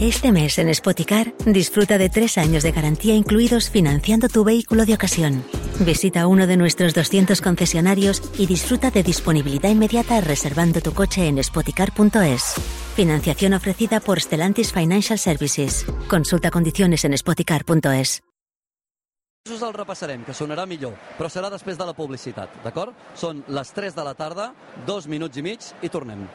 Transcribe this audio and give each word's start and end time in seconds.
Este 0.00 0.30
mes 0.30 0.58
en 0.58 0.74
Spoticar 0.74 1.32
disfruta 1.46 1.96
de 1.96 2.10
tres 2.10 2.36
años 2.36 2.62
de 2.62 2.70
garantía 2.70 3.14
incluidos 3.14 3.70
financiando 3.70 4.28
tu 4.28 4.44
vehículo 4.44 4.84
de 4.84 4.92
ocasión. 4.92 5.42
Visita 5.80 6.26
uno 6.26 6.46
de 6.46 6.58
nuestros 6.58 6.92
200 6.92 7.40
concesionarios 7.40 8.22
y 8.38 8.46
disfruta 8.46 8.90
de 8.90 9.02
disponibilidad 9.02 9.70
inmediata 9.70 10.20
reservando 10.20 10.82
tu 10.82 10.92
coche 10.92 11.26
en 11.28 11.42
spoticar.es. 11.42 12.54
Financiación 12.94 13.54
ofrecida 13.54 14.00
por 14.00 14.20
Stellantis 14.20 14.70
Financial 14.70 15.18
Services. 15.18 15.86
Consulta 16.08 16.50
condiciones 16.50 17.04
en 17.06 17.16
spoticar.es. 17.16 18.22
Us 19.48 19.62
el 19.62 19.72
repassarem, 19.72 20.24
que 20.26 20.34
sonarà 20.34 20.66
millor, 20.66 20.96
però 21.16 21.30
serà 21.30 21.48
després 21.52 21.78
de 21.78 21.86
la 21.86 21.94
publicitat, 21.94 22.50
d'acord? 22.64 22.98
Són 23.14 23.44
les 23.46 23.70
3 23.70 23.94
de 23.94 24.04
la 24.04 24.16
tarda, 24.18 24.50
dos 24.84 25.06
minuts 25.06 25.38
i 25.38 25.46
mig, 25.46 25.70
i 25.86 25.88
tornem. 25.88 26.26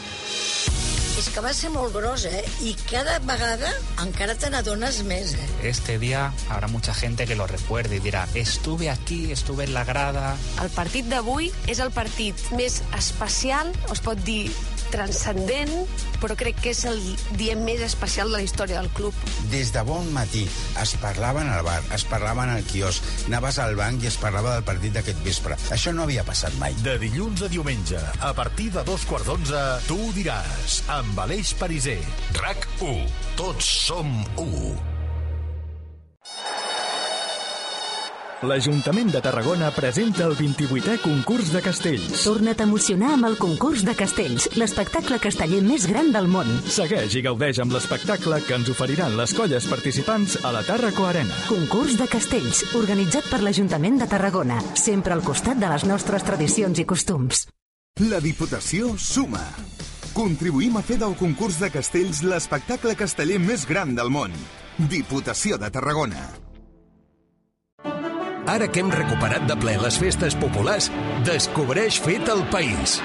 És 1.16 1.30
que 1.32 1.40
va 1.44 1.52
ser 1.56 1.70
molt 1.72 1.92
gros, 1.94 2.24
eh? 2.28 2.42
I 2.66 2.74
cada 2.90 3.14
vegada 3.24 3.70
encara 4.02 4.34
te 4.36 4.50
n'adones 4.52 4.98
més, 5.08 5.34
eh? 5.38 5.46
Este 5.70 5.98
día 6.02 6.32
habrá 6.50 6.68
mucha 6.68 6.92
gente 6.94 7.26
que 7.26 7.36
lo 7.36 7.46
recuerde 7.46 7.96
y 7.96 8.00
dirá, 8.00 8.26
estuve 8.34 8.90
aquí, 8.90 9.32
estuve 9.32 9.64
en 9.64 9.72
la 9.74 9.84
grada. 9.84 10.36
El 10.62 10.70
partit 10.74 11.06
d'avui 11.08 11.52
és 11.70 11.78
el 11.80 11.90
partit 11.94 12.34
més 12.58 12.82
especial, 12.98 13.72
o 13.88 13.92
es 13.94 14.00
pot 14.02 14.18
dir 14.26 14.50
transcendent, 14.92 15.72
però 16.22 16.36
crec 16.38 16.58
que 16.62 16.72
és 16.72 16.82
el 16.88 17.00
dia 17.38 17.56
més 17.58 17.82
especial 17.86 18.30
de 18.32 18.38
la 18.38 18.44
història 18.46 18.80
del 18.80 18.90
club. 18.96 19.14
Des 19.52 19.72
de 19.74 19.82
bon 19.86 20.08
matí 20.14 20.46
es 20.82 20.94
parlaven 21.02 21.50
al 21.52 21.64
bar, 21.66 21.78
es 21.94 22.06
parlaven 22.08 22.52
al 22.52 22.64
quiosc, 22.70 23.04
anaves 23.28 23.60
al 23.62 23.76
banc 23.78 24.02
i 24.02 24.10
es 24.10 24.18
parlava 24.22 24.56
del 24.56 24.66
partit 24.68 24.96
d'aquest 24.96 25.22
vespre. 25.26 25.60
Això 25.74 25.94
no 25.94 26.06
havia 26.06 26.26
passat 26.26 26.56
mai. 26.62 26.76
De 26.86 26.96
dilluns 27.02 27.44
a 27.46 27.52
diumenge, 27.52 28.00
a 28.20 28.32
partir 28.36 28.70
de 28.74 28.84
dos 28.86 29.06
quarts 29.08 29.30
d'onze, 29.30 29.62
tu 29.88 30.00
ho 30.08 30.10
diràs, 30.16 30.82
amb 30.98 31.24
Aleix 31.26 31.54
Pariser. 31.60 32.00
RAC1. 32.40 33.08
Tots 33.36 33.72
som 33.86 34.12
u. 34.40 34.95
L'Ajuntament 38.44 39.08
de 39.14 39.20
Tarragona 39.24 39.70
presenta 39.72 40.26
el 40.26 40.34
28è 40.36 40.98
concurs 41.00 41.48
de 41.54 41.62
castells. 41.64 42.20
Torna't 42.20 42.60
a 42.60 42.66
emocionar 42.66 43.14
amb 43.14 43.30
el 43.30 43.38
concurs 43.40 43.80
de 43.86 43.94
castells, 43.96 44.50
l'espectacle 44.60 45.16
casteller 45.22 45.62
més 45.64 45.86
gran 45.88 46.10
del 46.12 46.28
món. 46.28 46.50
Segueix 46.68 47.16
i 47.16 47.24
gaudeix 47.24 47.62
amb 47.64 47.72
l'espectacle 47.72 48.42
que 48.44 48.58
ens 48.58 48.68
oferiran 48.68 49.16
les 49.16 49.32
colles 49.32 49.70
participants 49.72 50.36
a 50.44 50.52
la 50.52 50.60
Tàrraco 50.68 51.08
Arena. 51.08 51.32
Concurs 51.48 51.96
de 51.96 52.10
castells, 52.12 52.60
organitzat 52.76 53.24
per 53.32 53.40
l'Ajuntament 53.40 54.02
de 54.04 54.12
Tarragona, 54.12 54.60
sempre 54.76 55.16
al 55.16 55.24
costat 55.24 55.56
de 55.56 55.72
les 55.72 55.88
nostres 55.88 56.28
tradicions 56.28 56.76
i 56.76 56.84
costums. 56.84 57.46
La 58.04 58.20
Diputació 58.20 58.98
suma. 59.00 59.46
Contribuïm 60.12 60.76
a 60.76 60.84
fer 60.84 61.00
del 61.00 61.16
concurs 61.16 61.56
de 61.64 61.72
castells 61.72 62.20
l'espectacle 62.20 62.92
casteller 63.00 63.40
més 63.40 63.64
gran 63.64 63.96
del 63.96 64.12
món. 64.12 64.36
Diputació 64.76 65.56
de 65.56 65.72
Tarragona. 65.72 66.45
Ara 68.46 68.68
que 68.70 68.78
hem 68.82 68.90
recuperat 68.94 69.42
de 69.48 69.56
ple 69.58 69.74
les 69.82 69.96
festes 69.98 70.36
populars, 70.38 70.86
descobreix 71.26 71.98
Fet 72.04 72.28
el 72.30 72.44
País. 72.52 73.00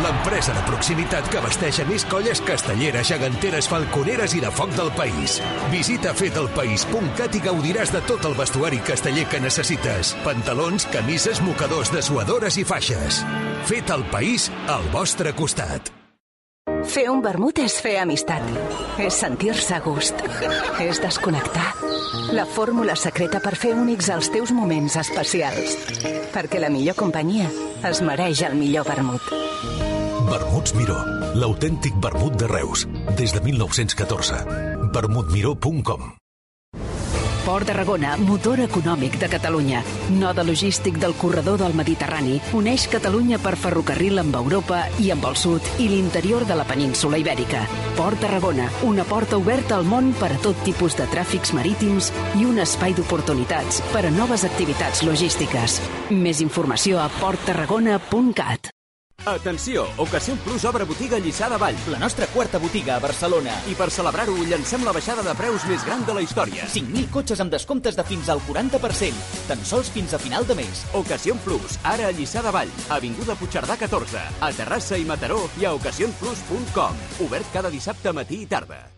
L'empresa 0.00 0.54
de 0.56 0.62
proximitat 0.68 1.28
que 1.28 1.40
abasteix 1.40 1.80
a 1.82 1.86
més 1.88 2.06
colles 2.08 2.40
castelleres, 2.48 3.10
geganteres, 3.10 3.68
falconeres 3.68 4.36
i 4.38 4.40
de 4.44 4.52
foc 4.54 4.72
del 4.78 4.92
país. 4.96 5.40
Visita 5.74 6.14
fetelpaís.cat 6.16 7.36
i 7.36 7.44
gaudiràs 7.44 7.92
de 7.92 8.02
tot 8.08 8.24
el 8.30 8.38
vestuari 8.38 8.80
casteller 8.86 9.26
que 9.28 9.42
necessites. 9.44 10.14
Pantalons, 10.24 10.88
camises, 10.94 11.42
mocadors, 11.44 11.92
dessuadores 11.92 12.56
i 12.56 12.64
faixes. 12.64 13.22
Fet 13.68 13.92
el 13.92 14.08
País 14.14 14.48
al 14.72 14.88
vostre 14.94 15.34
costat. 15.36 15.97
Fer 16.88 17.08
un 17.12 17.20
vermut 17.24 17.58
és 17.60 17.76
fer 17.82 17.98
amistat. 18.02 18.44
És 19.02 19.18
sentir-se 19.20 19.76
a 19.76 19.80
gust. 19.84 20.22
És 20.82 21.00
desconnectar. 21.02 21.66
La 22.32 22.46
fórmula 22.48 22.96
secreta 22.96 23.40
per 23.44 23.54
fer 23.56 23.74
únics 23.76 24.08
els 24.14 24.30
teus 24.32 24.52
moments 24.56 24.96
especials. 25.00 25.76
Perquè 26.34 26.62
la 26.62 26.72
millor 26.72 26.96
companyia 26.98 27.50
es 27.88 28.02
mereix 28.04 28.44
el 28.48 28.56
millor 28.58 28.88
vermut. 28.88 29.34
Vermuts 30.28 30.74
Miró, 30.76 31.00
l'autèntic 31.40 31.96
vermut 32.04 32.36
de 32.40 32.48
Reus, 32.52 32.86
des 33.16 33.32
de 33.32 33.44
1914. 33.44 34.44
vermutmiró.com 34.92 36.10
Port 37.48 37.64
Tarragona, 37.64 38.10
motor 38.20 38.60
econòmic 38.60 39.14
de 39.16 39.28
Catalunya. 39.32 39.78
Node 40.20 40.44
logístic 40.44 40.98
del 41.00 41.14
corredor 41.16 41.56
del 41.62 41.72
Mediterrani. 41.72 42.36
Uneix 42.52 42.84
Catalunya 42.92 43.38
per 43.40 43.54
ferrocarril 43.56 44.20
amb 44.20 44.36
Europa 44.36 44.82
i 45.00 45.08
amb 45.14 45.24
el 45.30 45.40
sud 45.40 45.64
i 45.80 45.88
l'interior 45.88 46.44
de 46.44 46.60
la 46.60 46.68
península 46.68 47.16
Ibèrica. 47.16 47.64
Port 47.96 48.20
Tarragona, 48.20 48.68
una 48.84 49.08
porta 49.08 49.40
oberta 49.40 49.80
al 49.80 49.88
món 49.88 50.12
per 50.20 50.34
a 50.36 50.40
tot 50.44 50.60
tipus 50.68 51.00
de 51.00 51.08
tràfics 51.08 51.56
marítims 51.56 52.12
i 52.36 52.44
un 52.44 52.60
espai 52.60 52.92
d'oportunitats 52.92 53.80
per 53.96 54.04
a 54.04 54.12
noves 54.12 54.44
activitats 54.44 55.06
logístiques. 55.08 55.80
Més 56.12 56.44
informació 56.44 57.00
a 57.00 57.08
porttarragona.cat. 57.16 58.76
Atenció! 59.34 59.86
Ocasió 59.98 60.34
Plus 60.44 60.64
obre 60.64 60.84
botiga 60.88 61.16
a 61.18 61.20
Lliçà 61.20 61.48
de 61.52 61.58
Vall, 61.60 61.76
la 61.92 61.98
nostra 62.00 62.26
quarta 62.32 62.58
botiga 62.58 62.96
a 62.96 63.02
Barcelona. 63.02 63.54
I 63.68 63.76
per 63.78 63.90
celebrar-ho, 63.92 64.36
llancem 64.48 64.84
la 64.86 64.94
baixada 64.96 65.24
de 65.26 65.34
preus 65.38 65.66
més 65.68 65.84
gran 65.86 66.04
de 66.08 66.16
la 66.16 66.24
història. 66.24 66.66
5.000 66.72 67.10
cotxes 67.12 67.44
amb 67.44 67.52
descomptes 67.52 67.98
de 67.98 68.06
fins 68.08 68.28
al 68.32 68.42
40%, 68.48 69.24
tan 69.48 69.64
sols 69.68 69.92
fins 69.94 70.14
a 70.16 70.22
final 70.22 70.46
de 70.48 70.58
mes. 70.58 70.84
Ocasió 70.96 71.36
Plus, 71.44 71.78
ara 71.84 72.08
a 72.08 72.12
Lliçà 72.12 72.42
de 72.44 72.54
Vall, 72.54 72.76
Avinguda 72.98 73.36
Puigcerdà 73.38 73.78
14, 73.80 74.28
a 74.40 74.52
Terrassa 74.56 74.98
i 74.98 75.08
Mataró 75.08 75.42
i 75.60 75.68
a 75.68 75.74
ocasionplus.com. 75.78 77.02
Obert 77.28 77.52
cada 77.52 77.74
dissabte 77.74 78.16
matí 78.16 78.42
i 78.44 78.48
tarda. 78.48 78.97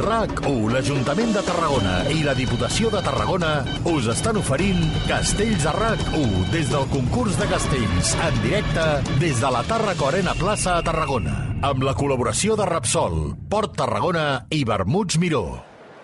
RAC1, 0.00 0.72
l'Ajuntament 0.72 1.32
de 1.34 1.42
Tarragona 1.46 1.94
i 2.12 2.22
la 2.26 2.34
Diputació 2.36 2.90
de 2.92 3.00
Tarragona 3.04 3.50
us 3.88 4.08
estan 4.12 4.38
oferint 4.40 4.80
Castells 5.08 5.64
a 5.66 5.72
RAC1 5.76 6.50
des 6.52 6.68
del 6.72 6.84
concurs 6.92 7.38
de 7.40 7.48
castells 7.50 8.12
en 8.28 8.40
directe 8.44 8.86
des 9.22 9.40
de 9.40 9.50
la 9.52 9.62
Tàrraco 9.66 10.10
Arena 10.10 10.34
Plaça 10.38 10.76
a 10.76 10.84
Tarragona 10.86 11.36
amb 11.64 11.82
la 11.86 11.94
col·laboració 11.96 12.54
de 12.58 12.66
Rapsol, 12.68 13.16
Port 13.48 13.76
Tarragona 13.78 14.46
i 14.52 14.62
Vermuts 14.68 15.16
Miró. 15.18 15.44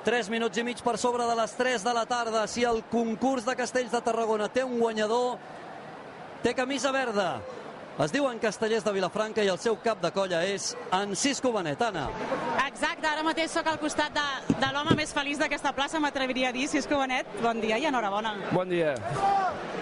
3 0.06 0.31
minuts 0.32 0.58
i 0.58 0.64
mig 0.66 0.81
per 0.82 0.97
sobre 0.98 1.26
de 1.28 1.36
les 1.38 1.52
3 1.58 1.84
de 1.84 1.92
la 1.94 2.06
tarda. 2.06 2.47
Si 2.50 2.64
el 2.66 2.82
concurs 2.91 3.44
de 3.47 3.54
Castells 3.56 3.92
de 3.92 4.00
Tarragona 4.02 4.48
té 4.48 4.64
un 4.64 4.81
guanyador, 4.81 5.36
té 6.42 6.54
camisa 6.58 6.91
verda. 6.91 7.36
Es 8.00 8.12
diuen 8.12 8.41
Castellers 8.41 8.84
de 8.84 8.97
Vilafranca 8.97 9.44
i 9.44 9.52
el 9.52 9.60
seu 9.60 9.76
cap 9.84 10.00
de 10.02 10.10
colla 10.10 10.42
és 10.48 10.72
en 10.97 11.14
Cisco 11.14 11.52
Benet. 11.52 11.82
Anna. 11.82 12.08
Exacte, 12.82 13.06
ara 13.06 13.22
mateix 13.22 13.53
sóc 13.54 13.69
al 13.70 13.76
costat 13.78 14.10
de, 14.10 14.22
de 14.59 14.69
l'home 14.75 14.97
més 14.98 15.12
feliç 15.15 15.38
d'aquesta 15.38 15.70
plaça, 15.70 16.00
m'atreviria 16.03 16.48
a 16.50 16.54
dir, 16.56 16.65
Cisco 16.66 16.97
Benet. 16.98 17.28
Bon 17.38 17.60
dia 17.62 17.76
i 17.78 17.84
enhorabona. 17.87 18.32
Bon 18.50 18.66
dia. 18.66 18.97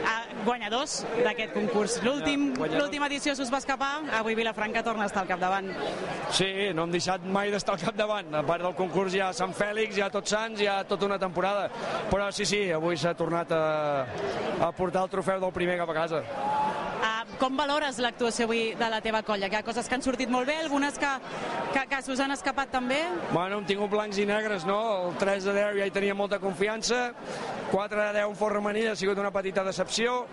Ah, 0.04 0.18
guanyadors 0.44 0.98
d'aquest 1.24 1.54
concurs. 1.54 1.94
L'últim 2.04 2.50
L'última 2.60 3.08
edició 3.08 3.32
s'us 3.38 3.48
va 3.48 3.62
escapar, 3.64 4.02
avui 4.18 4.36
Vilafranca 4.36 4.82
torna 4.84 5.06
a 5.06 5.08
estar 5.08 5.22
al 5.24 5.30
capdavant. 5.32 5.72
Sí, 6.28 6.50
no 6.76 6.84
hem 6.84 6.92
deixat 6.92 7.24
mai 7.24 7.48
d'estar 7.48 7.78
al 7.78 7.86
capdavant. 7.86 8.36
A 8.36 8.44
part 8.44 8.68
del 8.68 8.76
concurs 8.76 9.16
hi 9.16 9.24
ha 9.24 9.30
Sant 9.32 9.56
Fèlix, 9.56 9.96
hi 9.96 10.04
ha 10.04 10.12
Tots 10.12 10.36
Sants, 10.36 10.60
hi 10.60 10.68
ha 10.68 10.82
tota 10.84 11.08
una 11.08 11.16
temporada. 11.22 11.70
Però 12.12 12.28
sí, 12.36 12.44
sí, 12.44 12.66
avui 12.76 13.00
s'ha 13.00 13.16
tornat 13.16 13.56
a, 13.56 13.64
a 14.60 14.74
portar 14.76 15.08
el 15.08 15.16
trofeu 15.16 15.40
del 15.40 15.56
primer 15.56 15.80
cap 15.80 15.96
a 15.96 16.00
casa. 16.02 16.20
Com 17.40 17.56
valores 17.56 17.96
l'actuació 18.04 18.44
avui 18.44 18.74
de 18.76 18.88
la 18.92 18.98
teva 19.00 19.22
colla? 19.24 19.48
Que 19.48 19.56
hi 19.56 19.62
ha 19.62 19.64
coses 19.64 19.86
que 19.88 19.96
han 19.96 20.02
sortit 20.04 20.28
molt 20.28 20.44
bé, 20.50 20.58
algunes 20.60 20.98
que, 21.00 21.08
que, 21.72 21.84
que 21.88 22.00
s'us 22.04 22.20
han 22.20 22.34
escapat 22.34 22.68
també? 22.74 22.98
Bueno, 23.30 23.62
hem 23.62 23.68
tingut 23.70 23.88
blancs 23.94 24.18
i 24.20 24.26
negres, 24.28 24.66
no? 24.68 24.76
El 25.06 25.16
3 25.22 25.46
de 25.48 25.54
10 25.56 25.78
ja 25.78 25.86
hi 25.88 25.94
tenia 25.94 26.16
molta 26.18 26.36
confiança, 26.42 26.98
4 27.72 28.02
de 28.02 28.10
10 28.18 28.28
en 28.28 28.36
fort 28.36 28.58
remenida 28.58 28.92
ha 28.92 29.00
sigut 29.00 29.16
una 29.24 29.32
petita 29.32 29.64
decepció, 29.64 30.26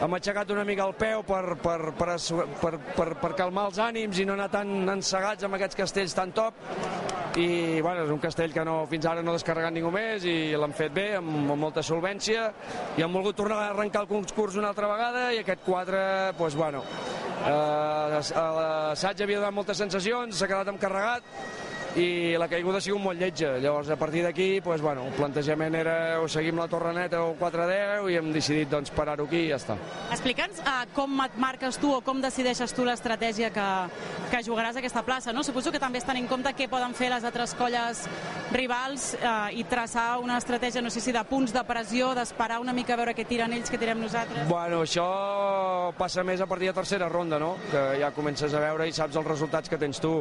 hem 0.00 0.14
aixecat 0.16 0.48
una 0.54 0.64
mica 0.64 0.86
el 0.88 0.94
peu 0.96 1.22
per, 1.28 1.56
per, 1.60 1.92
per, 1.98 2.14
per, 2.62 2.72
per, 2.96 3.08
per 3.20 3.30
calmar 3.36 3.66
els 3.68 3.80
ànims 3.84 4.20
i 4.20 4.24
no 4.24 4.32
anar 4.32 4.48
tan 4.52 4.70
encegats 4.94 5.44
amb 5.44 5.58
aquests 5.58 5.76
castells 5.82 6.16
tan 6.16 6.32
top. 6.36 6.56
I 7.38 7.78
bueno, 7.84 8.06
és 8.06 8.10
un 8.10 8.18
castell 8.18 8.50
que 8.50 8.64
no, 8.66 8.80
fins 8.90 9.06
ara 9.06 9.22
no 9.22 9.30
ha 9.30 9.36
descarregat 9.36 9.74
ningú 9.76 9.92
més 9.94 10.24
i 10.26 10.56
l'han 10.58 10.72
fet 10.74 10.94
bé, 10.96 11.06
amb, 11.20 11.52
amb 11.52 11.60
molta 11.66 11.84
solvència. 11.86 12.48
I 12.98 13.04
han 13.04 13.12
volgut 13.12 13.38
tornar 13.38 13.60
a 13.60 13.68
arrencar 13.74 14.06
el 14.06 14.10
concurs 14.10 14.56
una 14.58 14.72
altra 14.72 14.88
vegada 14.90 15.28
i 15.36 15.42
aquest 15.44 15.62
4, 15.68 16.04
doncs 16.40 16.58
bueno, 16.58 16.82
eh, 17.44 18.20
l'assaig 18.20 19.22
havia 19.22 19.44
donat 19.44 19.58
moltes 19.60 19.84
sensacions, 19.84 20.40
s'ha 20.40 20.48
quedat 20.50 20.72
encarregat 20.72 21.68
i 21.98 22.36
la 22.38 22.46
caiguda 22.46 22.78
ha 22.78 22.84
sigut 22.84 23.02
molt 23.02 23.18
lletja. 23.18 23.56
Llavors, 23.58 23.88
a 23.90 23.96
partir 23.98 24.22
d'aquí, 24.22 24.60
pues, 24.62 24.80
bueno, 24.80 25.06
el 25.08 25.14
plantejament 25.16 25.74
era 25.74 26.20
o 26.22 26.28
seguim 26.28 26.58
la 26.60 26.68
torre 26.70 26.92
neta 26.94 27.22
o 27.24 27.34
4-10 27.38 28.10
i 28.12 28.18
hem 28.20 28.30
decidit 28.32 28.70
doncs, 28.70 28.92
parar-ho 28.94 29.26
aquí 29.26 29.46
i 29.46 29.48
ja 29.50 29.58
està. 29.58 29.76
Explica'ns 30.14 30.60
uh, 30.62 30.84
com 30.94 31.18
et 31.24 31.34
marques 31.42 31.80
tu 31.82 31.90
o 31.96 32.00
com 32.06 32.20
decideixes 32.22 32.74
tu 32.76 32.86
l'estratègia 32.86 33.50
que, 33.50 33.66
que 34.30 34.42
jugaràs 34.46 34.78
a 34.78 34.82
aquesta 34.84 35.02
plaça. 35.02 35.34
No? 35.34 35.42
Suposo 35.42 35.72
que 35.74 35.82
també 35.82 35.98
estan 35.98 36.20
en 36.20 36.28
compte 36.30 36.52
què 36.54 36.68
poden 36.70 36.94
fer 36.94 37.10
les 37.10 37.26
altres 37.26 37.56
colles 37.58 38.04
rivals 38.54 39.10
uh, 39.18 39.50
i 39.50 39.66
traçar 39.66 40.20
una 40.22 40.38
estratègia, 40.38 40.82
no 40.82 40.94
sé 40.94 41.02
si 41.02 41.14
de 41.14 41.24
punts 41.26 41.54
de 41.54 41.64
pressió, 41.66 42.12
d'esperar 42.14 42.60
una 42.62 42.74
mica 42.76 42.94
a 42.94 43.00
veure 43.02 43.16
què 43.18 43.26
tiren 43.26 43.54
ells, 43.56 43.70
què 43.70 43.80
tirem 43.82 43.98
nosaltres. 44.02 44.46
Bueno, 44.50 44.84
això 44.86 45.90
passa 45.98 46.22
més 46.26 46.40
a 46.40 46.46
partir 46.50 46.70
de 46.70 46.78
tercera 46.78 47.10
ronda, 47.10 47.38
no? 47.42 47.56
que 47.70 47.82
ja 47.98 48.14
comences 48.14 48.54
a 48.54 48.62
veure 48.62 48.86
i 48.86 48.94
saps 48.94 49.18
els 49.18 49.26
resultats 49.26 49.70
que 49.70 49.78
tens 49.80 49.98
tu. 50.02 50.20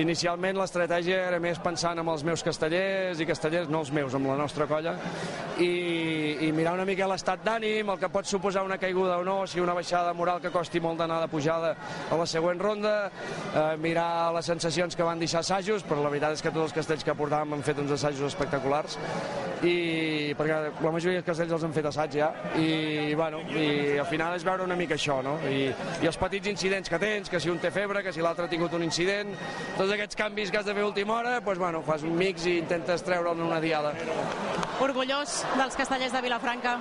Inicialment 0.00 0.58
l'estratègia 0.58 1.03
estratègia 1.04 1.28
era 1.28 1.40
més 1.40 1.58
pensant 1.60 1.98
en 2.00 2.08
els 2.08 2.22
meus 2.24 2.42
castellers 2.42 3.20
i 3.20 3.26
castellers, 3.28 3.68
no 3.68 3.82
els 3.82 3.90
meus, 3.92 4.14
amb 4.16 4.26
la 4.30 4.36
nostra 4.38 4.66
colla, 4.66 4.94
i, 5.60 6.46
i 6.46 6.50
mirar 6.52 6.74
una 6.78 6.86
mica 6.88 7.06
l'estat 7.06 7.44
d'ànim, 7.44 7.90
el 7.92 8.00
que 8.00 8.08
pot 8.08 8.26
suposar 8.26 8.64
una 8.64 8.78
caiguda 8.78 9.18
o 9.20 9.24
no, 9.24 9.44
si 9.46 9.60
una 9.60 9.74
baixada 9.76 10.14
moral 10.16 10.40
que 10.40 10.52
costi 10.54 10.80
molt 10.80 10.98
d'anar 10.98 11.20
de 11.20 11.28
pujada 11.28 11.74
a 12.10 12.16
la 12.16 12.26
següent 12.26 12.60
ronda, 12.60 12.94
eh, 13.52 13.76
mirar 13.76 14.32
les 14.34 14.48
sensacions 14.48 14.96
que 14.96 15.04
van 15.04 15.20
deixar 15.20 15.44
assajos, 15.44 15.84
però 15.84 16.00
la 16.02 16.12
veritat 16.12 16.38
és 16.38 16.42
que 16.42 16.52
tots 16.52 16.70
els 16.70 16.78
castells 16.80 17.04
que 17.04 17.16
portàvem 17.18 17.58
han 17.58 17.66
fet 17.66 17.84
uns 17.84 17.92
assajos 17.98 18.32
espectaculars, 18.32 18.96
i 19.64 20.34
perquè 20.36 20.56
la 20.82 20.92
majoria 20.92 21.20
dels 21.20 21.26
castells 21.26 21.54
els 21.56 21.64
han 21.64 21.74
fet 21.76 21.86
assaig 21.88 22.16
ja, 22.18 22.30
i, 22.60 23.14
bueno, 23.16 23.40
i 23.52 23.98
al 24.00 24.08
final 24.08 24.34
és 24.36 24.44
veure 24.46 24.64
una 24.64 24.76
mica 24.76 24.96
això, 24.98 25.20
no? 25.24 25.36
I, 25.48 25.68
i 26.02 26.08
els 26.08 26.18
petits 26.20 26.50
incidents 26.50 26.90
que 26.90 27.00
tens, 27.00 27.30
que 27.32 27.40
si 27.40 27.52
un 27.52 27.60
té 27.62 27.70
febre, 27.74 28.02
que 28.04 28.12
si 28.12 28.24
l'altre 28.24 28.46
ha 28.46 28.50
tingut 28.50 28.74
un 28.76 28.84
incident, 28.86 29.32
tots 29.78 29.92
aquests 29.94 30.18
canvis 30.18 30.52
que 30.52 30.60
has 30.60 30.68
de 30.68 30.76
fer 30.76 30.84
última 30.94 31.14
hora, 31.14 31.40
doncs, 31.40 31.58
bueno, 31.58 31.82
fas 31.82 32.04
un 32.06 32.14
mix 32.14 32.44
i 32.46 32.60
intentes 32.60 33.02
treure'l 33.02 33.34
en 33.34 33.48
una 33.48 33.58
diada. 33.60 33.90
Orgullós 34.84 35.40
dels 35.58 35.74
castellers 35.74 36.14
de 36.14 36.20
Vilafranca? 36.22 36.76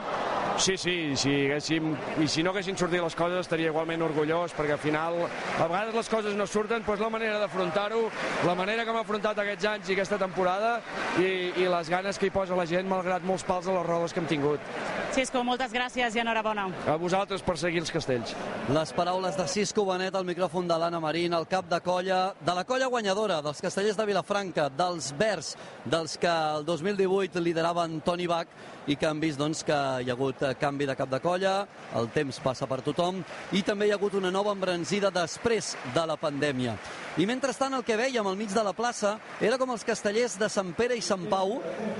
Sí, 0.62 0.78
sí, 0.78 1.16
si 1.18 1.32
haguéssim, 1.48 1.96
i 2.22 2.28
si 2.30 2.44
no 2.46 2.52
haguessin 2.54 2.78
sortit 2.78 3.02
les 3.02 3.16
coses 3.18 3.42
estaria 3.42 3.72
igualment 3.72 4.04
orgullós, 4.06 4.54
perquè 4.54 4.76
al 4.76 4.82
final 4.82 5.18
a 5.26 5.66
vegades 5.66 5.96
les 5.98 6.10
coses 6.12 6.38
no 6.38 6.46
surten, 6.46 6.86
doncs 6.86 7.02
la 7.02 7.10
manera 7.10 7.40
d'afrontar-ho, 7.42 8.04
la 8.46 8.54
manera 8.54 8.86
que 8.86 8.94
hem 8.94 9.00
afrontat 9.02 9.42
aquests 9.42 9.66
anys 9.72 9.90
i 9.90 9.96
aquesta 9.98 10.20
temporada 10.22 10.76
i, 11.18 11.50
i 11.58 11.66
les 11.66 11.90
ganes 11.90 12.22
que 12.22 12.30
hi 12.30 12.36
posa 12.36 12.58
la 12.60 12.68
gent, 12.70 12.86
malgrat 12.90 13.26
molts 13.26 13.46
pals 13.50 13.66
a 13.66 13.74
les 13.80 13.88
rodes 13.88 14.14
que 14.14 14.22
hem 14.22 14.30
tingut. 14.30 14.74
Cisco, 15.14 15.44
moltes 15.46 15.74
gràcies 15.74 16.16
i 16.18 16.22
enhorabona. 16.22 16.68
A 16.90 16.96
vosaltres 17.02 17.42
per 17.46 17.58
seguir 17.62 17.82
els 17.82 17.92
castells. 17.94 18.34
Les 18.74 18.94
paraules 18.98 19.38
de 19.38 19.46
Cisco 19.50 19.86
Benet 19.86 20.16
al 20.18 20.26
micròfon 20.26 20.70
de 20.70 20.78
l'Anna 20.78 21.02
Marín, 21.02 21.34
el 21.38 21.46
cap 21.50 21.70
de 21.70 21.82
colla, 21.86 22.22
de 22.42 22.56
la 22.58 22.64
colla 22.66 22.90
guanyadora, 22.94 23.42
dels 23.46 23.62
castellers 23.62 23.98
de 23.98 24.03
Vilafranca, 24.06 24.70
dels 24.70 25.12
Verds, 25.18 25.54
dels 25.86 26.18
que 26.18 26.30
el 26.30 26.66
2018 26.66 27.42
lideraven 27.44 28.02
Toni 28.06 28.28
Bach 28.28 28.48
i 28.88 28.98
que 29.00 29.08
han 29.08 29.22
vist 29.22 29.40
doncs, 29.40 29.64
que 29.64 29.76
hi 30.04 30.10
ha 30.10 30.16
hagut 30.16 30.42
canvi 30.60 30.88
de 30.90 30.96
cap 31.00 31.12
de 31.12 31.20
colla, 31.24 31.54
el 31.96 32.10
temps 32.16 32.40
passa 32.44 32.68
per 32.68 32.82
tothom 32.84 33.22
i 33.56 33.64
també 33.64 33.88
hi 33.88 33.94
ha 33.94 34.00
hagut 34.00 34.18
una 34.20 34.32
nova 34.32 34.52
embranzida 34.56 35.12
després 35.14 35.74
de 35.96 36.06
la 36.10 36.18
pandèmia. 36.20 36.76
I 37.14 37.28
mentrestant 37.30 37.76
el 37.78 37.84
que 37.86 37.98
veiem 38.00 38.26
al 38.28 38.38
mig 38.40 38.52
de 38.52 38.64
la 38.66 38.74
plaça 38.74 39.16
era 39.40 39.60
com 39.62 39.70
els 39.70 39.86
castellers 39.86 40.40
de 40.42 40.50
Sant 40.50 40.74
Pere 40.76 40.98
i 40.98 41.04
Sant 41.06 41.28
Pau 41.30 41.60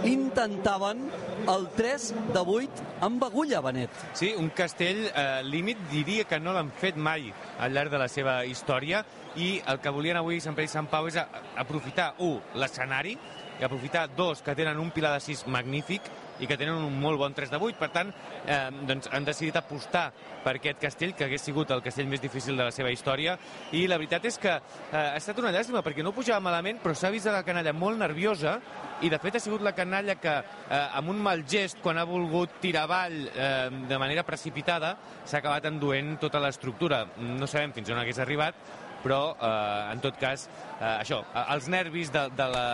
intentaven 0.10 1.06
el 1.54 1.68
3 1.78 2.08
de 2.34 2.42
8 2.42 2.88
amb 3.06 3.24
agulla, 3.28 3.62
Benet. 3.62 4.04
Sí, 4.18 4.34
un 4.40 4.50
castell 4.58 5.06
eh, 5.08 5.44
límit 5.46 5.80
diria 5.92 6.26
que 6.26 6.40
no 6.42 6.56
l'han 6.56 6.72
fet 6.82 6.98
mai 6.98 7.30
al 7.60 7.76
llarg 7.76 7.94
de 7.94 8.02
la 8.02 8.10
seva 8.10 8.42
història 8.50 9.04
i 9.36 9.62
el 9.68 9.80
que 9.82 9.94
volien 9.94 10.20
avui 10.20 10.42
Sant 10.44 10.58
Pere 10.58 10.70
i 10.70 10.74
Sant 10.74 10.90
Pau 10.92 11.08
és 11.10 11.18
aprofitar, 11.18 12.14
un, 12.26 12.40
l'escenari, 12.60 13.16
i 13.60 13.66
aprofitar, 13.66 14.08
dos, 14.18 14.42
que 14.42 14.56
tenen 14.58 14.80
un 14.82 14.92
pilar 14.92 15.14
de 15.14 15.22
6 15.24 15.46
magnífic, 15.54 16.10
i 16.42 16.48
que 16.50 16.58
tenen 16.58 16.82
un 16.82 16.96
molt 17.00 17.20
bon 17.22 17.34
3 17.36 17.52
de 17.54 17.60
8. 17.62 17.78
Per 17.80 17.90
tant, 17.94 18.10
eh, 18.46 18.70
doncs 18.88 19.10
han 19.14 19.26
decidit 19.26 19.58
apostar 19.60 20.08
per 20.44 20.56
aquest 20.58 20.80
castell, 20.82 21.14
que 21.16 21.28
hagués 21.28 21.46
sigut 21.46 21.72
el 21.72 21.84
castell 21.86 22.10
més 22.10 22.22
difícil 22.22 22.58
de 22.58 22.66
la 22.66 22.74
seva 22.76 22.92
història. 22.92 23.38
I 23.72 23.86
la 23.88 24.00
veritat 24.02 24.26
és 24.26 24.40
que 24.42 24.54
eh, 24.54 24.98
ha 24.98 25.18
estat 25.20 25.40
una 25.40 25.54
llàstima, 25.54 25.84
perquè 25.86 26.04
no 26.04 26.16
pujava 26.16 26.44
malament, 26.44 26.82
però 26.84 26.96
s'ha 26.98 27.12
vist 27.14 27.30
la 27.30 27.46
canalla 27.46 27.74
molt 27.74 28.02
nerviosa 28.02 28.58
i 29.04 29.10
de 29.12 29.20
fet 29.20 29.36
ha 29.36 29.42
sigut 29.44 29.64
la 29.66 29.76
canalla 29.76 30.16
que 30.16 30.34
eh, 30.34 30.98
amb 30.98 31.14
un 31.14 31.22
mal 31.22 31.46
gest, 31.50 31.80
quan 31.84 31.98
ha 32.00 32.08
volgut 32.08 32.60
tirar 32.64 32.86
avall 32.88 33.28
eh, 33.28 33.70
de 33.90 34.00
manera 34.00 34.24
precipitada, 34.28 34.96
s'ha 35.24 35.40
acabat 35.40 35.70
enduent 35.70 36.18
tota 36.22 36.42
l'estructura. 36.44 37.06
No 37.20 37.48
sabem 37.48 37.74
fins 37.76 37.92
on 37.94 38.02
hagués 38.02 38.20
arribat, 38.24 38.58
però 39.04 39.22
eh, 39.36 39.94
en 39.94 40.04
tot 40.04 40.18
cas 40.22 40.48
eh, 40.80 40.98
això, 40.98 41.22
els 41.44 41.70
nervis 41.72 42.12
de, 42.14 42.28
de, 42.38 42.50
la, 42.56 42.66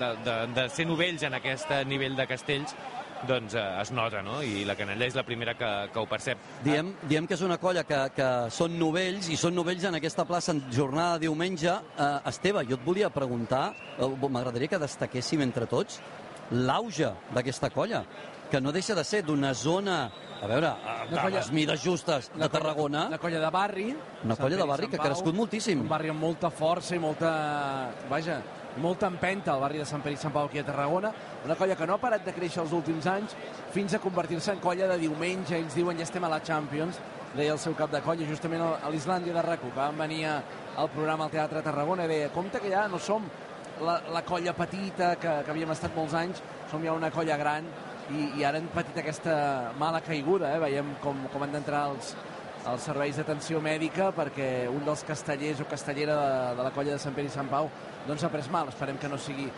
de, 0.00 0.10
de, 0.26 0.36
de 0.56 0.68
ser 0.72 0.88
novells 0.88 1.24
en 1.28 1.36
aquest 1.40 1.72
nivell 1.90 2.16
de 2.18 2.28
castells 2.30 2.76
doncs 3.24 3.54
eh, 3.54 3.80
es 3.80 3.90
nota, 3.92 4.22
no? 4.22 4.40
I 4.42 4.64
la 4.68 4.76
Canella 4.76 5.06
és 5.08 5.16
la 5.16 5.24
primera 5.26 5.54
que, 5.58 5.70
que 5.92 6.00
ho 6.00 6.06
percep. 6.08 6.40
Diem, 6.64 6.92
diem 7.08 7.28
que 7.28 7.36
és 7.38 7.44
una 7.46 7.58
colla 7.62 7.84
que, 7.88 8.00
que 8.16 8.28
són 8.54 8.76
novells, 8.80 9.30
i 9.32 9.38
són 9.40 9.56
novells 9.56 9.86
en 9.88 9.98
aquesta 9.98 10.26
plaça 10.28 10.52
en 10.54 10.60
jornada 10.74 11.18
de 11.18 11.26
diumenge. 11.26 11.72
Eh, 11.72 12.10
Esteve, 12.30 12.64
jo 12.68 12.78
et 12.78 12.84
volia 12.84 13.10
preguntar, 13.14 13.64
eh, 13.96 14.10
m'agradaria 14.28 14.74
que 14.74 14.82
destaquéssim 14.82 15.44
entre 15.46 15.68
tots 15.70 16.00
l'auge 16.50 17.10
d'aquesta 17.34 17.70
colla, 17.70 18.04
que 18.50 18.60
no 18.60 18.72
deixa 18.72 18.94
de 18.94 19.04
ser 19.04 19.22
d'una 19.24 19.54
zona 19.54 20.10
a 20.42 20.46
veure, 20.46 20.74
de 21.08 21.16
colla, 21.16 21.38
les 21.38 21.50
mides 21.52 21.80
justes 21.80 22.28
de 22.34 22.48
Tarragona... 22.52 23.06
Una 23.08 23.18
colla 23.18 23.40
de 23.40 23.50
barri. 23.50 23.86
Una 24.24 24.36
colla 24.36 24.58
de 24.60 24.66
barri 24.68 24.88
que 24.92 24.98
ha 25.00 25.06
crescut 25.06 25.34
moltíssim. 25.34 25.80
Un 25.80 25.88
barri 25.88 26.12
amb 26.12 26.20
molta 26.20 26.50
força 26.52 26.92
i 26.94 27.00
molta... 27.00 27.30
Vaja, 28.10 28.42
molta 28.82 29.08
empenta 29.08 29.54
al 29.54 29.62
barri 29.62 29.80
de 29.80 29.86
Sant 29.88 30.02
Pere 30.04 30.18
i 30.18 30.20
Sant 30.20 30.34
Pau 30.34 30.50
aquí 30.50 30.60
a 30.60 30.66
Tarragona, 30.66 31.12
una 31.46 31.56
colla 31.56 31.76
que 31.78 31.86
no 31.86 31.96
ha 31.96 32.02
parat 32.02 32.26
de 32.26 32.34
créixer 32.34 32.60
els 32.64 32.74
últims 32.76 33.06
anys 33.06 33.36
fins 33.72 33.94
a 33.94 34.02
convertir-se 34.02 34.52
en 34.52 34.60
colla 34.60 34.88
de 34.90 34.98
diumenge, 34.98 35.56
ells 35.56 35.76
diuen 35.78 35.96
ja 35.96 36.04
estem 36.04 36.26
a 36.26 36.32
la 36.32 36.42
Champions, 36.44 36.98
deia 37.34 37.54
el 37.54 37.62
seu 37.62 37.74
cap 37.78 37.92
de 37.94 38.02
colla 38.02 38.26
justament 38.28 38.62
a 38.66 38.90
l'Islàndia 38.90 39.34
de 39.34 39.42
RACU, 39.46 39.70
que 39.70 39.78
van 39.80 39.96
venir 39.98 40.26
al 40.28 40.90
programa 40.90 41.28
al 41.28 41.32
Teatre 41.32 41.62
Tarragona. 41.62 42.04
I 42.04 42.10
deia, 42.10 42.32
compte 42.34 42.60
que 42.60 42.70
ja 42.70 42.86
no 42.90 42.98
som 42.98 43.26
la, 43.82 43.98
la 44.12 44.22
colla 44.22 44.54
petita 44.54 45.14
que, 45.16 45.40
que 45.44 45.52
havíem 45.54 45.72
estat 45.74 45.96
molts 45.96 46.14
anys, 46.18 46.42
som 46.70 46.84
ja 46.84 46.94
una 46.94 47.10
colla 47.14 47.36
gran 47.40 47.66
i, 48.12 48.30
i 48.38 48.44
ara 48.44 48.60
han 48.60 48.68
patit 48.74 49.00
aquesta 49.00 49.72
mala 49.80 50.02
caiguda, 50.04 50.52
eh? 50.54 50.62
veiem 50.62 50.94
com, 51.02 51.24
com 51.32 51.44
han 51.44 51.54
d'entrar 51.54 51.86
els, 51.92 52.14
els 52.70 52.86
serveis 52.88 53.16
d'atenció 53.20 53.60
mèdica 53.64 54.10
perquè 54.16 54.66
un 54.72 54.84
dels 54.86 55.04
castellers 55.08 55.60
o 55.60 55.68
castellera 55.70 56.16
de, 56.20 56.56
de 56.58 56.66
la 56.68 56.72
colla 56.76 56.94
de 56.94 57.02
Sant 57.02 57.16
Pere 57.16 57.28
i 57.28 57.34
Sant 57.34 57.50
Pau 57.52 57.70
doncs 58.06 58.24
s'ha 58.24 58.32
pres 58.32 58.50
mal. 58.52 58.68
Esperem 58.68 58.98
que 59.00 59.08
no 59.08 59.18
sigui 59.20 59.48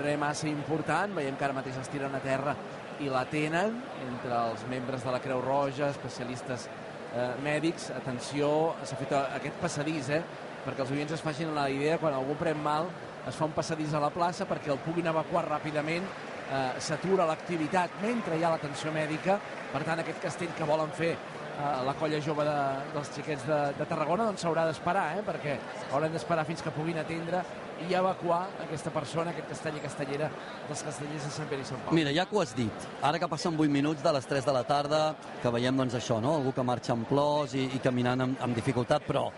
res 0.00 0.20
massa 0.20 0.48
important. 0.48 1.14
Veiem 1.16 1.36
que 1.36 1.46
ara 1.46 1.56
mateix 1.56 1.80
es 1.80 1.90
tiren 1.92 2.16
a 2.16 2.22
terra 2.24 2.56
i 3.00 3.08
la 3.08 3.24
tenen 3.28 3.76
entre 4.06 4.36
els 4.50 4.64
membres 4.68 5.04
de 5.04 5.12
la 5.12 5.20
Creu 5.24 5.40
Roja, 5.44 5.88
especialistes 5.88 6.68
eh, 7.14 7.30
mèdics. 7.44 7.90
Atenció, 7.96 8.74
s'ha 8.84 8.98
fet 9.00 9.14
aquest 9.20 9.60
passadís, 9.62 10.10
eh? 10.12 10.22
perquè 10.64 10.84
els 10.84 10.92
oients 10.92 11.14
es 11.16 11.24
facin 11.24 11.54
la 11.56 11.70
idea, 11.72 11.96
quan 12.00 12.16
algú 12.16 12.36
pren 12.40 12.60
mal, 12.60 12.90
es 13.28 13.36
fa 13.36 13.46
un 13.48 13.54
passadís 13.56 13.94
a 13.94 14.00
la 14.02 14.10
plaça 14.14 14.46
perquè 14.48 14.72
el 14.72 14.80
puguin 14.84 15.10
evacuar 15.10 15.44
ràpidament, 15.48 16.06
eh, 16.50 16.80
s'atura 16.80 17.26
l'activitat 17.28 18.00
mentre 18.02 18.38
hi 18.38 18.44
ha 18.44 18.50
l'atenció 18.54 18.92
mèdica, 18.92 19.38
per 19.72 19.84
tant 19.84 20.02
aquest 20.02 20.22
castell 20.22 20.54
que 20.56 20.68
volen 20.68 20.92
fer 20.96 21.12
eh, 21.14 21.84
la 21.86 21.94
colla 21.98 22.20
jove 22.20 22.44
de, 22.46 22.60
dels 22.94 23.10
xiquets 23.14 23.46
de, 23.48 23.58
de 23.78 23.88
Tarragona 23.88 24.28
doncs 24.28 24.44
s'haurà 24.44 24.66
d'esperar, 24.68 25.10
eh, 25.18 25.26
perquè 25.26 25.58
hauran 25.90 26.12
d'esperar 26.14 26.46
fins 26.48 26.62
que 26.64 26.72
puguin 26.74 27.00
atendre 27.02 27.44
i 27.88 27.94
evacuar 27.96 28.42
aquesta 28.60 28.90
persona, 28.92 29.32
aquest 29.32 29.48
castell 29.54 29.78
i 29.78 29.82
castellera 29.84 30.28
dels 30.68 30.82
castellers 30.84 31.24
de 31.24 31.30
Sant 31.32 31.48
Pere 31.48 31.64
i 31.64 31.68
Sant 31.68 31.80
Pau. 31.84 31.94
Mira, 31.96 32.12
ja 32.12 32.26
que 32.28 32.36
ho 32.36 32.42
has 32.42 32.52
dit, 32.56 32.88
ara 33.00 33.18
que 33.18 33.28
passen 33.30 33.56
8 33.56 33.72
minuts 33.72 34.04
de 34.04 34.12
les 34.12 34.28
3 34.28 34.44
de 34.44 34.56
la 34.56 34.64
tarda, 34.68 35.00
que 35.40 35.54
veiem 35.54 35.80
doncs 35.80 35.96
això, 35.96 36.20
no? 36.20 36.34
algú 36.36 36.52
que 36.56 36.66
marxa 36.66 36.92
amb 36.96 37.08
plors 37.08 37.56
i, 37.56 37.70
i 37.76 37.80
caminant 37.80 38.26
amb, 38.26 38.44
amb 38.44 38.58
dificultat, 38.58 39.06
però 39.08 39.30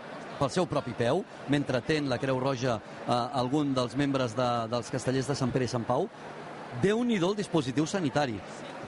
pel 0.42 0.50
seu 0.50 0.66
propi 0.66 0.94
peu, 0.98 1.22
mentre 1.52 1.78
ten 1.86 2.08
la 2.10 2.18
Creu 2.18 2.40
Roja 2.42 2.78
eh, 2.80 3.14
algun 3.38 3.70
dels 3.76 3.94
membres 3.98 4.34
de, 4.34 4.50
dels 4.72 4.90
castellers 4.90 5.30
de 5.30 5.38
Sant 5.38 5.54
Pere 5.54 5.68
i 5.68 5.70
Sant 5.70 5.86
Pau, 5.86 6.08
déu 6.82 7.02
nhi 7.06 7.20
el 7.20 7.36
dispositiu 7.38 7.86
sanitari. 7.86 8.38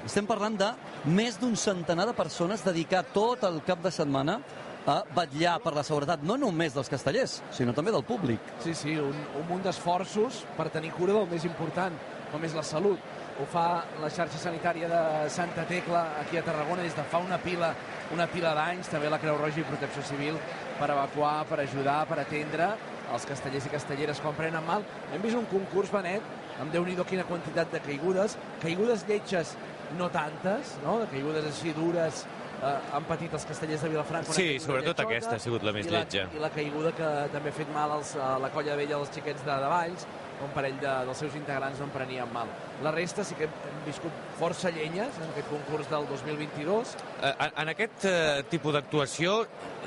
Estem 0.05 0.27
parlant 0.27 0.57
de 0.59 0.73
més 1.07 1.39
d'un 1.41 1.55
centenar 1.57 2.09
de 2.11 2.17
persones 2.17 2.65
dedicar 2.65 3.05
tot 3.15 3.45
el 3.47 3.63
cap 3.65 3.83
de 3.85 3.93
setmana 3.95 4.41
a 4.85 4.99
vetllar 5.17 5.61
per 5.65 5.73
la 5.77 5.85
seguretat 5.87 6.25
no 6.27 6.37
només 6.37 6.75
dels 6.75 6.91
castellers, 6.93 7.39
sinó 7.55 7.73
també 7.73 7.95
del 7.95 8.05
públic. 8.05 8.41
Sí, 8.61 8.75
sí, 8.77 8.99
un, 9.01 9.15
un 9.39 9.47
munt 9.49 9.63
d'esforços 9.65 10.43
per 10.59 10.69
tenir 10.75 10.93
cura 10.99 11.15
del 11.17 11.31
més 11.31 11.47
important, 11.49 11.95
com 12.33 12.45
és 12.45 12.57
la 12.57 12.67
salut 12.67 13.14
ho 13.41 13.47
fa 13.51 13.85
la 14.03 14.11
xarxa 14.11 14.39
sanitària 14.39 14.89
de 14.89 15.31
Santa 15.31 15.65
Tecla 15.67 16.05
aquí 16.21 16.39
a 16.39 16.45
Tarragona 16.47 16.83
des 16.83 16.95
de 16.95 17.03
fa 17.11 17.19
una 17.19 17.39
pila 17.39 17.73
una 18.15 18.27
pila 18.29 18.53
d'anys, 18.55 18.91
també 18.93 19.09
la 19.11 19.19
Creu 19.19 19.39
Roja 19.41 19.63
i 19.63 19.67
Protecció 19.67 20.03
Civil 20.05 20.37
per 20.79 20.91
evacuar, 20.93 21.45
per 21.49 21.61
ajudar, 21.63 22.03
per 22.11 22.19
atendre 22.21 22.69
els 23.15 23.27
castellers 23.29 23.67
i 23.67 23.73
castelleres 23.73 24.21
quan 24.23 24.37
prenen 24.37 24.65
mal. 24.67 24.85
Hem 25.13 25.23
vist 25.23 25.39
un 25.39 25.47
concurs, 25.51 25.93
Benet, 25.93 26.25
amb 26.61 26.73
déu 26.75 26.85
nhi 26.85 26.97
quina 27.09 27.27
quantitat 27.29 27.73
de 27.73 27.81
caigudes, 27.81 28.37
caigudes 28.63 29.05
lletges 29.09 29.55
no 29.99 30.11
tantes, 30.11 30.77
no? 30.85 30.99
de 31.01 31.07
caigudes 31.13 31.47
així 31.51 31.73
dures, 31.77 32.25
eh, 32.61 32.75
han 32.97 33.07
patit 33.09 33.33
els 33.33 33.45
castellers 33.45 33.83
de 33.85 33.93
Vilafranca. 33.93 34.37
Sí, 34.37 34.59
sobretot 34.61 35.01
aquesta 35.05 35.37
ha 35.37 35.43
sigut 35.43 35.65
la 35.67 35.73
més 35.77 35.87
i 35.87 35.95
la, 35.95 36.05
lletja. 36.05 36.29
I 36.35 36.43
la 36.43 36.51
caiguda 36.55 36.95
que 36.97 37.11
també 37.35 37.53
ha 37.53 37.59
fet 37.59 37.73
mal 37.75 37.99
als, 37.99 38.15
a 38.17 38.37
la 38.43 38.51
colla 38.55 38.77
vella 38.81 38.99
dels 38.99 39.13
xiquets 39.15 39.45
de, 39.45 39.59
de 39.65 39.73
Valls, 39.75 40.07
un 40.45 40.55
parell 40.55 40.79
de, 40.81 40.93
dels 41.09 41.21
seus 41.25 41.37
integrants 41.39 41.81
no 41.81 41.89
en 41.89 41.95
prenien 41.95 42.31
mal. 42.33 42.51
La 42.83 42.93
resta 42.95 43.25
sí 43.25 43.37
que 43.39 43.47
hem 43.47 43.83
viscut 43.87 44.13
força 44.39 44.73
llenyes 44.75 45.19
en 45.21 45.31
aquest 45.31 45.49
concurs 45.51 45.91
del 45.91 46.09
2022. 46.11 46.97
Eh, 47.23 47.33
En, 47.45 47.53
en 47.63 47.69
aquest 47.73 48.05
eh, 48.09 48.43
tipus 48.51 48.73
d'actuació, 48.75 49.35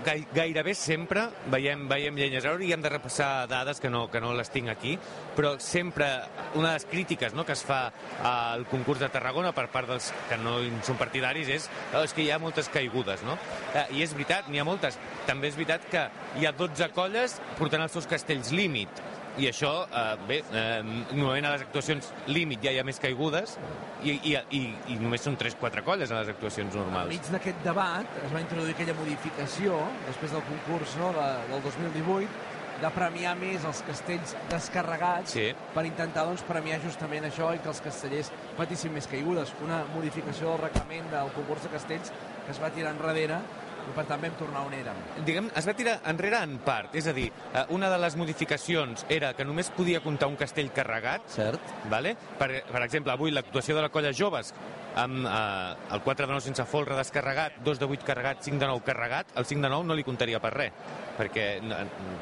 gai, 0.05 0.21
gairebé 0.33 0.73
sempre 0.77 1.27
veiem, 1.51 1.87
veiem 1.89 2.15
llenyes. 2.19 2.45
Ara 2.45 2.55
hauríem 2.55 2.81
de 2.83 2.91
repassar 2.91 3.47
dades 3.49 3.79
que 3.81 3.89
no, 3.89 4.05
que 4.11 4.21
no 4.21 4.33
les 4.37 4.51
tinc 4.53 4.69
aquí, 4.69 4.97
però 5.35 5.55
sempre 5.63 6.09
una 6.55 6.69
de 6.69 6.73
les 6.77 6.85
crítiques 6.85 7.33
no, 7.33 7.45
que 7.45 7.55
es 7.57 7.63
fa 7.65 7.91
al 8.23 8.65
concurs 8.71 9.01
de 9.03 9.09
Tarragona 9.13 9.53
per 9.55 9.67
part 9.73 9.89
dels 9.89 10.11
que 10.29 10.37
no 10.41 10.57
són 10.85 10.99
partidaris 10.99 11.49
és, 11.53 11.69
oh, 11.93 12.03
és 12.03 12.13
que 12.13 12.25
hi 12.25 12.31
ha 12.31 12.39
moltes 12.41 12.69
caigudes, 12.73 13.23
no? 13.27 13.37
Eh, 13.73 13.87
I 13.99 14.03
és 14.05 14.15
veritat, 14.15 14.49
n'hi 14.51 14.61
ha 14.61 14.67
moltes. 14.67 14.99
També 15.27 15.51
és 15.51 15.57
veritat 15.59 15.87
que 15.91 16.07
hi 16.39 16.47
ha 16.47 16.55
12 16.55 16.91
colles 16.95 17.39
portant 17.57 17.83
els 17.83 17.95
seus 17.95 18.07
castells 18.09 18.51
límit 18.55 19.01
i 19.37 19.47
això, 19.49 19.71
eh, 19.85 20.17
bé, 20.27 20.39
eh, 20.51 20.81
normalment 21.13 21.45
a 21.45 21.53
les 21.55 21.61
actuacions 21.67 22.11
límit 22.27 22.63
ja 22.63 22.71
hi 22.73 22.79
ha 22.81 22.83
més 22.87 22.99
caigudes 22.99 23.57
i, 24.03 24.15
i, 24.31 24.35
i, 24.57 24.61
i 24.93 24.99
només 25.01 25.21
són 25.21 25.37
3-4 25.37 25.83
colles 25.85 26.11
a 26.11 26.21
les 26.21 26.31
actuacions 26.33 26.75
normals. 26.75 27.11
Enmig 27.11 27.31
d'aquest 27.33 27.63
debat 27.65 28.19
es 28.25 28.33
va 28.33 28.41
introduir 28.43 28.73
aquella 28.75 28.97
modificació, 28.97 29.79
després 30.07 30.33
del 30.35 30.45
concurs 30.49 30.97
no, 31.01 31.11
de, 31.17 31.27
del 31.51 31.65
2018, 31.69 32.45
de 32.77 32.89
premiar 32.93 33.31
més 33.39 33.63
els 33.65 33.79
castells 33.87 34.35
descarregats 34.51 35.31
Sí. 35.33 35.47
per 35.73 35.83
intentar 35.89 36.27
doncs, 36.27 36.43
premiar 36.45 36.77
justament 36.83 37.25
això 37.25 37.53
i 37.55 37.61
que 37.63 37.71
els 37.71 37.81
castellers 37.81 38.29
patissin 38.57 38.93
més 38.93 39.07
caigudes. 39.09 39.53
Una 39.65 39.83
modificació 39.95 40.51
del 40.51 40.61
reglament 40.67 41.09
del 41.13 41.31
concurs 41.33 41.65
de 41.65 41.71
castells 41.73 42.11
que 42.45 42.51
es 42.53 42.61
va 42.61 42.69
tirar 42.69 42.93
enrere 42.93 43.39
i 43.87 43.95
per 43.95 44.05
tant 44.09 44.21
vam 44.21 44.35
tornar 44.39 44.65
on 44.67 44.73
érem. 44.73 44.97
diguem, 45.25 45.49
es 45.55 45.67
va 45.67 45.73
tirar 45.77 45.97
enrere 46.11 46.41
en 46.43 46.57
part, 46.65 46.95
és 46.95 47.07
a 47.07 47.13
dir, 47.13 47.31
eh, 47.53 47.65
una 47.69 47.89
de 47.89 47.97
les 47.97 48.15
modificacions 48.19 49.05
era 49.09 49.33
que 49.33 49.45
només 49.45 49.69
podia 49.69 50.01
comptar 50.03 50.27
un 50.27 50.35
castell 50.35 50.71
carregat, 50.71 51.27
Cert. 51.27 51.61
vale? 51.89 52.15
per, 52.37 52.63
per 52.71 52.83
exemple, 52.83 53.11
avui 53.11 53.31
l'actuació 53.31 53.75
de 53.75 53.81
la 53.81 53.89
colla 53.89 54.11
Joves 54.13 54.53
amb 54.97 55.25
eh, 55.29 55.93
el 55.95 56.01
4 56.01 56.25
de 56.25 56.31
9 56.33 56.41
sense 56.47 56.65
folre 56.69 56.95
descarregat, 56.97 57.59
2 57.65 57.79
de 57.79 57.85
8 57.85 58.05
carregat, 58.07 58.41
5 58.45 58.57
de 58.59 58.69
9 58.71 58.83
carregat, 58.85 59.33
el 59.37 59.45
5 59.45 59.61
de 59.61 59.69
9 59.69 59.85
no 59.91 59.97
li 59.97 60.05
comptaria 60.07 60.39
per 60.43 60.51
res, 60.55 60.73
perquè 61.17 61.45
no, 61.61 61.77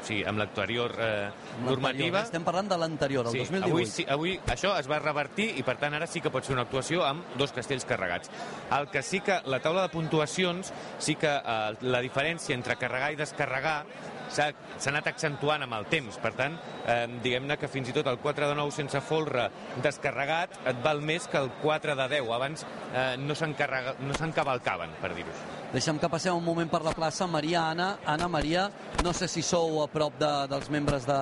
sí, 0.06 0.22
amb 0.24 0.40
l'actuarior 0.42 0.94
eh, 1.00 1.28
normativa... 1.64 2.22
Estem 2.28 2.44
parlant 2.46 2.68
de 2.70 2.78
l'anterior, 2.80 3.26
el 3.30 3.36
Sí, 3.36 3.44
2018. 3.44 3.70
avui, 3.72 3.86
sí, 3.90 4.06
avui 4.08 4.36
això 4.52 4.74
es 4.80 4.88
va 4.90 5.00
revertir 5.02 5.50
i 5.60 5.64
per 5.66 5.76
tant 5.80 5.96
ara 5.96 6.06
sí 6.10 6.20
que 6.24 6.32
pot 6.32 6.44
ser 6.44 6.56
una 6.56 6.66
actuació 6.68 7.04
amb 7.06 7.36
dos 7.40 7.52
castells 7.56 7.84
carregats. 7.88 8.30
El 8.76 8.88
que 8.92 9.02
sí 9.02 9.20
que 9.24 9.40
la 9.46 9.60
taula 9.64 9.86
de 9.86 9.92
puntuacions 9.94 10.72
sí 10.98 11.16
que 11.16 11.32
eh, 11.36 11.74
la 11.80 12.02
diferència 12.04 12.54
entre 12.56 12.76
carregar 12.80 13.12
i 13.12 13.20
descarregar 13.20 13.80
s'ha 14.28 14.50
s'ha 14.78 14.90
anat 14.90 15.06
accentuant 15.08 15.62
amb 15.62 15.72
el 15.78 15.86
temps. 15.86 16.18
Per 16.22 16.32
tant, 16.36 16.58
eh, 16.86 17.06
diguem-ne 17.22 17.56
que 17.56 17.68
fins 17.68 17.88
i 17.88 17.92
tot 17.96 18.06
el 18.06 18.18
4 18.18 18.48
de 18.48 18.54
9 18.54 18.70
sense 18.74 19.00
folre 19.00 19.48
descarregat 19.82 20.50
et 20.66 20.82
val 20.84 21.00
més 21.00 21.26
que 21.28 21.38
el 21.38 21.50
4 21.62 21.94
de 21.96 22.08
10. 22.08 22.30
Abans 22.36 22.66
eh, 22.94 23.16
no 23.18 23.34
s'encarrega- 23.34 23.96
no 24.00 24.14
s'encavalcaven, 24.14 24.90
per 25.00 25.14
dir-ho 25.14 25.30
així. 25.30 25.54
Deixa'm 25.72 25.98
que 25.98 26.08
passem 26.08 26.34
un 26.34 26.44
moment 26.44 26.70
per 26.70 26.82
la 26.84 26.92
plaça. 26.92 27.26
Maria, 27.26 27.68
Anna, 27.70 27.98
Anna, 28.06 28.28
Maria, 28.28 28.70
no 29.02 29.12
sé 29.12 29.28
si 29.28 29.42
sou 29.42 29.82
a 29.82 29.88
prop 29.88 30.18
de, 30.18 30.30
dels 30.48 30.70
membres 30.70 31.04
de, 31.06 31.18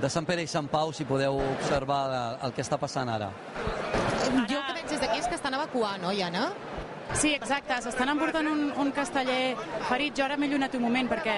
de 0.00 0.10
Sant 0.10 0.26
Pere 0.26 0.42
i 0.42 0.46
Sant 0.50 0.68
Pau, 0.68 0.92
si 0.92 1.04
podeu 1.04 1.38
observar 1.38 2.02
eh, 2.10 2.46
el 2.46 2.52
que 2.52 2.62
està 2.62 2.78
passant 2.78 3.08
ara. 3.08 3.30
Jo 4.48 4.58
el 4.58 4.66
que 4.66 4.74
veig 4.74 4.88
des 4.90 5.00
d'aquí 5.00 5.18
és 5.18 5.28
que 5.28 5.34
estan 5.38 5.54
evacuant, 5.54 6.04
oi, 6.10 6.20
Anna? 6.22 6.50
Sí, 7.14 7.32
exacte, 7.34 7.74
s'estan 7.82 8.12
emportant 8.12 8.46
un, 8.48 8.68
un 8.80 8.92
casteller 8.94 9.56
ferit. 9.88 10.14
Jo 10.16 10.26
ara 10.26 10.36
m'he 10.38 10.48
llunat 10.50 10.76
un 10.78 10.84
moment 10.86 11.10
perquè 11.10 11.34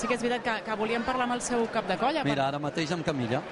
sí 0.00 0.08
que 0.08 0.16
és 0.16 0.24
veritat 0.24 0.46
que, 0.46 0.54
que 0.66 0.78
volíem 0.80 1.04
parlar 1.06 1.28
amb 1.28 1.36
el 1.36 1.44
seu 1.44 1.66
cap 1.74 1.86
de 1.90 1.98
colla. 2.00 2.24
Mira, 2.26 2.48
ara 2.48 2.58
mateix 2.62 2.92
amb 2.96 3.06
Camilla. 3.06 3.42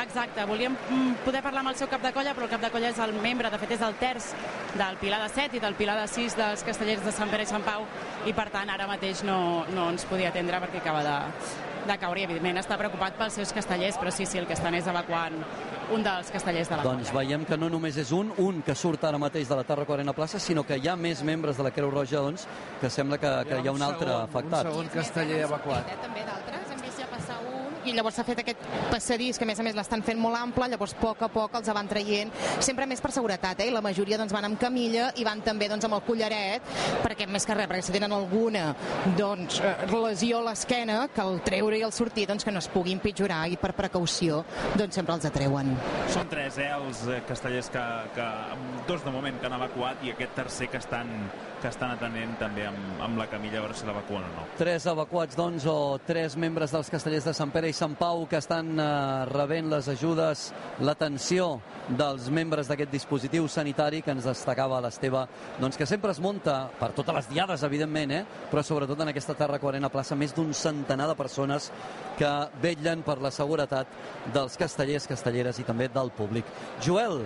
Exacte, 0.00 0.44
volíem 0.48 0.74
mm, 0.74 1.20
poder 1.26 1.42
parlar 1.44 1.60
amb 1.64 1.74
el 1.74 1.78
seu 1.78 1.90
cap 1.90 2.02
de 2.02 2.12
colla, 2.16 2.32
però 2.34 2.46
el 2.48 2.52
cap 2.52 2.62
de 2.64 2.70
colla 2.72 2.90
és 2.90 2.98
el 3.04 3.12
membre, 3.20 3.50
de 3.52 3.58
fet 3.60 3.76
és 3.76 3.82
el 3.84 3.98
terç 4.00 4.30
del 4.78 4.96
Pilar 5.02 5.20
de 5.22 5.28
7 5.34 5.58
i 5.58 5.62
del 5.62 5.76
Pilar 5.78 5.98
de 6.00 6.06
6 6.08 6.38
dels 6.38 6.64
castellers 6.66 7.04
de 7.04 7.12
Sant 7.14 7.30
Pere 7.30 7.44
i 7.44 7.50
Sant 7.50 7.66
Pau, 7.66 7.84
i 8.26 8.34
per 8.34 8.48
tant 8.54 8.70
ara 8.72 8.88
mateix 8.90 9.24
no, 9.28 9.66
no 9.74 9.90
ens 9.92 10.06
podia 10.08 10.32
atendre 10.32 10.62
perquè 10.64 10.80
acaba 10.80 11.04
de, 11.04 11.18
de 11.90 11.98
caure 11.98 12.22
i 12.22 12.26
evidentment 12.28 12.60
està 12.62 12.78
preocupat 12.78 13.18
pels 13.18 13.36
seus 13.40 13.52
castellers, 13.56 13.98
però 14.00 14.12
sí, 14.14 14.26
sí, 14.26 14.38
el 14.38 14.46
que 14.46 14.54
estan 14.56 14.76
és 14.78 14.86
evacuant 14.90 15.36
un 15.90 16.04
dels 16.06 16.30
castellers 16.30 16.70
de 16.70 16.78
la 16.78 16.86
Doncs 16.86 17.10
veiem 17.14 17.44
que 17.48 17.58
no 17.58 17.70
només 17.72 17.98
és 17.98 18.12
un, 18.14 18.30
un 18.38 18.60
que 18.66 18.76
surt 18.78 19.04
ara 19.08 19.18
mateix 19.18 19.50
de 19.50 19.58
la 19.58 19.64
Tarraco 19.66 19.96
Arena 19.96 20.14
Plaça, 20.14 20.38
sinó 20.38 20.62
que 20.66 20.78
hi 20.78 20.88
ha 20.88 20.96
més 20.96 21.24
membres 21.26 21.58
de 21.58 21.66
la 21.66 21.72
Creu 21.74 21.90
Roja, 21.90 22.22
doncs, 22.22 22.46
que 22.80 22.90
sembla 22.90 23.18
que, 23.18 23.32
que 23.48 23.60
hi 23.60 23.68
ha 23.68 23.74
un 23.74 23.82
altre 23.82 24.06
segon, 24.06 24.28
afectat. 24.28 24.70
Un 24.70 24.72
segon 24.72 24.92
casteller 24.94 25.42
evacuat. 25.48 25.90
També 26.04 26.26
d'altres, 26.28 26.70
hem 26.70 26.84
vist 26.86 27.02
ja 27.02 27.10
passar 27.10 27.40
un 27.50 27.79
i 27.90 27.96
llavors 27.96 28.16
s'ha 28.18 28.24
fet 28.26 28.42
aquest 28.42 28.66
passadís 28.90 29.38
que 29.38 29.46
a 29.46 29.50
més 29.50 29.60
a 29.60 29.66
més 29.66 29.76
l'estan 29.76 30.02
fent 30.06 30.18
molt 30.20 30.38
ample, 30.38 30.68
llavors 30.70 30.94
a 30.94 31.00
poc 31.00 31.24
a 31.26 31.28
poc 31.32 31.56
els 31.58 31.70
van 31.74 31.88
traient, 31.90 32.30
sempre 32.62 32.86
més 32.86 33.02
per 33.02 33.12
seguretat, 33.14 33.60
eh? 33.60 33.68
i 33.70 33.74
la 33.74 33.82
majoria 33.84 34.18
doncs, 34.20 34.34
van 34.34 34.46
amb 34.46 34.60
camilla 34.60 35.10
i 35.18 35.26
van 35.26 35.42
també 35.46 35.68
doncs, 35.70 35.86
amb 35.88 35.98
el 35.98 36.04
collaret, 36.06 36.66
perquè 37.04 37.26
més 37.30 37.46
que 37.46 37.56
res, 37.56 37.68
perquè 37.70 37.86
si 37.86 37.94
tenen 37.94 38.14
alguna 38.14 38.70
doncs, 39.18 39.60
eh, 39.64 39.74
lesió 39.90 40.40
a 40.40 40.48
l'esquena, 40.50 41.00
que 41.14 41.24
el 41.24 41.40
treure 41.46 41.78
i 41.78 41.84
el 41.86 41.94
sortir 41.94 42.26
doncs, 42.30 42.46
que 42.46 42.54
no 42.54 42.62
es 42.62 42.70
pugui 42.70 42.94
empitjorar 42.96 43.42
i 43.50 43.58
per 43.60 43.72
precaució 43.78 44.42
doncs, 44.76 44.94
sempre 44.98 45.16
els 45.16 45.26
atreuen. 45.28 45.74
Són 46.14 46.30
tres, 46.30 46.58
eh, 46.62 46.70
els 46.76 47.04
eh, 47.08 47.20
castellers 47.28 47.70
que, 47.74 47.86
que 48.16 48.28
dos 48.88 49.04
de 49.04 49.14
moment 49.14 49.40
que 49.40 49.50
han 49.50 49.58
evacuat 49.58 50.04
i 50.06 50.14
aquest 50.14 50.36
tercer 50.38 50.70
que 50.70 50.80
estan, 50.80 51.10
que 51.60 51.70
estan 51.70 51.94
atenent 51.96 52.36
també 52.40 52.66
amb, 52.68 53.02
amb 53.06 53.20
la 53.20 53.28
camilla 53.30 53.60
a 53.60 53.66
veure 53.66 53.78
si 53.78 53.88
l'evacuen 53.88 54.26
o 54.26 54.32
no. 54.36 54.46
Tres 54.60 54.86
evacuats, 54.90 55.38
doncs, 55.38 55.66
o 55.70 55.98
tres 56.06 56.36
membres 56.40 56.74
dels 56.74 56.90
castellers 56.92 57.26
de 57.28 57.34
Sant 57.36 57.52
Pere 57.54 57.70
i 57.70 57.76
Sant 57.80 57.94
Pau 57.96 58.26
que 58.28 58.36
estan 58.36 58.74
eh, 58.76 58.86
rebent 59.30 59.70
les 59.72 59.86
ajudes, 59.88 60.50
l'atenció 60.84 61.46
dels 61.88 62.28
membres 62.30 62.68
d'aquest 62.68 62.92
dispositiu 62.92 63.48
sanitari 63.48 64.02
que 64.04 64.12
ens 64.12 64.26
destacava 64.28 64.82
l'Esteve, 64.84 65.22
doncs 65.58 65.78
que 65.80 65.88
sempre 65.88 66.12
es 66.12 66.20
munta 66.20 66.58
per 66.78 66.92
totes 66.96 67.16
les 67.16 67.30
diades, 67.32 67.64
evidentment, 67.66 68.12
eh? 68.20 68.24
però 68.52 68.62
sobretot 68.66 69.00
en 69.00 69.10
aquesta 69.14 69.34
Terra 69.38 69.58
Quarena 69.62 69.88
plaça 69.90 70.14
més 70.18 70.34
d'un 70.36 70.52
centenar 70.54 71.08
de 71.10 71.16
persones 71.18 71.70
que 72.20 72.30
vetllen 72.62 73.00
per 73.06 73.16
la 73.24 73.32
seguretat 73.32 73.88
dels 74.34 74.58
castellers, 74.60 75.08
castelleres 75.08 75.58
i 75.58 75.64
també 75.64 75.88
del 75.88 76.12
públic. 76.12 76.44
Joel, 76.84 77.24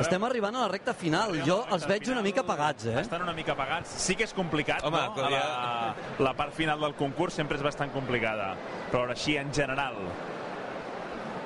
estem 0.00 0.24
arribant 0.26 0.56
a 0.58 0.64
la 0.64 0.70
recta 0.72 0.90
final. 0.96 1.36
Jo 1.46 1.60
els 1.70 1.84
veig 1.86 2.08
una 2.10 2.22
mica 2.24 2.42
apagats, 2.42 2.88
eh? 2.90 2.96
Estan 3.04 3.22
una 3.22 3.34
mica 3.36 3.52
apagats. 3.54 3.92
Sí 4.02 4.16
que 4.18 4.24
és 4.26 4.32
complicat, 4.34 4.82
Home, 4.88 4.98
no? 5.14 5.28
ja- 5.30 5.44
La, 5.44 6.24
la 6.30 6.32
part 6.34 6.56
final 6.56 6.80
del 6.82 6.96
concurs 6.98 7.36
sempre 7.38 7.60
és 7.60 7.62
bastant 7.62 7.92
complicada. 7.94 8.54
Però 8.94 9.08
ara 9.08 9.14
així, 9.16 9.32
en 9.34 9.48
general, 9.50 9.96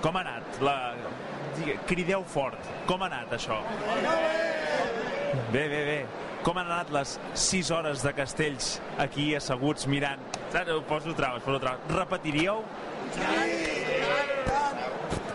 com 0.04 0.18
ha 0.18 0.20
anat? 0.20 0.58
La... 0.60 0.74
Crideu 1.88 2.20
fort. 2.28 2.60
Com 2.84 3.00
ha 3.00 3.06
anat 3.08 3.32
això? 3.38 3.56
Bé, 5.54 5.62
bé, 5.72 5.80
bé. 5.86 5.96
Com 6.44 6.60
han 6.60 6.68
anat 6.68 6.92
les 6.92 7.14
6 7.46 7.70
hores 7.72 8.04
de 8.04 8.12
castells 8.18 8.68
aquí 9.00 9.30
asseguts 9.40 9.88
mirant? 9.88 10.20
Saps? 10.52 10.74
Ho 10.76 10.84
poso 10.92 11.16
traves, 11.16 11.40
poso 11.48 11.64
traves. 11.64 11.88
Repetiríeu? 11.96 12.60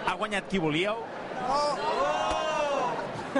Ha 0.05 0.13
guanyat 0.21 0.53
qui 0.53 0.61
volíeu? 0.61 1.01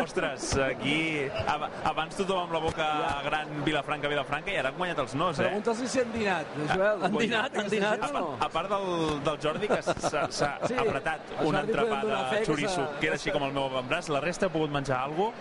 Ostres, 0.01 0.45
aquí... 0.57 1.27
ab- 1.45 1.67
Abans 1.85 2.15
tothom 2.17 2.39
amb 2.45 2.53
la 2.55 2.59
boca 2.63 2.87
gran 3.25 3.51
Vilafranca, 3.65 4.09
Vilafranca, 4.09 4.51
i 4.53 4.57
ara 4.57 4.71
han 4.71 4.77
guanyat 4.79 4.99
els 5.03 5.13
nos, 5.19 5.39
eh? 5.39 5.49
Pregunta'ls 5.51 5.83
si 5.91 6.01
han 6.01 6.11
dinat, 6.15 6.55
Joel. 6.73 7.03
Han 7.07 7.17
dinat, 7.19 7.57
han 7.61 7.69
dinat. 7.69 8.01
A, 8.01 8.09
part- 8.15 8.45
a 8.47 8.49
part 8.55 8.73
del, 8.73 8.87
del 9.27 9.37
Jordi, 9.43 9.67
que 9.69 9.81
s'ha 9.83 10.25
Sí, 10.33 10.77
apretat 10.79 11.33
el 11.39 11.45
un 11.45 11.55
Jordi 11.59 11.71
entrepà 11.71 11.99
de 12.07 12.45
xoriço, 12.47 12.87
que 12.99 13.11
era 13.11 13.19
així 13.19 13.31
com 13.35 13.45
el 13.47 13.53
meu 13.53 13.67
avantbraç, 13.69 14.09
la 14.13 14.21
resta 14.23 14.49
ha 14.49 14.53
pogut 14.53 14.71
menjar 14.73 15.03
alguna 15.03 15.33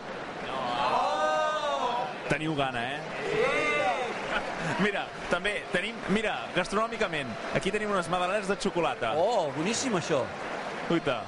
Teniu 2.29 2.55
gana, 2.57 2.81
eh? 2.95 3.01
Mira, 4.81 5.03
també 5.29 5.59
tenim... 5.73 5.97
Mira, 6.15 6.37
gastronòmicament, 6.57 7.29
aquí 7.55 7.71
tenim 7.75 7.91
unes 7.93 8.09
magdalenes 8.09 8.49
de 8.49 8.57
xocolata. 8.63 9.13
Oh, 9.21 9.51
boníssim 9.57 9.93
això. 9.99 10.23
Uita, 10.91 11.19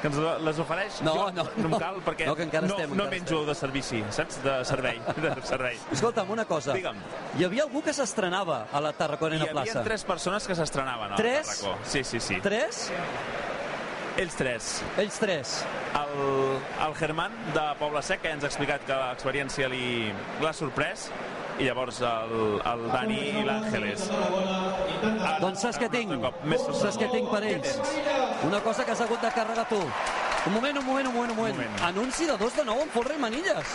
que 0.00 0.06
ens 0.10 0.16
les 0.46 0.58
ofereix? 0.62 1.00
No, 1.02 1.12
Jo 1.16 1.30
no, 1.34 1.44
no, 1.56 1.68
no. 1.72 1.78
cal 1.82 1.96
perquè 2.06 2.26
No, 2.28 2.34
que 2.38 2.44
encara 2.46 2.66
no, 2.68 2.76
estem, 2.76 2.90
no 2.94 3.04
encara 3.04 3.10
menjo 3.16 3.40
de 3.48 3.54
servici, 3.58 4.02
saps? 4.14 4.38
De 4.44 4.58
servei, 4.68 5.00
de 5.24 5.32
servei. 5.42 5.78
Escolta'm, 5.92 6.30
una 6.30 6.44
cosa. 6.46 6.72
Digue'm. 6.76 7.00
Hi 7.38 7.44
havia 7.48 7.64
algú 7.66 7.82
que 7.82 7.92
s'estrenava 7.96 8.66
a 8.72 8.80
la 8.84 8.92
Tarraco 8.92 9.26
Hi 9.26 9.32
Arena 9.32 9.48
havia 9.50 9.62
Plaça. 9.64 9.82
tres 9.84 10.04
persones 10.04 10.46
que 10.46 10.54
s'estrenaven 10.54 11.12
a 11.12 11.16
Tres? 11.16 11.46
Tarracó. 11.60 11.78
Sí, 11.84 12.04
sí, 12.04 12.20
sí. 12.20 12.40
Tres? 12.42 12.90
Ells 14.18 14.34
tres. 14.34 14.82
Ells 14.98 15.18
tres. 15.22 15.64
El, 15.94 16.58
el 16.88 16.94
Germán, 16.98 17.32
de 17.54 17.66
Poble 17.78 18.02
Sec, 18.02 18.20
que 18.22 18.32
ja 18.32 18.34
ens 18.34 18.42
ha 18.42 18.48
explicat 18.50 18.82
que 18.86 18.96
l'experiència 18.98 19.68
l'ha 19.70 20.52
sorprès, 20.52 21.04
i 21.58 21.66
llavors 21.66 21.98
el, 22.06 22.34
el 22.70 22.84
Dani 22.92 23.18
i 23.40 23.44
l'Àngeles. 23.46 24.04
Doncs 25.42 25.64
saps 25.64 25.80
què 25.82 25.88
tinc? 25.92 26.14
Saps 26.78 26.98
què 27.00 27.08
tinc 27.12 27.30
per 27.32 27.42
ells? 27.50 27.80
Una 28.46 28.60
cosa 28.64 28.86
que 28.86 28.94
has 28.94 29.02
hagut 29.06 29.22
de 29.24 29.32
carregar 29.34 29.66
tu. 29.70 29.80
Un 30.46 30.54
moment, 30.54 30.78
un 30.78 30.86
moment, 30.86 31.08
un 31.10 31.14
moment, 31.14 31.32
un 31.34 31.36
moment. 31.36 31.58
moment. 31.58 31.82
Anunci 31.90 32.28
de 32.30 32.38
dos 32.38 32.54
de 32.56 32.64
nou 32.68 32.82
en 32.84 32.94
folre 32.94 33.18
i 33.18 33.22
manilles. 33.26 33.74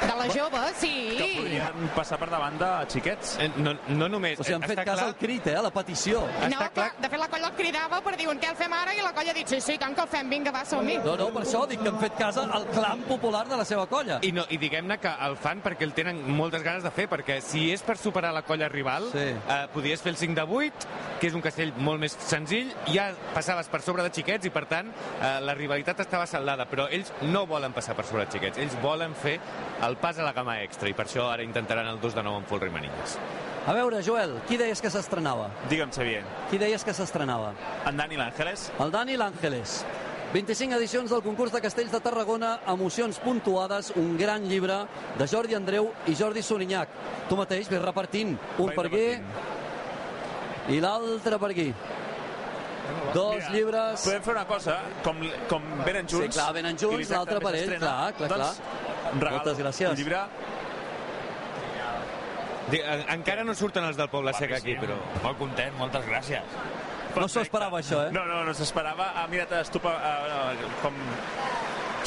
De 0.00 0.14
la 0.14 0.26
jove, 0.32 0.60
sí. 0.78 0.92
Que 1.18 1.28
podrien 1.40 1.88
passar 1.96 2.18
per 2.20 2.28
davant 2.30 2.58
de 2.60 2.68
xiquets. 2.92 3.36
Eh, 3.42 3.48
No, 3.58 3.72
no 3.88 4.08
només... 4.08 4.38
O 4.38 4.44
sigui, 4.44 4.54
han 4.54 4.62
fet 4.62 4.78
està 4.78 4.84
cas 4.86 4.98
clar- 5.00 5.08
al 5.08 5.16
crit, 5.18 5.46
eh, 5.50 5.56
a 5.58 5.62
la 5.64 5.70
petició. 5.74 6.20
No, 6.52 6.58
que, 6.74 6.84
de 7.02 7.08
fet 7.10 7.18
la 7.18 7.28
colla 7.28 7.48
el 7.50 7.54
cridava 7.58 8.00
per 8.04 8.14
dir 8.16 8.28
què 8.28 8.50
el 8.52 8.56
fem 8.56 8.72
ara 8.76 8.94
i 8.94 9.00
la 9.02 9.12
colla 9.16 9.32
ha 9.32 9.34
dit 9.34 9.48
sí, 9.50 9.60
sí, 9.60 9.78
tant 9.80 9.94
que 9.96 10.02
el 10.04 10.08
fem, 10.12 10.28
vinga, 10.30 10.52
va, 10.54 10.62
som-hi. 10.68 10.98
No, 11.04 11.16
no, 11.18 11.28
per 11.34 11.42
això 11.42 11.64
dic 11.66 11.82
que 11.82 11.88
han 11.90 11.98
fet 11.98 12.14
cas 12.20 12.36
al 12.38 12.66
clam 12.70 13.02
popular 13.08 13.46
de 13.48 13.56
la 13.56 13.64
seva 13.64 13.86
colla. 13.90 14.20
I, 14.22 14.30
no, 14.32 14.44
i 14.50 14.58
diguem-ne 14.60 14.98
que 15.02 15.10
el 15.26 15.36
fan 15.40 15.62
perquè 15.64 15.82
el 15.88 15.94
tenen 15.96 16.20
moltes 16.36 16.62
ganes 16.62 16.84
de 16.86 16.92
fer, 16.94 17.08
perquè 17.10 17.40
si 17.42 17.68
és 17.72 17.82
per 17.82 17.96
superar 17.98 18.32
la 18.36 18.42
colla 18.46 18.68
rival, 18.68 19.08
Sí. 19.12 19.24
eh, 19.34 19.66
podries 19.74 20.00
fer 20.02 20.12
el 20.12 20.16
5 20.20 20.34
de 20.38 20.42
8, 20.42 20.86
que 21.20 21.26
és 21.26 21.34
un 21.34 21.42
castell 21.42 21.72
molt 21.78 21.98
més 22.00 22.12
senzill, 22.12 22.70
ja 22.92 23.10
passaves 23.34 23.66
per 23.68 23.80
sobre 23.82 24.02
de 24.06 24.10
xiquets 24.14 24.46
i, 24.46 24.50
per 24.54 24.66
tant, 24.70 24.92
eh, 25.22 25.40
la 25.42 25.54
rivalitat 25.54 26.00
estava 26.00 26.26
saldada, 26.26 26.66
però 26.70 26.86
ells 26.90 27.12
no 27.22 27.46
volen 27.46 27.72
passar 27.72 27.96
per 27.96 28.04
sobre 28.06 28.26
de 28.26 28.32
xiquets, 28.32 28.58
ells 28.58 28.76
volen 28.82 29.14
fer 29.18 29.38
el 29.82 29.87
pas 29.96 30.18
a 30.18 30.26
la 30.26 30.32
gamma 30.32 30.58
extra, 30.62 30.88
i 30.88 30.94
per 30.94 31.06
això 31.06 31.30
ara 31.32 31.42
intentaran 31.42 31.86
el 31.88 32.00
2 32.00 32.14
de 32.14 32.22
9 32.22 32.42
amb 32.42 32.64
i 32.66 32.70
manilles. 32.70 33.18
A 33.66 33.72
veure, 33.72 34.02
Joel, 34.02 34.38
qui 34.48 34.56
deies 34.56 34.80
que 34.80 34.90
s'estrenava? 34.90 35.50
Digue'm, 35.68 35.90
Xavier. 35.92 36.24
Qui 36.50 36.58
deies 36.58 36.84
que 36.84 36.94
s'estrenava? 36.94 37.54
En 37.86 37.96
Dani 37.96 38.16
l'Àngeles. 38.16 38.70
El 38.80 38.90
Dani 38.90 39.16
L'Àngeles. 39.16 39.84
25 40.32 40.76
edicions 40.76 41.10
del 41.10 41.22
concurs 41.22 41.52
de 41.52 41.60
Castells 41.64 41.92
de 41.92 42.00
Tarragona, 42.00 42.58
emocions 42.68 43.18
puntuades, 43.18 43.92
un 43.96 44.16
gran 44.18 44.44
llibre 44.44 44.82
de 45.16 45.26
Jordi 45.26 45.56
Andreu 45.56 45.92
i 46.06 46.14
Jordi 46.14 46.42
Sorinyac. 46.42 46.88
Tu 47.28 47.36
mateix 47.36 47.70
ves 47.72 47.80
repartint, 47.80 48.36
un 48.58 48.66
Vaig 48.66 48.76
per 48.76 48.86
aquí 48.90 49.06
i 50.68 50.80
l'altre 50.84 51.38
per 51.40 51.50
aquí. 51.54 51.70
Dos 53.12 53.36
Mira, 53.36 53.52
llibres... 53.52 54.04
Podem 54.04 54.22
fer 54.24 54.34
una 54.34 54.44
cosa, 54.48 54.76
com, 55.04 55.20
com 55.48 55.64
venen 55.84 56.08
junts... 56.08 56.34
Sí, 56.34 56.36
clar, 56.36 56.48
venen 56.56 56.76
junts, 56.80 57.10
l'altre 57.12 57.40
per 57.40 57.52
ell, 57.54 57.58
s'estrena, 57.64 57.92
clar, 58.16 58.28
clar, 58.32 58.38
doncs, 58.44 58.60
regalo 59.14 59.38
Moltes 59.38 59.60
gràcies. 59.62 59.90
Un 59.90 60.02
llibre 60.02 60.24
Encara 62.68 63.44
no 63.48 63.54
surten 63.56 63.86
els 63.88 63.96
del 63.96 64.10
Poble 64.12 64.34
Sec 64.36 64.52
aquí, 64.58 64.74
però... 64.76 64.98
Molt 65.24 65.38
content, 65.40 65.72
moltes 65.78 66.04
gràcies. 66.04 66.58
No 67.16 67.24
s'ho 67.30 67.40
esperava, 67.40 67.80
això, 67.80 68.02
eh? 68.04 68.10
No, 68.12 68.26
no, 68.28 68.42
no 68.44 68.52
s'esperava. 68.54 69.12
Ah, 69.16 69.24
mira't, 69.30 69.54
estupa, 69.62 69.94
ah, 69.96 70.52
no, 70.60 70.68
com 70.82 70.98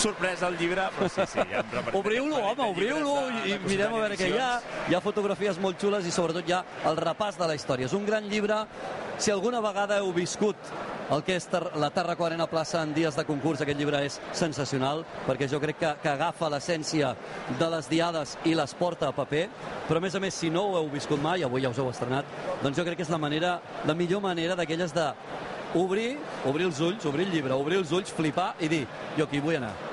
sorprès 0.02 0.42
el 0.46 0.56
llibre, 0.58 0.86
però 0.96 1.10
sí, 1.12 1.26
sí, 1.30 1.44
ja 1.52 1.64
Obriu-lo, 2.00 2.40
home, 2.52 2.70
obriu-lo 2.72 3.16
i 3.44 3.54
de 3.54 3.60
mirem 3.68 3.94
a 3.94 4.00
veure 4.06 4.18
què 4.18 4.32
hi 4.32 4.40
ha. 4.40 4.52
Hi 4.90 4.98
ha 4.98 5.02
fotografies 5.04 5.60
molt 5.62 5.82
xules 5.82 6.08
i 6.08 6.14
sobretot 6.14 6.48
hi 6.48 6.56
ha 6.58 6.62
el 6.90 6.98
repàs 7.02 7.38
de 7.42 7.50
la 7.50 7.58
història. 7.58 7.90
És 7.90 7.98
un 7.98 8.08
gran 8.08 8.30
llibre. 8.32 8.64
Si 9.22 9.34
alguna 9.34 9.62
vegada 9.62 10.00
heu 10.02 10.14
viscut 10.16 10.72
el 11.12 11.24
que 11.28 11.36
és 11.36 11.46
Tar- 11.52 11.74
la 11.76 11.90
Tarraco 11.92 12.26
Arena 12.26 12.48
Plaça 12.48 12.82
en 12.84 12.94
dies 12.96 13.16
de 13.16 13.26
concurs, 13.28 13.60
aquest 13.62 13.78
llibre 13.80 14.00
és 14.06 14.20
sensacional, 14.32 15.04
perquè 15.28 15.50
jo 15.52 15.60
crec 15.60 15.78
que, 15.82 15.92
que 16.04 16.10
agafa 16.14 16.50
l'essència 16.50 17.14
de 17.60 17.70
les 17.74 17.90
diades 17.92 18.38
i 18.48 18.56
les 18.56 18.74
porta 18.80 19.10
a 19.10 19.16
paper, 19.16 19.50
però 19.90 20.00
a 20.00 20.06
més 20.08 20.16
a 20.16 20.24
més, 20.24 20.34
si 20.34 20.50
no 20.50 20.64
ho 20.70 20.78
heu 20.80 20.90
viscut 20.94 21.22
mai, 21.22 21.44
avui 21.44 21.62
ja 21.66 21.70
us 21.74 21.78
heu 21.84 21.90
estrenat, 21.92 22.26
doncs 22.64 22.78
jo 22.80 22.88
crec 22.88 23.02
que 23.02 23.04
és 23.04 23.12
la 23.12 23.20
manera, 23.20 23.58
la 23.86 23.94
millor 23.94 24.24
manera 24.24 24.56
d'aquelles 24.56 24.94
de 24.96 25.10
obrir, 25.76 26.18
obrir 26.48 26.66
els 26.72 26.80
ulls, 26.80 27.06
obrir 27.06 27.28
el 27.28 27.36
llibre, 27.36 27.54
obrir 27.60 27.78
els 27.84 27.92
ulls, 27.92 28.12
flipar 28.12 28.54
i 28.60 28.68
dir, 28.72 28.86
jo 29.18 29.28
aquí 29.28 29.40
vull 29.44 29.60
anar. 29.60 29.91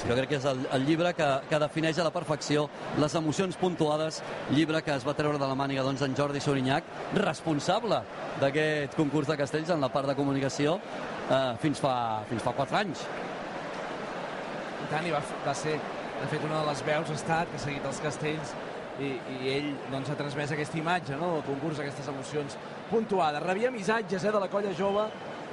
Jo 0.00 0.14
crec 0.16 0.30
que 0.30 0.38
és 0.38 0.46
el, 0.48 0.62
el 0.72 0.86
llibre 0.88 1.12
que, 1.12 1.26
que 1.50 1.58
defineix 1.60 1.98
a 2.00 2.06
la 2.06 2.12
perfecció 2.14 2.64
les 3.02 3.14
emocions 3.18 3.56
puntuades, 3.60 4.22
llibre 4.54 4.80
que 4.86 4.94
es 4.94 5.04
va 5.06 5.14
treure 5.18 5.38
de 5.38 5.48
la 5.48 5.56
màniga 5.58 5.84
doncs, 5.84 6.02
en 6.06 6.16
Jordi 6.16 6.40
Sorinyac, 6.40 6.88
responsable 7.18 8.00
d'aquest 8.40 8.96
concurs 8.96 9.28
de 9.28 9.36
castells 9.40 9.72
en 9.74 9.84
la 9.84 9.90
part 9.92 10.08
de 10.08 10.16
comunicació 10.16 10.78
eh, 10.80 11.52
fins, 11.60 11.82
fa, 11.84 11.94
fins 12.30 12.46
fa 12.46 12.56
4 12.56 12.80
anys. 12.80 13.04
I 14.80 14.90
tant, 14.90 15.06
i 15.06 15.12
va, 15.12 15.20
va 15.44 15.54
ser, 15.54 15.76
de 16.22 16.32
fet, 16.32 16.48
una 16.48 16.62
de 16.62 16.66
les 16.70 16.84
veus 16.88 17.12
ha 17.12 17.20
estat 17.20 17.52
que 17.52 17.60
ha 17.60 17.64
seguit 17.68 17.92
els 17.92 18.00
castells 18.00 18.54
i, 19.00 19.14
i 19.36 19.52
ell 19.52 19.70
doncs, 19.92 20.08
ha 20.08 20.16
transmès 20.16 20.56
aquesta 20.56 20.80
imatge 20.80 21.16
no, 21.20 21.34
del 21.36 21.44
concurs, 21.48 21.80
aquestes 21.80 22.08
emocions 22.08 22.56
puntuades. 22.90 23.44
Rebia 23.44 23.72
missatges 23.74 24.24
eh, 24.24 24.32
de 24.32 24.40
la 24.40 24.48
colla 24.52 24.72
jove 24.78 25.10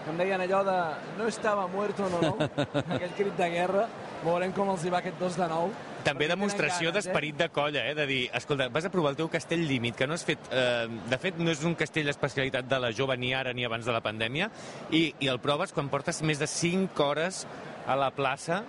que 0.08 0.13
em 0.13 0.19
deien 0.22 0.39
allò 0.39 0.63
de 0.63 0.78
no 1.17 1.28
estava 1.28 1.67
muerto, 1.67 2.08
no, 2.08 2.22
no, 2.24 2.52
aquell 2.95 3.15
crit 3.17 3.36
de 3.36 3.50
guerra. 3.52 3.88
Veurem 4.25 4.51
com 4.56 4.69
els 4.73 4.84
hi 4.86 4.89
va 4.91 4.99
aquest 5.03 5.19
2 5.21 5.36
de 5.38 5.47
9. 5.51 5.73
També 6.08 6.27
demostració 6.30 6.91
d'esperit 6.95 7.36
de 7.38 7.49
colla, 7.53 7.84
eh? 7.89 7.93
de 7.97 8.06
dir, 8.10 8.19
escolta, 8.34 8.69
vas 8.73 8.86
a 8.88 8.89
provar 8.93 9.12
el 9.12 9.17
teu 9.19 9.27
castell 9.30 9.65
límit, 9.67 9.95
que 9.99 10.08
no 10.08 10.15
has 10.15 10.23
fet... 10.25 10.39
Eh, 10.51 10.88
de 11.12 11.17
fet, 11.21 11.38
no 11.38 11.51
és 11.51 11.63
un 11.67 11.75
castell 11.75 12.08
d'especialitat 12.08 12.67
de 12.69 12.80
la 12.80 12.91
jove 12.95 13.17
ni 13.19 13.34
ara 13.36 13.53
ni 13.53 13.65
abans 13.67 13.86
de 13.86 13.91
la 13.95 14.01
pandèmia, 14.01 14.49
i, 14.95 15.10
i 15.19 15.27
el 15.32 15.39
proves 15.43 15.73
quan 15.75 15.89
portes 15.91 16.21
més 16.23 16.39
de 16.39 16.47
5 16.47 17.03
hores 17.03 17.43
a 17.88 17.95
la 17.99 18.10
plaça 18.15 18.62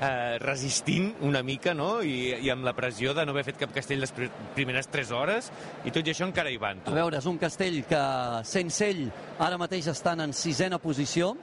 eh, 0.00 0.36
resistint 0.42 1.12
una 1.26 1.42
mica, 1.46 1.74
no? 1.78 2.02
I, 2.02 2.34
I 2.42 2.50
amb 2.52 2.66
la 2.66 2.74
pressió 2.76 3.14
de 3.14 3.24
no 3.24 3.32
haver 3.36 3.46
fet 3.52 3.58
cap 3.62 3.72
castell 3.74 4.02
les 4.02 4.12
pri- 4.16 4.30
primeres 4.58 4.90
3 4.90 5.14
hores, 5.16 5.50
i 5.86 5.94
tot 5.94 6.06
i 6.06 6.12
això 6.12 6.26
encara 6.28 6.50
hi 6.50 6.58
van, 6.60 6.82
A 6.84 6.90
tu. 6.90 6.96
veure, 6.98 7.22
és 7.22 7.30
un 7.30 7.38
castell 7.38 7.84
que, 7.88 8.02
sense 8.50 8.90
ell, 8.90 9.06
ara 9.38 9.58
mateix 9.62 9.86
estan 9.94 10.26
en 10.26 10.34
sisena 10.34 10.78
posició. 10.82 11.36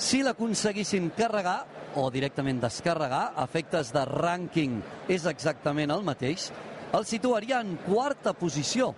Si 0.00 0.22
l'aconseguissin 0.24 1.10
carregar 1.12 1.66
o 2.00 2.06
directament 2.08 2.62
descarregar, 2.62 3.34
efectes 3.42 3.90
de 3.92 4.00
rànquing 4.08 4.78
és 5.12 5.26
exactament 5.28 5.92
el 5.92 6.06
mateix, 6.06 6.46
el 6.96 7.04
situaria 7.04 7.60
en 7.60 7.76
quarta 7.84 8.32
posició. 8.32 8.94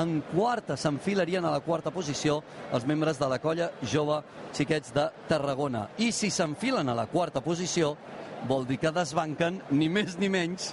En 0.00 0.22
quarta, 0.30 0.78
s'enfilarien 0.80 1.44
a 1.44 1.52
la 1.52 1.60
quarta 1.64 1.92
posició 1.92 2.38
els 2.72 2.88
membres 2.88 3.20
de 3.20 3.28
la 3.28 3.38
colla 3.40 3.68
jove 3.84 4.22
xiquets 4.56 4.92
de 4.96 5.06
Tarragona. 5.28 5.90
I 6.00 6.08
si 6.12 6.32
s'enfilen 6.32 6.88
a 6.88 6.96
la 6.96 7.06
quarta 7.12 7.44
posició, 7.44 7.94
vol 8.48 8.64
dir 8.68 8.80
que 8.80 8.92
desbanquen 8.96 9.60
ni 9.76 9.88
més 9.92 10.16
ni 10.20 10.32
menys 10.32 10.72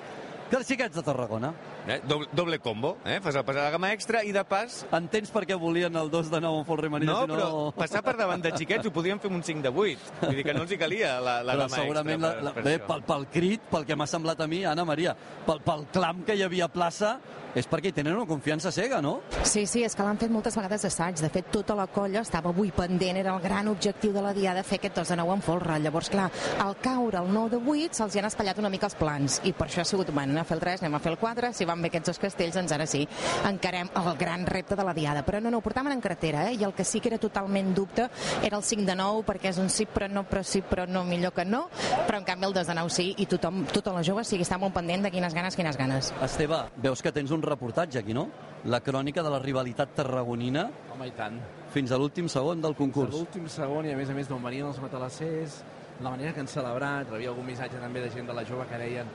que 0.50 0.60
els 0.60 0.68
xiquets 0.68 0.96
de 0.96 1.04
Tarragona. 1.04 1.52
Eh? 1.88 2.00
Doble, 2.08 2.30
doble 2.32 2.60
combo, 2.60 2.98
eh? 3.06 3.20
Fas 3.22 3.36
el 3.36 3.44
pas 3.44 3.58
a 3.58 3.66
la 3.66 3.74
gamma 3.74 3.92
extra 3.92 4.24
i 4.24 4.32
de 4.36 4.44
pas... 4.48 4.84
Entens 4.96 5.32
per 5.34 5.44
què 5.50 5.58
volien 5.60 5.96
el 6.00 6.12
2 6.12 6.32
de 6.32 6.40
9 6.40 6.62
en 6.62 6.68
Folre 6.68 6.90
Manilles 6.94 7.14
No, 7.14 7.26
i 7.26 7.28
no... 7.28 7.36
però 7.36 7.76
passar 7.76 8.04
per 8.06 8.16
davant 8.20 8.44
de 8.44 8.54
xiquets 8.56 8.88
ho 8.88 8.94
podien 8.96 9.20
fer 9.20 9.32
amb 9.32 9.42
un 9.42 9.46
5 9.46 9.66
de 9.66 9.74
8. 9.74 10.18
Vull 10.24 10.40
dir 10.40 10.48
que 10.48 10.56
no 10.56 10.64
els 10.64 10.72
hi 10.72 10.80
calia 10.80 11.18
la, 11.20 11.42
la 11.44 11.58
però 11.58 11.68
gamma 11.68 11.82
segurament 11.84 12.20
extra. 12.20 12.34
la, 12.40 12.48
la, 12.48 12.56
per, 12.56 12.66
bé, 12.66 12.78
per 12.80 12.88
pel, 12.94 13.06
pel 13.12 13.30
crit, 13.36 13.70
pel 13.72 13.88
que 13.90 14.00
m'ha 14.00 14.10
semblat 14.10 14.44
a 14.44 14.48
mi, 14.48 14.64
Anna 14.70 14.88
Maria, 14.88 15.16
pel, 15.48 15.64
pel 15.66 15.88
clam 15.94 16.24
que 16.28 16.38
hi 16.40 16.46
havia 16.48 16.70
a 16.70 16.74
plaça, 16.74 17.18
és 17.54 17.68
perquè 17.70 17.92
hi 17.92 17.94
tenen 17.94 18.16
una 18.18 18.26
confiança 18.26 18.72
cega, 18.74 18.98
no? 19.04 19.20
Sí, 19.46 19.68
sí, 19.70 19.84
és 19.86 19.94
que 19.94 20.06
l'han 20.06 20.18
fet 20.18 20.32
moltes 20.34 20.56
vegades 20.58 20.88
assaig. 20.90 21.20
De 21.22 21.30
fet, 21.30 21.52
tota 21.54 21.76
la 21.78 21.86
colla 21.86 22.24
estava 22.26 22.50
avui 22.50 22.72
pendent, 22.74 23.20
era 23.20 23.36
el 23.36 23.44
gran 23.44 23.70
objectiu 23.70 24.14
de 24.16 24.24
la 24.26 24.32
diada 24.34 24.64
fer 24.66 24.80
aquest 24.80 24.98
2 24.98 25.12
de 25.14 25.18
9 25.22 25.36
en 25.38 25.44
folre. 25.46 25.78
Llavors, 25.84 26.10
clar, 26.10 26.30
al 26.64 26.74
caure 26.82 27.22
el 27.22 27.30
9 27.34 27.54
de 27.54 27.76
8 27.76 28.00
se'ls 28.00 28.16
hi 28.16 28.24
han 28.24 28.30
espatllat 28.32 28.62
una 28.64 28.72
mica 28.74 28.90
els 28.90 28.98
plans 28.98 29.38
i 29.46 29.54
per 29.54 29.68
això 29.68 29.84
ha 29.84 29.88
sigut, 29.88 30.10
bueno, 30.10 30.34
anem 30.34 30.42
a 30.42 30.48
fer 30.50 30.58
el 30.58 30.64
3, 30.66 30.82
anem 30.82 30.98
a 30.98 31.04
fer 31.04 31.14
el 31.14 31.20
4, 31.22 31.54
si 31.54 31.70
van 31.74 31.82
bé 31.84 31.90
aquests 31.92 32.14
dos 32.14 32.22
castells, 32.22 32.56
doncs 32.58 32.72
ara 32.76 32.86
sí, 32.90 33.04
encarem 33.50 33.90
el 34.00 34.10
gran 34.20 34.46
repte 34.48 34.78
de 34.80 34.86
la 34.86 34.94
diada. 34.94 35.24
Però 35.26 35.42
no, 35.42 35.52
no, 35.52 35.60
ho 35.60 35.66
portaven 35.66 35.92
en 35.96 36.02
cartera, 36.02 36.48
eh? 36.50 36.56
i 36.56 36.64
el 36.64 36.74
que 36.78 36.86
sí 36.86 37.02
que 37.02 37.10
era 37.12 37.20
totalment 37.22 37.74
dubte 37.76 38.08
era 38.44 38.58
el 38.58 38.64
5 38.64 38.86
de 38.88 38.96
9, 39.00 39.26
perquè 39.28 39.52
és 39.52 39.60
un 39.62 39.70
sí 39.74 39.86
però 39.90 40.08
no, 40.12 40.24
però 40.30 40.44
sí 40.46 40.62
però 40.64 40.88
no, 40.88 41.04
millor 41.08 41.34
que 41.34 41.46
no, 41.46 41.66
però 42.08 42.20
en 42.22 42.28
canvi 42.28 42.48
el 42.48 42.54
2 42.56 42.68
de 42.70 42.78
9 42.80 42.94
sí, 42.94 43.10
i 43.18 43.28
tothom, 43.30 43.64
tota 43.74 43.94
la 43.96 44.04
jove 44.06 44.24
sí 44.28 44.38
que 44.40 44.46
està 44.48 44.58
molt 44.62 44.74
pendent 44.76 45.04
de 45.08 45.12
quines 45.12 45.34
ganes, 45.36 45.56
quines 45.58 45.78
ganes. 45.78 46.14
Esteve, 46.24 46.64
veus 46.84 47.02
que 47.02 47.12
tens 47.12 47.32
un 47.36 47.42
reportatge 47.44 48.00
aquí, 48.00 48.14
no? 48.14 48.28
La 48.70 48.80
crònica 48.80 49.24
de 49.24 49.30
la 49.34 49.40
rivalitat 49.44 49.92
tarragonina 49.98 50.70
Home, 50.94 51.08
i 51.10 51.12
tant. 51.18 51.40
fins 51.74 51.92
a 51.92 51.98
l'últim 52.00 52.30
segon 52.32 52.62
del 52.62 52.76
Fins 52.76 52.78
a 52.78 52.84
concurs. 52.84 53.16
l'últim 53.18 53.48
segon 53.52 53.86
i 53.90 53.92
a 53.92 53.98
més 53.98 54.10
a 54.10 54.14
més 54.16 54.30
d'on 54.30 54.42
venien 54.44 54.68
els 54.70 54.80
matalassers, 54.80 55.64
la 56.02 56.10
manera 56.14 56.32
que 56.34 56.40
han 56.40 56.48
celebrat, 56.48 57.10
rebia 57.12 57.30
algun 57.34 57.46
missatge 57.46 57.80
també 57.82 58.02
de 58.02 58.10
gent 58.14 58.28
de 58.28 58.34
la 58.34 58.46
jove 58.48 58.66
que 58.70 58.78
deien 58.80 59.08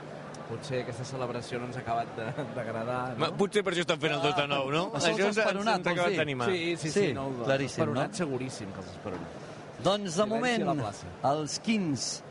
potser 0.49 0.81
aquesta 0.83 1.05
celebració 1.05 1.59
no 1.61 1.67
ens 1.69 1.77
ha 1.77 1.83
acabat 1.83 2.15
de- 2.17 2.45
d'agradar. 2.55 3.17
No? 3.17 3.29
potser 3.37 3.63
per 3.63 3.73
això 3.73 3.85
estan 3.85 3.99
fent 4.01 4.13
el 4.17 4.21
2 4.23 4.35
de 4.35 4.47
9, 4.47 4.71
no? 4.73 4.85
Això 4.91 5.11
els 5.13 5.19
ens, 5.19 5.37
ens, 5.37 5.55
ens 5.55 5.67
ha 5.67 5.75
acabat 5.91 6.15
d'animar. 6.17 6.49
Sí, 6.49 6.75
sí, 6.77 6.89
sí, 6.89 7.05
Sí, 7.07 7.13
no, 7.13 7.29
claríssim, 7.43 7.83
esperonat 7.83 8.09
no? 8.09 8.15
seguríssim 8.23 8.71
que 8.73 8.79
els 8.83 8.89
esperonat. 8.95 9.45
Doncs 9.83 10.03
de 10.03 10.25
Silenci 10.25 10.63
moment, 10.65 10.95
els 11.23 11.59
15 11.59 12.23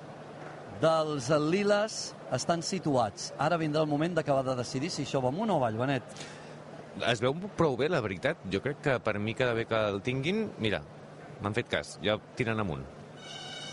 dels 0.83 1.29
liles 1.51 1.95
estan 2.33 2.63
situats. 2.63 3.33
Ara 3.39 3.57
vindrà 3.59 3.81
el 3.83 3.89
moment 3.91 4.15
d'acabar 4.15 4.45
de 4.45 4.55
decidir 4.59 4.91
si 4.91 5.03
això 5.07 5.23
va 5.25 5.29
amunt 5.33 5.51
o 5.51 5.57
avall, 5.57 5.79
Benet. 5.81 6.03
Es 7.09 7.21
veu 7.23 7.33
prou 7.57 7.77
bé, 7.79 7.89
la 7.89 8.01
veritat. 8.03 8.37
Jo 8.51 8.61
crec 8.61 8.81
que 8.83 8.99
per 9.01 9.19
mi 9.19 9.35
cada 9.35 9.55
bé 9.55 9.65
que 9.71 9.75
el 9.75 10.01
tinguin, 10.03 10.51
mira, 10.59 10.83
m'han 11.41 11.55
fet 11.55 11.69
cas, 11.71 11.99
ja 12.03 12.19
tiren 12.37 12.59
amunt. 12.61 12.85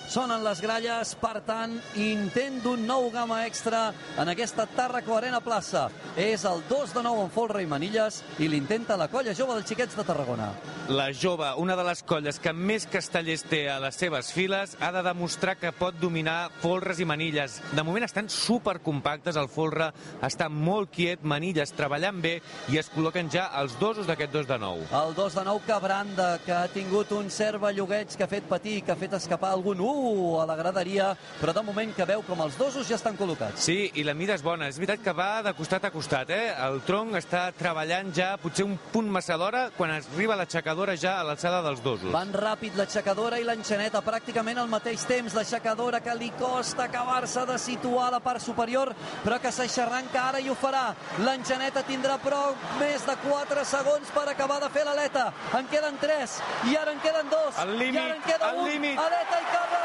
Sonen 0.09 0.43
les 0.45 0.61
gralles, 0.61 1.13
per 1.19 1.39
tant, 1.45 1.75
intent 1.99 2.61
d'un 2.63 2.85
nou 2.87 3.09
gamma 3.13 3.43
extra 3.47 3.89
en 4.19 4.29
aquesta 4.31 4.67
Tàrraco 4.75 5.17
Arena 5.17 5.41
plaça. 5.43 5.87
És 6.15 6.45
el 6.47 6.61
2 6.69 6.93
de 6.95 7.03
9 7.03 7.25
en 7.25 7.31
folre 7.33 7.63
i 7.63 7.69
manilles 7.69 8.21
i 8.39 8.49
l'intenta 8.51 8.97
la 8.99 9.09
colla 9.11 9.33
jove 9.35 9.57
dels 9.57 9.67
xiquets 9.69 9.97
de 9.97 10.05
Tarragona. 10.07 10.51
La 10.87 11.07
jove, 11.13 11.47
una 11.57 11.75
de 11.75 11.83
les 11.87 12.03
colles 12.05 12.37
que 12.39 12.53
més 12.53 12.85
castellers 12.85 13.41
té 13.49 13.63
a 13.73 13.79
les 13.81 13.97
seves 13.97 14.29
files, 14.35 14.75
ha 14.79 14.91
de 14.93 15.01
demostrar 15.05 15.55
que 15.57 15.73
pot 15.73 15.97
dominar 15.97 16.51
folres 16.61 17.01
i 17.01 17.07
manilles. 17.09 17.57
De 17.73 17.83
moment 17.83 18.05
estan 18.05 18.29
supercompactes, 18.29 19.39
el 19.41 19.49
folre 19.49 19.89
està 20.25 20.47
molt 20.49 20.93
quiet, 20.93 21.25
manilles 21.25 21.73
treballant 21.73 22.21
bé 22.21 22.35
i 22.69 22.77
es 22.77 22.91
col·loquen 22.93 23.31
ja 23.33 23.47
els 23.61 23.79
dosos 23.81 24.05
d'aquest 24.05 24.33
2 24.35 24.49
de 24.53 24.59
9. 24.61 24.87
El 25.01 25.17
2 25.17 25.39
de 25.39 25.45
9 25.49 25.65
que 25.65 25.79
branda, 25.81 26.29
que 26.45 26.53
ha 26.53 26.67
tingut 26.69 27.11
un 27.17 27.31
cert 27.33 27.59
bellugueig 27.61 28.13
que 28.13 28.27
ha 28.27 28.31
fet 28.31 28.45
patir, 28.49 28.77
que 28.85 28.93
ha 28.93 28.99
fet 28.99 29.17
escapar 29.17 29.55
algun 29.55 29.81
uh 29.95 30.39
a 30.41 30.45
la 30.45 30.55
graderia, 30.59 31.13
però 31.39 31.53
de 31.55 31.63
moment 31.63 31.93
que 31.95 32.05
veu 32.05 32.21
com 32.27 32.41
els 32.43 32.57
dosos 32.59 32.87
ja 32.87 32.95
estan 32.99 33.15
col·locats. 33.17 33.63
Sí, 33.65 33.91
i 33.95 34.03
la 34.03 34.13
mida 34.13 34.35
és 34.35 34.43
bona. 34.43 34.67
És 34.67 34.77
veritat 34.81 35.01
que 35.03 35.13
va 35.15 35.41
de 35.45 35.53
costat 35.57 35.85
a 35.87 35.91
costat, 35.93 36.29
eh? 36.35 36.53
El 36.67 36.81
tronc 36.87 37.15
està 37.15 37.47
treballant 37.57 38.11
ja 38.15 38.33
potser 38.41 38.65
un 38.67 38.75
punt 38.91 39.07
massa 39.11 39.37
d'hora 39.37 39.69
quan 39.77 39.91
arriba 39.95 40.35
l'aixecadora 40.35 40.95
ja 40.99 41.19
a 41.19 41.23
l'alçada 41.23 41.61
dels 41.65 41.81
dosos. 41.83 42.11
Van 42.11 42.33
ràpid 42.33 42.75
l'aixecadora 42.75 43.39
i 43.39 43.45
l'enxaneta 43.47 44.01
pràcticament 44.05 44.59
al 44.61 44.67
mateix 44.71 45.05
temps. 45.07 45.33
L'aixecadora 45.35 46.01
que 46.03 46.15
li 46.19 46.31
costa 46.39 46.85
acabar-se 46.89 47.45
de 47.45 47.57
situar 47.61 48.07
a 48.09 48.15
la 48.17 48.19
part 48.19 48.41
superior, 48.43 48.93
però 49.23 49.39
que 49.41 49.51
s'aixarranca 49.51 50.27
ara 50.29 50.39
i 50.43 50.49
ho 50.49 50.55
farà. 50.55 50.93
L'enxaneta 51.23 51.83
tindrà 51.87 52.17
però 52.21 52.53
més 52.79 53.05
de 53.07 53.15
4 53.23 53.65
segons 53.65 54.11
per 54.15 54.27
acabar 54.29 54.59
de 54.63 54.69
fer 54.69 54.83
l'aleta. 54.85 55.31
En 55.57 55.67
queden 55.71 55.97
3 56.01 56.39
i 56.71 56.75
ara 56.75 56.91
en 56.91 56.99
queden 56.99 57.29
2. 57.31 57.59
Al 57.63 57.77
límit, 57.79 57.95
I 57.95 58.03
ara 58.03 58.15
en 58.15 58.21
queda 58.27 58.49
al 58.49 58.57
un. 58.63 58.69
límit. 58.69 58.99
Aleta 58.99 59.39
i 59.41 59.49
càrrega! 59.53 59.84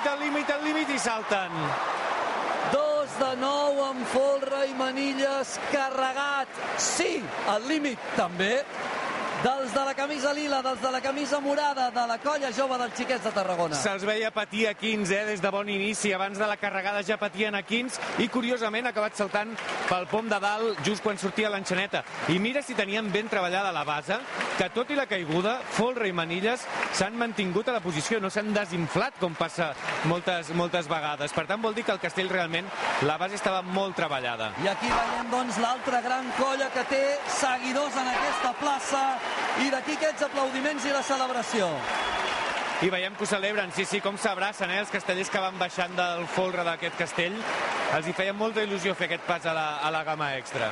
Límit, 0.00 0.12
al 0.12 0.20
límit, 0.24 0.50
al 0.50 0.62
límit, 0.64 0.90
i 0.94 0.98
salten. 0.98 1.56
Dos 2.72 3.10
de 3.18 3.34
nou 3.36 3.82
amb 3.84 4.06
folre 4.08 4.62
i 4.64 4.72
manilles 4.78 5.58
carregat. 5.68 6.48
Sí, 6.80 7.18
al 7.52 7.66
límit 7.68 8.00
també 8.16 8.62
dels 9.42 9.72
de 9.72 9.84
la 9.84 9.94
camisa 9.94 10.32
lila, 10.34 10.60
dels 10.62 10.80
de 10.82 10.90
la 10.90 11.00
camisa 11.00 11.40
morada, 11.40 11.90
de 11.90 12.06
la 12.06 12.18
colla 12.20 12.50
jove 12.52 12.76
dels 12.78 12.96
xiquets 12.96 13.24
de 13.24 13.32
Tarragona. 13.32 13.76
Se'ls 13.78 14.04
veia 14.04 14.30
patir 14.34 14.66
a 14.68 14.74
15, 14.74 15.14
eh, 15.16 15.24
des 15.24 15.40
de 15.40 15.50
bon 15.50 15.68
inici. 15.68 16.12
Abans 16.12 16.38
de 16.38 16.46
la 16.46 16.56
carregada 16.56 17.02
ja 17.02 17.16
patien 17.16 17.54
a 17.54 17.62
15 17.62 18.00
i, 18.18 18.28
curiosament, 18.28 18.86
ha 18.86 18.90
acabat 18.90 19.16
saltant 19.16 19.54
pel 19.88 20.06
pom 20.10 20.28
de 20.28 20.40
dalt 20.40 20.82
just 20.84 21.02
quan 21.02 21.18
sortia 21.18 21.50
l'enxaneta. 21.50 22.04
I 22.28 22.38
mira 22.38 22.62
si 22.62 22.74
tenien 22.74 23.10
ben 23.12 23.28
treballada 23.28 23.72
la 23.72 23.84
base, 23.84 24.18
que 24.58 24.68
tot 24.70 24.90
i 24.90 24.98
la 24.98 25.06
caiguda, 25.06 25.60
folre 25.70 26.08
i 26.08 26.12
manilles 26.12 26.66
s'han 26.92 27.16
mantingut 27.16 27.68
a 27.68 27.72
la 27.78 27.80
posició, 27.80 28.20
no 28.20 28.30
s'han 28.30 28.52
desinflat 28.52 29.16
com 29.20 29.34
passa 29.34 29.72
moltes, 30.04 30.50
moltes 30.52 30.88
vegades. 30.88 31.32
Per 31.32 31.46
tant, 31.46 31.62
vol 31.62 31.74
dir 31.74 31.84
que 31.84 31.92
el 31.92 32.00
castell 32.00 32.28
realment 32.28 32.68
la 33.08 33.16
base 33.16 33.38
estava 33.40 33.62
molt 33.62 33.96
treballada. 33.96 34.52
I 34.64 34.68
aquí 34.68 34.90
veiem, 34.90 35.30
doncs, 35.30 35.58
l'altra 35.62 36.02
gran 36.04 36.28
colla 36.36 36.68
que 36.74 36.84
té 36.90 37.04
seguidors 37.40 37.96
en 37.96 38.12
aquesta 38.12 38.52
plaça 38.60 39.04
i 39.64 39.70
d'aquí 39.72 39.96
aquests 39.98 40.24
aplaudiments 40.28 40.86
i 40.86 40.94
la 40.94 41.02
celebració. 41.04 41.68
I 42.80 42.88
veiem 42.88 43.12
que 43.12 43.26
ho 43.26 43.28
celebren, 43.28 43.72
sí, 43.76 43.84
sí, 43.84 44.00
com 44.00 44.16
s'abracen, 44.16 44.70
eh, 44.72 44.78
els 44.80 44.88
castellers 44.88 45.28
que 45.28 45.40
van 45.42 45.58
baixant 45.60 45.92
del 45.98 46.24
folre 46.32 46.64
d'aquest 46.64 46.96
castell. 46.96 47.36
Els 47.96 48.06
hi 48.08 48.14
feia 48.16 48.32
molta 48.32 48.64
il·lusió 48.64 48.94
fer 48.96 49.10
aquest 49.10 49.26
pas 49.28 49.44
a 49.44 49.52
la, 49.52 49.66
a 49.84 49.90
la 49.92 50.00
gamma 50.04 50.30
extra. 50.38 50.70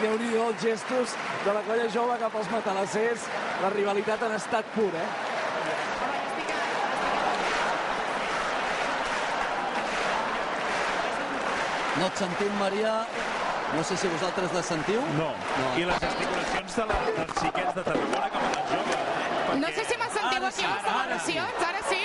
déu 0.00 0.16
nhi 0.18 0.34
els 0.40 0.62
gestos 0.62 1.14
de 1.44 1.52
la 1.52 1.62
colla 1.68 1.86
jove 1.94 2.18
cap 2.18 2.34
als 2.34 2.50
matalassers. 2.50 3.28
La 3.62 3.70
rivalitat 3.70 4.22
en 4.22 4.34
estat 4.34 4.66
pur, 4.74 4.90
eh? 4.94 5.08
No 12.00 12.06
et 12.06 12.16
sentim, 12.18 12.58
Maria. 12.58 12.92
No 13.74 13.82
sé 13.82 13.96
si 13.96 14.06
vosaltres 14.06 14.52
la 14.52 14.62
sentiu. 14.62 15.00
No. 15.16 15.30
no. 15.32 15.68
I 15.80 15.86
les 15.88 16.00
gesticulacions 16.04 16.76
de 16.76 16.84
la, 16.90 16.98
dels 17.16 17.38
xiquets 17.40 17.74
de 17.78 17.84
Tarragona 17.86 18.28
com 18.34 18.44
a 18.44 18.50
la 18.56 18.64
jove. 18.72 18.98
Eh? 18.98 19.56
No 19.62 19.70
sé 19.78 19.86
si 19.88 19.98
m'assentiu 20.02 20.46
aquí 20.50 20.66
a 20.68 20.74
les 20.74 20.84
celebracions, 20.90 21.64
ara 21.70 21.82
sí? 21.88 22.02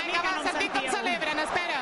Vinga, 0.00 0.24
va, 0.24 0.34
sentit 0.48 0.78
com 0.78 0.88
celebren, 0.96 1.44
espera. 1.44 1.74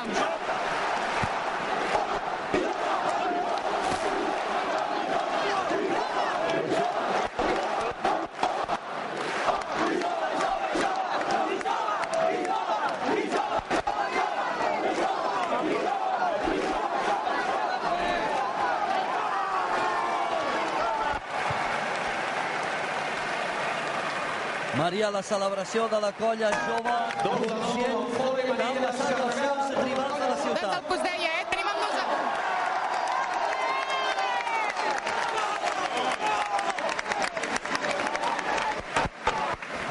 Maria, 25.03 25.19
la 25.19 25.21
celebració 25.21 25.89
de 25.91 25.99
la 25.99 26.11
colla 26.15 26.49
jove 26.63 26.91
conscient 27.23 28.13
de 28.15 28.67
les 28.83 28.95
situacions 28.95 29.73
rivals 29.83 30.13
de 30.13 30.27
la 30.29 30.35
Doncs 30.35 30.37
el 30.37 30.43
ciutat. 30.43 30.85
que 30.87 30.93
us 30.93 31.03
deia, 31.03 31.31
eh? 31.39 31.45
Tenim 31.49 31.67
amb 31.67 31.79
nosaltres... 31.83 32.23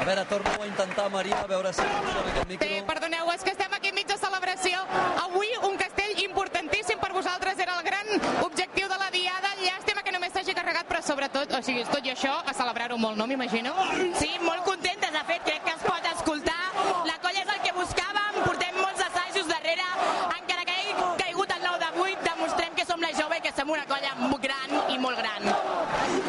A 0.00 0.04
veure, 0.04 0.24
torno 0.24 0.50
a 0.62 0.66
intentar, 0.66 1.10
Maria, 1.10 1.42
a 1.42 1.46
veure 1.46 1.72
si 1.74 1.82
funciona 1.82 2.30
aquest 2.30 2.48
micro. 2.48 2.68
Sí, 2.68 2.82
perdoneu, 2.86 3.32
és 3.36 3.44
que 3.44 3.52
estem 3.52 3.76
aquí 3.76 3.92
enmig 3.92 4.08
de 4.08 4.16
celebració. 4.16 4.80
Carregat, 10.72 10.88
però 10.88 11.02
sobretot, 11.04 11.52
o 11.52 11.60
sigui, 11.62 11.84
tot 11.84 12.04
i 12.06 12.12
això, 12.12 12.32
a 12.48 12.52
celebrar-ho 12.56 12.96
molt, 12.96 13.16
no 13.18 13.26
m'imagino? 13.26 13.72
Sí, 14.16 14.30
molt 14.40 14.64
contentes, 14.64 15.12
de 15.12 15.22
fet, 15.28 15.42
crec 15.44 15.64
que 15.66 15.74
es 15.76 15.82
pot 15.84 16.06
escoltar. 16.12 16.60
La 17.04 17.18
colla 17.20 17.42
és 17.42 17.50
el 17.52 17.60
que 17.64 17.72
buscàvem, 17.76 18.38
portem 18.46 18.78
molts 18.80 19.02
assajos 19.04 19.48
darrere, 19.50 19.84
encara 20.38 20.64
que 20.64 20.72
hagi 20.72 20.94
caigut 21.20 21.52
el 21.52 21.62
9 21.66 21.78
de 21.82 21.90
8, 22.06 22.24
demostrem 22.24 22.74
que 22.78 22.86
som 22.88 23.04
la 23.04 23.12
jove 23.18 23.36
i 23.36 23.44
que 23.44 23.52
som 23.52 23.68
una 23.68 23.84
colla 23.90 24.14
molt 24.22 24.40
gran 24.42 24.76
i 24.88 24.98
molt 24.98 25.20
gran. 25.20 25.44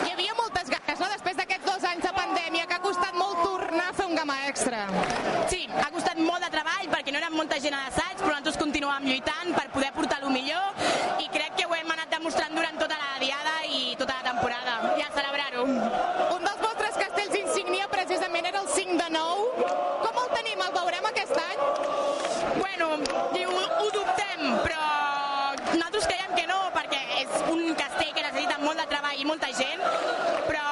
Hi 0.04 0.12
havia 0.12 0.36
moltes 0.40 0.68
ganes, 0.76 1.00
no?, 1.00 1.08
després 1.16 1.40
d'aquests 1.40 1.70
dos 1.70 1.88
anys 1.94 2.04
de 2.04 2.14
pandèmia, 2.20 2.68
que 2.68 2.80
ha 2.80 2.84
costat 2.84 3.16
molt 3.16 3.40
tornar 3.48 3.90
a 3.90 3.96
fer 3.96 4.10
un 4.12 4.16
gamma 4.20 4.38
extra. 4.50 4.84
Sí, 5.48 5.64
ha 5.72 5.90
costat 5.94 6.20
molt 6.20 6.44
de 6.44 6.52
treball 6.52 6.92
perquè 6.92 7.16
no 7.16 7.24
eren 7.24 7.38
molta 7.38 7.60
gent 7.64 7.78
a 7.78 7.86
l'assaig, 7.86 8.20
però 8.20 8.36
nosaltres 8.36 8.60
continuàvem 8.60 9.08
lluitant 9.08 9.56
per 9.56 9.70
poder 9.72 9.94
portar 9.96 10.20
el 10.24 10.32
millor 10.36 10.84
i 11.24 11.30
crec 11.32 11.56
que 11.58 11.66
ho 11.68 11.76
hem 11.76 11.96
anat 11.96 12.12
demostrant 12.12 12.56
durant 12.56 12.78
tota 12.80 12.98
la 13.00 13.18
diada 13.22 13.56
i 13.68 13.96
tota 14.00 14.20
la 14.20 14.32
temporada. 14.32 14.94
I 14.98 15.04
a 15.04 15.10
celebrar-ho. 15.16 15.64
Un 15.66 16.46
dels 16.46 16.62
vostres 16.62 16.98
castells 17.00 17.36
insignia 17.40 17.88
precisament 17.92 18.48
era 18.50 18.62
el 18.62 18.70
5 18.70 18.98
de 19.02 19.10
9. 19.16 19.68
Com 20.04 20.20
el 20.24 20.30
tenim? 20.38 20.64
El 20.68 20.74
veurem 20.78 21.10
aquest 21.10 21.36
any? 21.44 21.60
Bueno, 22.60 22.90
i 23.40 23.46
ho, 23.48 23.58
ho 23.84 23.90
dubtem, 23.98 24.44
però 24.64 24.84
nosaltres 25.74 26.08
creiem 26.10 26.36
que 26.38 26.48
no, 26.50 26.60
perquè 26.76 27.02
és 27.24 27.38
un 27.52 27.74
castell 27.80 28.14
que 28.14 28.26
necessita 28.28 28.60
molt 28.64 28.80
de 28.82 28.88
treball 28.94 29.20
i 29.20 29.28
molta 29.30 29.52
gent, 29.58 29.84
però 30.48 30.66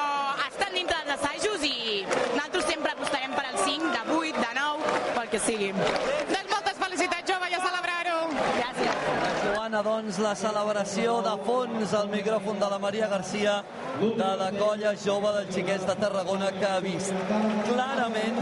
estan 0.48 0.76
dintre 0.78 0.98
dels 1.02 1.18
assajos 1.18 1.66
i 1.66 2.04
nosaltres 2.06 2.68
sempre 2.70 2.92
apostarem 2.94 3.34
per 3.36 3.46
al 3.48 3.58
5, 3.64 3.92
de 3.96 4.02
8, 4.18 4.44
de 4.46 4.52
9, 4.60 4.98
pel 5.18 5.32
que 5.34 5.42
sigui. 5.48 5.72
Doncs 5.72 6.50
moltes 6.52 6.78
felicitats, 6.84 7.26
jove, 7.32 7.50
i 7.50 7.58
a 7.58 7.62
celebrar-ho. 7.64 8.18
Gràcies. 8.58 9.10
Joana, 9.42 9.82
doncs, 9.86 10.18
la 10.82 10.88
celebració 10.88 11.20
de 11.22 11.32
fons 11.46 11.92
al 11.94 12.08
micròfon 12.10 12.58
de 12.58 12.68
la 12.70 12.78
Maria 12.82 13.06
Garcia 13.06 13.52
de 14.00 14.30
la 14.40 14.48
colla 14.50 14.90
jove 14.98 15.30
dels 15.36 15.54
xiquets 15.54 15.84
de 15.86 15.94
Tarragona 15.94 16.48
que 16.56 16.66
ha 16.66 16.80
vist 16.82 17.12
clarament 17.68 18.40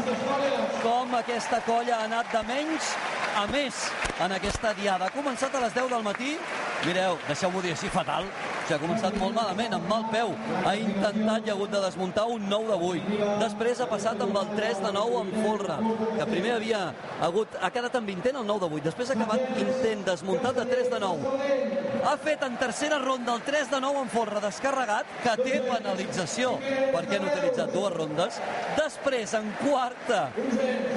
com 0.80 1.12
aquesta 1.18 1.60
colla 1.66 1.98
ha 1.98 2.06
anat 2.06 2.32
de 2.32 2.42
menys 2.48 2.94
a 3.36 3.44
més 3.52 3.82
en 4.24 4.32
aquesta 4.32 4.72
diada. 4.72 5.10
Ha 5.10 5.12
començat 5.12 5.54
a 5.54 5.60
les 5.66 5.74
10 5.74 5.90
del 5.92 6.02
matí, 6.02 6.38
mireu, 6.86 7.18
deixeu-m'ho 7.28 7.60
dir 7.60 7.74
així 7.76 7.92
fatal, 7.92 8.24
sigui, 8.70 8.78
ha 8.78 8.86
començat 8.86 9.16
molt 9.18 9.34
malament, 9.34 9.74
amb 9.74 9.88
mal 9.88 10.04
peu. 10.10 10.32
Ha 10.64 10.74
intentat 10.78 11.46
i 11.46 11.50
ha 11.50 11.54
hagut 11.54 11.70
de 11.70 11.80
desmuntar 11.82 12.26
un 12.30 12.48
9 12.48 12.68
de 12.70 12.76
8. 12.90 13.38
Després 13.42 13.80
ha 13.80 13.88
passat 13.90 14.20
amb 14.20 14.36
el 14.36 14.50
3 14.56 14.82
de 14.84 14.92
9 14.92 15.20
amb 15.20 15.38
folre, 15.44 15.78
que 16.18 16.26
primer 16.30 16.54
havia 16.56 16.82
hagut, 17.20 17.56
ha 17.60 17.70
quedat 17.70 17.94
en 17.96 18.06
vintena 18.06 18.40
el 18.40 18.46
9 18.46 18.68
de 18.68 18.74
8, 18.80 18.84
després 18.90 19.10
ha 19.10 19.16
acabat 19.18 19.58
intent 19.58 20.04
desmuntat 20.06 20.54
de 20.56 20.66
3 20.70 20.90
de 20.90 21.00
9. 21.00 21.80
ha 22.00 22.16
fet 22.16 22.42
en 22.42 22.56
tercera 22.56 22.98
ronda 22.98 23.34
el 23.34 23.42
3 23.44 23.70
de 23.70 23.80
9 23.80 24.02
en 24.02 24.08
folre 24.08 24.40
descarregat, 24.40 25.06
que 25.24 25.34
té 25.42 25.60
penalització 25.66 26.54
perquè 26.94 27.18
han 27.18 27.26
utilitzat 27.28 27.74
dues 27.74 27.92
rondes. 27.92 28.38
Després, 28.78 29.34
en 29.36 29.50
quarta, 29.60 30.30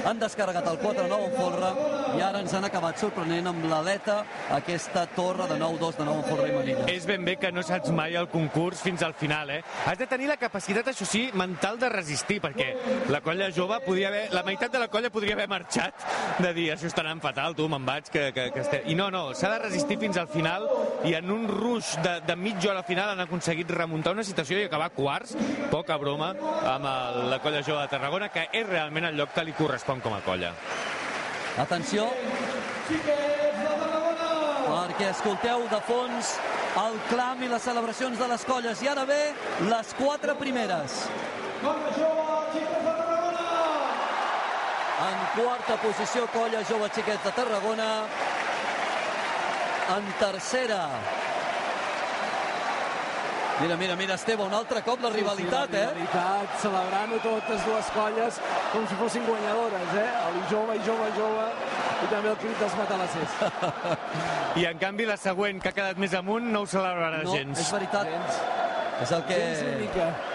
han 0.08 0.18
descarregat 0.22 0.70
el 0.70 0.78
4 0.78 1.02
de 1.02 1.08
9 1.10 1.28
en 1.28 1.36
folre 1.36 1.72
i 2.14 2.22
ara 2.22 2.40
ens 2.40 2.54
han 2.54 2.64
acabat 2.64 3.00
sorprenent 3.00 3.50
amb 3.50 3.66
l'aleta 3.68 4.22
aquesta 4.54 5.04
torre 5.16 5.48
de 5.50 5.58
9-2 5.60 5.98
de 5.98 6.08
9 6.08 6.22
en 6.22 6.28
folre 6.30 6.48
i 6.48 6.56
manilla. 6.56 6.86
És 6.94 7.06
ben 7.06 7.24
bé 7.24 7.36
que 7.36 7.52
no 7.52 7.63
saps 7.66 7.92
mai 7.94 8.16
el 8.18 8.28
concurs 8.32 8.82
fins 8.84 9.02
al 9.02 9.14
final, 9.18 9.50
eh? 9.50 9.60
Has 9.86 9.98
de 9.98 10.06
tenir 10.10 10.28
la 10.30 10.36
capacitat, 10.40 10.88
això 10.90 11.06
sí, 11.08 11.26
mental 11.34 11.78
de 11.80 11.88
resistir, 11.92 12.40
perquè 12.44 12.70
la 13.12 13.20
colla 13.24 13.50
jove 13.54 13.78
podria 13.84 14.10
haver... 14.12 14.24
La 14.34 14.44
meitat 14.46 14.72
de 14.72 14.82
la 14.82 14.88
colla 14.92 15.10
podria 15.14 15.36
haver 15.36 15.48
marxat 15.50 16.04
de 16.42 16.52
dir, 16.56 16.68
això 16.74 16.88
està 16.90 17.04
anant 17.04 17.22
fatal, 17.24 17.56
tu, 17.56 17.68
me'n 17.70 17.86
vaig, 17.86 18.10
que, 18.12 18.26
que, 18.36 18.48
que 18.54 18.64
estem... 18.64 18.88
I 18.90 18.96
no, 18.98 19.10
no, 19.14 19.26
s'ha 19.36 19.52
de 19.54 19.60
resistir 19.64 19.98
fins 20.00 20.18
al 20.20 20.28
final 20.32 20.66
i 21.08 21.14
en 21.18 21.30
un 21.32 21.46
rush 21.50 21.94
de, 22.04 22.18
de 22.26 22.36
mitja 22.36 22.72
hora 22.72 22.84
final 22.86 23.14
han 23.14 23.24
aconseguit 23.24 23.70
remuntar 23.70 24.14
una 24.16 24.26
situació 24.26 24.60
i 24.60 24.68
acabar 24.68 24.90
quarts, 24.96 25.36
poca 25.70 25.96
broma, 26.00 26.32
amb 26.74 26.90
el, 26.90 27.22
la 27.32 27.40
colla 27.44 27.62
jove 27.64 27.82
de 27.82 27.92
Tarragona, 27.92 28.30
que 28.34 28.48
és 28.52 28.66
realment 28.68 29.10
el 29.10 29.18
lloc 29.20 29.34
que 29.34 29.46
li 29.46 29.56
correspon 29.56 30.02
com 30.04 30.16
a 30.16 30.22
colla. 30.26 30.54
Atenció, 31.62 32.08
perquè 34.74 35.10
escolteu 35.12 35.68
de 35.70 35.78
fons 35.86 36.34
el 36.82 36.96
clam 37.10 37.42
i 37.46 37.50
les 37.50 37.62
celebracions 37.62 38.18
de 38.18 38.28
les 38.30 38.44
colles. 38.48 38.82
I 38.82 38.90
ara 38.90 39.04
ve 39.06 39.20
les 39.68 39.92
quatre 39.98 40.34
primeres. 40.40 41.04
En 45.04 45.20
quarta 45.36 45.76
posició, 45.82 46.26
colla 46.32 46.64
jove 46.66 46.88
xiquets 46.94 47.22
de 47.26 47.34
Tarragona. 47.38 47.90
En 49.94 50.10
tercera, 50.18 50.88
Mira, 53.60 53.76
mira, 53.76 53.94
mira, 53.94 54.14
Esteve, 54.18 54.42
un 54.42 54.52
altre 54.52 54.80
cop 54.82 54.98
la 55.04 55.10
rivalitat, 55.14 55.70
sí, 55.70 55.76
sí, 55.76 55.78
la 55.78 55.92
rivalitat, 55.92 56.56
celebrant-ho 56.58 57.20
totes 57.22 57.62
dues 57.62 57.90
colles 57.94 58.40
com 58.72 58.88
si 58.90 58.98
fossin 58.98 59.22
guanyadores, 59.28 59.94
eh? 60.00 60.08
El 60.24 60.40
jove 60.50 60.74
i 60.74 60.82
jove 60.88 61.12
jove 61.14 61.46
i 62.04 62.10
també 62.12 62.28
el 62.34 62.36
crit 62.42 62.60
dels 62.60 62.76
matalassers. 62.76 63.38
I 64.60 64.68
en 64.70 64.78
canvi 64.78 65.06
la 65.08 65.16
següent, 65.20 65.60
que 65.62 65.72
ha 65.72 65.76
quedat 65.80 65.98
més 66.00 66.14
amunt, 66.14 66.46
no 66.52 66.62
ho 66.64 66.70
celebrarà 66.70 67.24
No, 67.24 67.34
gens. 67.34 67.58
és 67.64 67.72
veritat. 67.72 68.06
És 69.02 69.10
el 69.16 69.24
que 69.26 69.40
Gens 69.40 70.32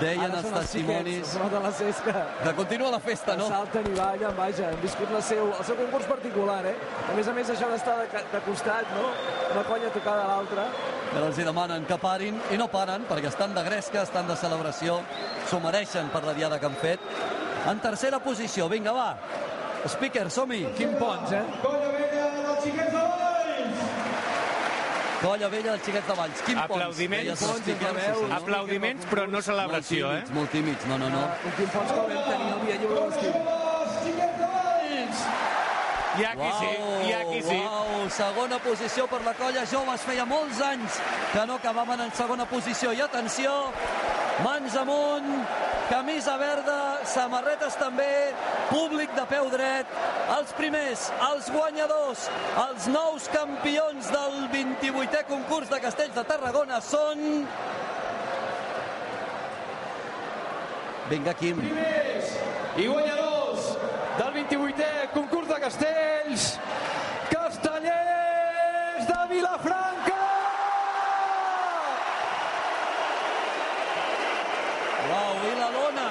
deien 0.00 0.26
Ara 0.26 0.34
els 0.36 0.44
són 0.44 0.52
els 0.58 0.66
testimonis. 0.66 1.30
xiquets, 1.32 2.00
que... 2.04 2.12
Que 2.42 2.52
continua 2.58 2.90
la 2.92 2.98
festa, 3.00 3.36
no? 3.38 3.46
salten 3.48 3.86
i 3.88 3.94
ballen, 3.96 4.34
vaja, 4.36 4.66
han 4.68 4.80
viscut 4.82 5.10
la 5.14 5.22
seu, 5.24 5.46
el 5.56 5.64
seu 5.64 5.78
concurs 5.78 6.04
particular, 6.10 6.58
eh? 6.68 6.74
A 7.08 7.14
més 7.16 7.30
a 7.30 7.32
més, 7.32 7.48
això 7.54 7.70
d'estar 7.70 7.94
de, 8.02 8.24
de 8.34 8.40
costat, 8.44 8.90
no? 8.92 9.06
Una 9.54 9.64
colla 9.64 9.88
tocada 9.94 10.26
a 10.26 10.28
l'altra. 10.34 10.66
que 11.14 11.22
els 11.22 11.38
hi 11.38 11.44
demanen 11.48 11.86
que 11.88 11.96
parin 12.02 12.36
i 12.52 12.58
no 12.60 12.66
paren 12.68 13.06
perquè 13.08 13.30
estan 13.30 13.54
de 13.56 13.62
gresca, 13.64 14.02
estan 14.02 14.26
de 14.28 14.36
celebració, 14.36 14.98
s'ho 15.48 15.60
mereixen 15.64 16.10
per 16.12 16.24
la 16.26 16.34
diada 16.34 16.58
que 16.60 16.66
han 16.66 16.76
fet. 16.76 17.00
En 17.70 17.80
tercera 17.80 18.18
posició, 18.20 18.68
vinga, 18.68 18.92
va. 18.92 19.14
Speaker, 19.88 20.30
som-hi. 20.30 20.66
Quim 20.76 20.94
Pons, 20.98 21.32
eh? 21.32 21.44
Colla 25.22 25.48
vella 25.48 25.72
dels 25.72 25.84
xiquets 25.84 26.06
de 26.06 26.14
Valls. 26.14 26.42
Quim 26.46 26.58
Pons. 26.58 26.76
Aplaudiments, 26.76 27.24
deies 27.24 27.42
el 27.42 27.60
speaker, 27.62 27.88
entre 27.88 27.92
veus, 28.00 28.18
sí, 28.18 28.26
sí. 28.26 28.32
Aplaudiments, 28.36 29.06
però 29.10 29.26
no 29.30 29.42
celebració, 29.42 30.10
molt 30.10 30.18
eh? 30.18 30.22
tímids, 30.22 30.36
molt 30.38 30.50
tímids, 30.54 30.88
no, 30.90 30.98
no, 31.02 31.08
no. 31.14 31.22
Un 31.26 31.56
Quim 31.58 31.70
Pons 31.74 31.92
que 31.92 32.00
el 32.02 32.12
vam 32.12 32.28
tenir 32.30 32.52
el 32.52 32.60
dia 32.66 32.76
lliure 32.82 33.06
d'estiu. 33.06 33.74
Hi 36.16 36.24
ha 36.24 36.32
qui 36.32 36.50
sí, 36.56 36.68
hi 37.04 37.10
ha 37.12 37.24
qui 37.28 37.40
sí. 37.44 37.56
Uau, 37.60 38.06
segona 38.08 38.56
posició 38.64 39.04
per 39.10 39.18
la 39.24 39.34
colla 39.36 39.66
jove. 39.68 39.92
Es 39.98 40.04
feia 40.08 40.24
molts 40.24 40.62
anys 40.64 40.96
que 41.32 41.42
no 41.48 41.58
acabaven 41.60 42.00
en 42.06 42.14
segona 42.16 42.46
posició. 42.48 42.94
I 42.96 43.02
atenció, 43.04 43.52
mans 44.44 44.76
amunt, 44.76 45.30
camisa 45.90 46.36
verda, 46.40 46.78
samarretes 47.08 47.78
també, 47.80 48.34
públic 48.70 49.14
de 49.16 49.24
peu 49.30 49.48
dret. 49.52 49.96
Els 50.36 50.52
primers, 50.58 51.08
els 51.30 51.50
guanyadors, 51.54 52.26
els 52.66 52.90
nous 52.92 53.30
campions 53.32 54.12
del 54.12 54.38
28è 54.52 55.24
concurs 55.30 55.72
de 55.72 55.80
Castells 55.84 56.14
de 56.18 56.26
Tarragona 56.28 56.82
són... 56.84 57.46
Vinga, 61.06 61.32
Quim. 61.38 61.60
i 62.76 62.86
guanyadors 62.90 63.68
del 64.18 64.32
28è 64.32 65.08
concurs 65.12 65.46
de 65.48 65.58
castells, 65.60 66.58
Castellers 67.30 69.06
de 69.06 69.20
Vilafranca! 69.30 70.22
Uau, 75.06 75.36
i 75.46 75.54
la 75.60 75.70
lona. 75.76 76.08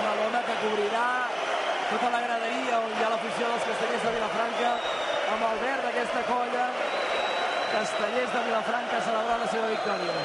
Una 0.00 0.14
lona 0.22 0.40
que 0.46 0.56
cobrirà 0.62 1.08
tota 1.90 2.10
la 2.10 2.20
graderia 2.26 2.80
on 2.80 2.90
hi 2.96 3.04
ha 3.04 3.12
l'afició 3.12 3.52
dels 3.52 3.68
castellers 3.70 4.08
de 4.08 4.16
Vilafranca 4.16 4.72
amb 5.34 5.48
el 5.50 5.62
verd 5.66 5.88
d'aquesta 5.90 6.26
colla. 6.32 6.66
Castellers 7.76 8.34
de 8.34 8.44
Vilafranca 8.50 9.06
celebrant 9.10 9.42
la 9.44 9.54
seva 9.54 9.72
victòria. 9.74 10.18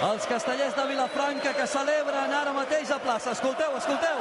Els 0.00 0.19
castellers 0.30 0.76
de 0.76 0.86
Vilafranca 0.86 1.50
que 1.58 1.66
celebren 1.66 2.30
ara 2.30 2.52
mateix 2.54 2.90
a 2.94 3.00
plaça. 3.02 3.32
Escolteu, 3.34 3.74
escolteu. 3.76 4.18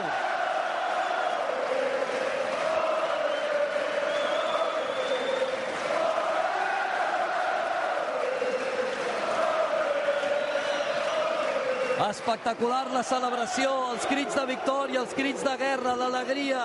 Espectacular 12.10 12.88
la 12.90 13.04
celebració, 13.06 13.70
els 13.94 14.08
crits 14.10 14.34
de 14.34 14.46
victòria, 14.50 15.04
els 15.04 15.14
crits 15.14 15.44
de 15.46 15.54
guerra, 15.62 15.94
l'alegria, 16.00 16.64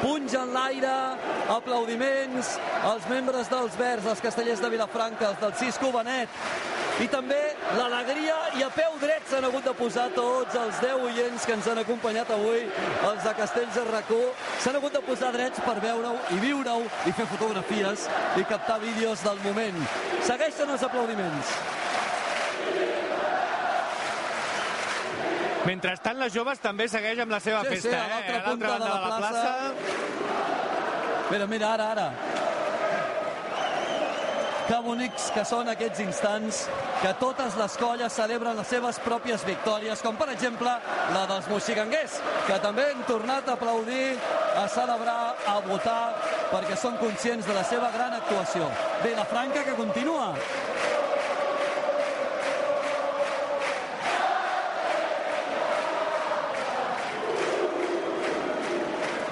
punja 0.00 0.40
en 0.46 0.54
l'aire, 0.56 0.94
aplaudiments, 1.52 2.54
els 2.94 3.10
membres 3.12 3.52
dels 3.52 3.76
Verds, 3.76 4.08
els 4.14 4.24
castellers 4.24 4.64
de 4.64 4.72
Vilafranca, 4.72 5.34
els 5.34 5.42
del 5.42 5.52
Cisco 5.60 5.92
Benet, 5.92 6.32
i 7.02 7.06
també 7.12 7.38
l'alegria 7.76 8.36
i 8.56 8.62
a 8.64 8.68
peu 8.72 8.94
dret 9.02 9.26
s'han 9.28 9.44
hagut 9.44 9.64
de 9.68 9.72
posar 9.76 10.06
tots 10.14 10.54
els 10.56 10.78
10 10.80 11.02
oients 11.08 11.44
que 11.44 11.52
ens 11.56 11.66
han 11.68 11.80
acompanyat 11.82 12.30
avui, 12.32 12.62
els 13.10 13.22
de 13.24 13.32
Castells 13.36 13.74
de 13.76 13.84
Racó, 13.90 14.20
s'han 14.62 14.78
hagut 14.80 14.96
de 14.96 15.02
posar 15.04 15.32
drets 15.36 15.60
per 15.66 15.76
veure-ho 15.84 16.14
i 16.36 16.40
viure-ho 16.40 16.84
i 17.04 17.12
fer 17.12 17.26
fotografies 17.32 18.06
i 18.40 18.46
captar 18.48 18.78
vídeos 18.80 19.24
del 19.26 19.42
moment. 19.44 19.82
Segueixen 20.24 20.72
els 20.72 20.86
aplaudiments. 20.88 21.56
Mentrestant, 25.66 26.16
les 26.22 26.32
joves 26.32 26.60
també 26.62 26.86
segueix 26.88 27.18
amb 27.24 27.32
la 27.34 27.40
seva 27.42 27.64
Sí, 27.66 27.74
sí, 27.74 27.90
festa, 27.90 27.98
a 27.98 28.08
l'altra 28.12 28.36
eh? 28.36 28.40
A 28.40 28.46
l'altra 28.46 28.66
de 28.68 28.78
banda 28.78 28.88
la 28.88 28.96
de 28.96 29.08
la 29.10 29.18
plaça. 29.18 29.52
Mira, 31.26 31.46
mira, 31.50 31.72
ara, 31.74 31.90
ara. 31.90 32.08
Que 34.66 34.78
bonics 34.82 35.28
que 35.30 35.44
són 35.46 35.68
aquests 35.70 36.00
instants 36.02 36.64
que 36.98 37.12
totes 37.20 37.54
les 37.54 37.76
colles 37.78 38.16
celebren 38.18 38.56
les 38.58 38.66
seves 38.66 38.98
pròpies 39.04 39.44
victòries, 39.46 40.02
com 40.02 40.18
per 40.18 40.26
exemple 40.32 40.72
la 41.14 41.22
dels 41.30 41.46
moxiganguers, 41.52 42.16
que 42.48 42.58
també 42.64 42.88
han 42.90 43.04
tornat 43.06 43.46
a 43.46 43.54
aplaudir, 43.54 44.16
a 44.58 44.66
celebrar, 44.72 45.36
a 45.46 45.56
votar, 45.68 46.00
perquè 46.50 46.74
són 46.82 46.98
conscients 46.98 47.46
de 47.46 47.54
la 47.54 47.62
seva 47.70 47.92
gran 47.94 48.18
actuació. 48.18 48.66
Bé, 49.04 49.14
la 49.14 49.28
Franca 49.30 49.62
que 49.62 49.78
continua. 49.78 50.32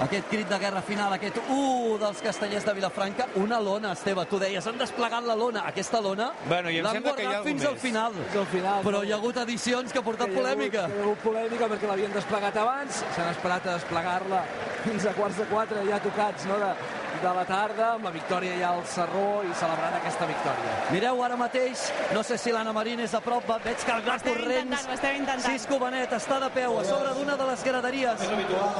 Aquest 0.05 0.27
crit 0.29 0.49
de 0.49 0.57
guerra 0.61 0.81
final, 0.85 1.13
aquest 1.15 1.37
1 1.49 1.97
dels 2.01 2.19
castellers 2.21 2.65
de 2.67 2.73
Vilafranca, 2.77 3.25
una 3.41 3.57
lona, 3.63 3.93
Esteve, 3.95 4.25
tu 4.29 4.37
deies, 4.41 4.65
han 4.69 4.77
desplegat 4.77 5.23
la 5.25 5.35
lona. 5.39 5.63
Aquesta 5.71 6.01
lona 6.01 6.27
Bueno, 6.47 6.69
i 6.69 6.77
em 6.79 6.85
l'han 6.85 7.01
guardat 7.01 7.43
fins 7.47 7.61
més. 7.63 7.69
al 7.71 7.77
final. 7.81 8.13
Fins 8.19 8.35
al 8.43 8.45
final. 8.51 8.83
Però 8.85 9.01
hi 9.03 9.11
ha 9.11 9.15
hagut 9.15 9.37
edicions 9.45 9.91
que 9.91 9.99
ha 9.99 10.03
portat 10.05 10.27
Que 10.29 10.33
hi 10.33 10.37
ha 10.37 10.41
hagut- 10.41 10.57
polèmica. 10.57 10.83
Hi 10.89 10.99
ha 10.99 11.03
hagut 11.07 11.23
polèmica 11.23 11.69
perquè 11.71 11.87
l'havien 11.89 12.13
desplegat 12.13 12.57
abans, 12.57 13.01
s'han 13.15 13.31
esperat 13.31 13.65
a 13.67 13.73
desplegar-la 13.79 14.43
fins 14.83 15.05
a 15.05 15.13
quarts 15.13 15.37
de 15.37 15.45
quatre 15.45 15.85
ja 15.89 15.99
tocats 15.99 16.45
no, 16.45 16.59
de, 16.59 16.71
de 17.21 17.33
la 17.33 17.45
tarda, 17.45 17.87
amb 17.95 18.05
la 18.05 18.11
victòria 18.11 18.55
ja 18.59 18.69
al 18.75 18.83
Serró 18.87 19.41
i 19.43 19.53
celebrant 19.57 19.95
aquesta 19.97 20.25
victòria. 20.29 20.73
Mireu 20.91 21.21
ara 21.23 21.35
mateix, 21.39 21.91
no 22.13 22.23
sé 22.23 22.37
si 22.37 22.51
l'Anna 22.51 22.73
Marín 22.73 22.99
és 22.99 23.13
a 23.13 23.21
prop, 23.21 23.43
va- 23.49 23.57
veig 23.63 23.77
que 23.85 23.91
el 23.91 24.03
estem 24.07 25.15
intentant. 25.15 25.41
Cisco 25.45 25.79
Benet 25.79 26.11
està 26.13 26.39
de 26.39 26.49
peu 26.49 26.79
a 26.79 26.83
sobre 26.85 27.13
d'una 27.17 27.35
de 27.37 27.45
les 27.51 27.63
graderies, 27.63 28.19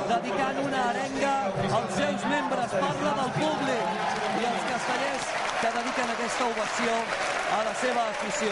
dedicant 0.10 0.60
una 0.65 0.89
arenga 0.89 1.34
als 1.80 1.95
seus 1.95 2.26
membres, 2.32 2.69
parla 2.71 3.13
del 3.21 3.32
públic 3.39 3.86
i 4.41 4.45
els 4.52 4.65
castellers 4.71 5.26
que 5.62 5.71
dediquen 5.80 6.10
aquesta 6.15 6.45
ovació 6.45 6.91
a 7.60 7.63
la 7.69 7.74
seva 7.82 8.04
afició. 8.10 8.52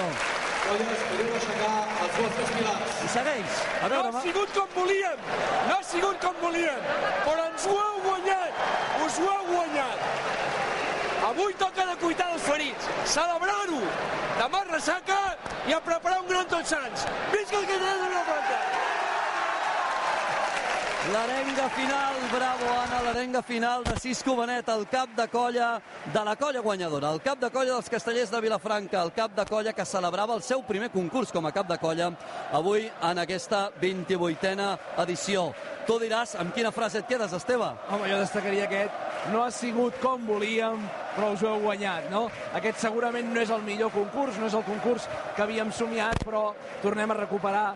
Colles, 0.64 1.02
podeu 1.12 1.34
aixecar 1.36 1.72
els 2.04 2.14
vostres 2.24 2.52
pilars. 2.56 2.92
I 3.04 3.08
segueix. 3.12 3.56
A 3.84 3.84
No 3.84 3.90
veure, 3.90 4.12
ha 4.18 4.22
sigut 4.24 4.54
com 4.56 4.68
volíem, 4.78 5.20
no 5.68 5.74
ha 5.76 5.84
sigut 5.84 6.22
com 6.24 6.38
volíem, 6.42 6.80
però 7.26 7.48
ens 7.50 7.66
ho 7.68 7.76
heu 7.82 7.98
guanyat, 8.06 8.62
us 9.06 9.20
ho 9.20 9.30
heu 9.32 9.46
guanyat. 9.52 10.00
Avui 11.30 11.54
toca 11.60 11.86
de 11.90 11.96
cuitar 12.02 12.30
els 12.34 12.48
ferits, 12.48 12.90
celebrar-ho, 13.16 13.82
demà 14.42 14.64
ressaca 14.72 15.20
i 15.68 15.74
a 15.74 15.84
preparar 15.92 16.22
un 16.22 16.28
gran 16.34 16.50
tots 16.52 16.76
sants. 16.76 17.08
Visca 17.32 17.62
el 17.62 17.70
Castellet 17.70 18.04
de 18.04 18.10
Vilafranca! 18.10 18.93
L'arenga 21.12 21.68
final, 21.76 22.16
bravo 22.32 22.66
Anna, 22.80 23.02
l'arenga 23.04 23.42
final 23.44 23.84
de 23.84 24.00
Cisco 24.00 24.38
Benet, 24.38 24.70
el 24.70 24.86
cap 24.88 25.10
de 25.18 25.28
colla 25.28 25.82
de 26.14 26.24
la 26.24 26.38
colla 26.38 26.62
guanyadora, 26.62 27.10
el 27.12 27.20
cap 27.20 27.42
de 27.42 27.50
colla 27.52 27.74
dels 27.74 27.90
castellers 27.92 28.32
de 28.32 28.40
Vilafranca, 28.40 29.02
el 29.04 29.12
cap 29.12 29.36
de 29.36 29.44
colla 29.46 29.74
que 29.74 29.84
celebrava 29.84 30.34
el 30.34 30.42
seu 30.42 30.64
primer 30.64 30.90
concurs 30.96 31.34
com 31.36 31.46
a 31.46 31.52
cap 31.52 31.68
de 31.68 31.78
colla 31.78 32.14
avui 32.54 32.88
en 32.88 33.20
aquesta 33.20 33.66
28a 33.82 34.70
edició. 35.04 35.50
Tu 35.84 36.00
diràs 36.00 36.38
amb 36.40 36.56
quina 36.56 36.72
frase 36.72 37.04
et 37.04 37.10
quedes, 37.12 37.36
Esteve? 37.36 37.74
Home, 37.92 38.08
jo 38.08 38.24
destacaria 38.24 38.64
aquest. 38.64 38.96
No 39.34 39.44
ha 39.44 39.52
sigut 39.52 40.00
com 40.00 40.24
volíem, 40.24 40.88
però 41.16 41.34
us 41.34 41.44
ho 41.44 41.52
heu 41.54 41.66
guanyat, 41.66 42.10
no? 42.12 42.26
Aquest 42.58 42.82
segurament 42.84 43.34
no 43.34 43.42
és 43.42 43.52
el 43.54 43.62
millor 43.66 43.92
concurs, 43.94 44.40
no 44.40 44.48
és 44.50 44.58
el 44.58 44.66
concurs 44.68 45.10
que 45.36 45.44
havíem 45.46 45.72
somiat, 45.72 46.24
però 46.26 46.50
tornem 46.82 47.12
a 47.12 47.20
recuperar 47.22 47.68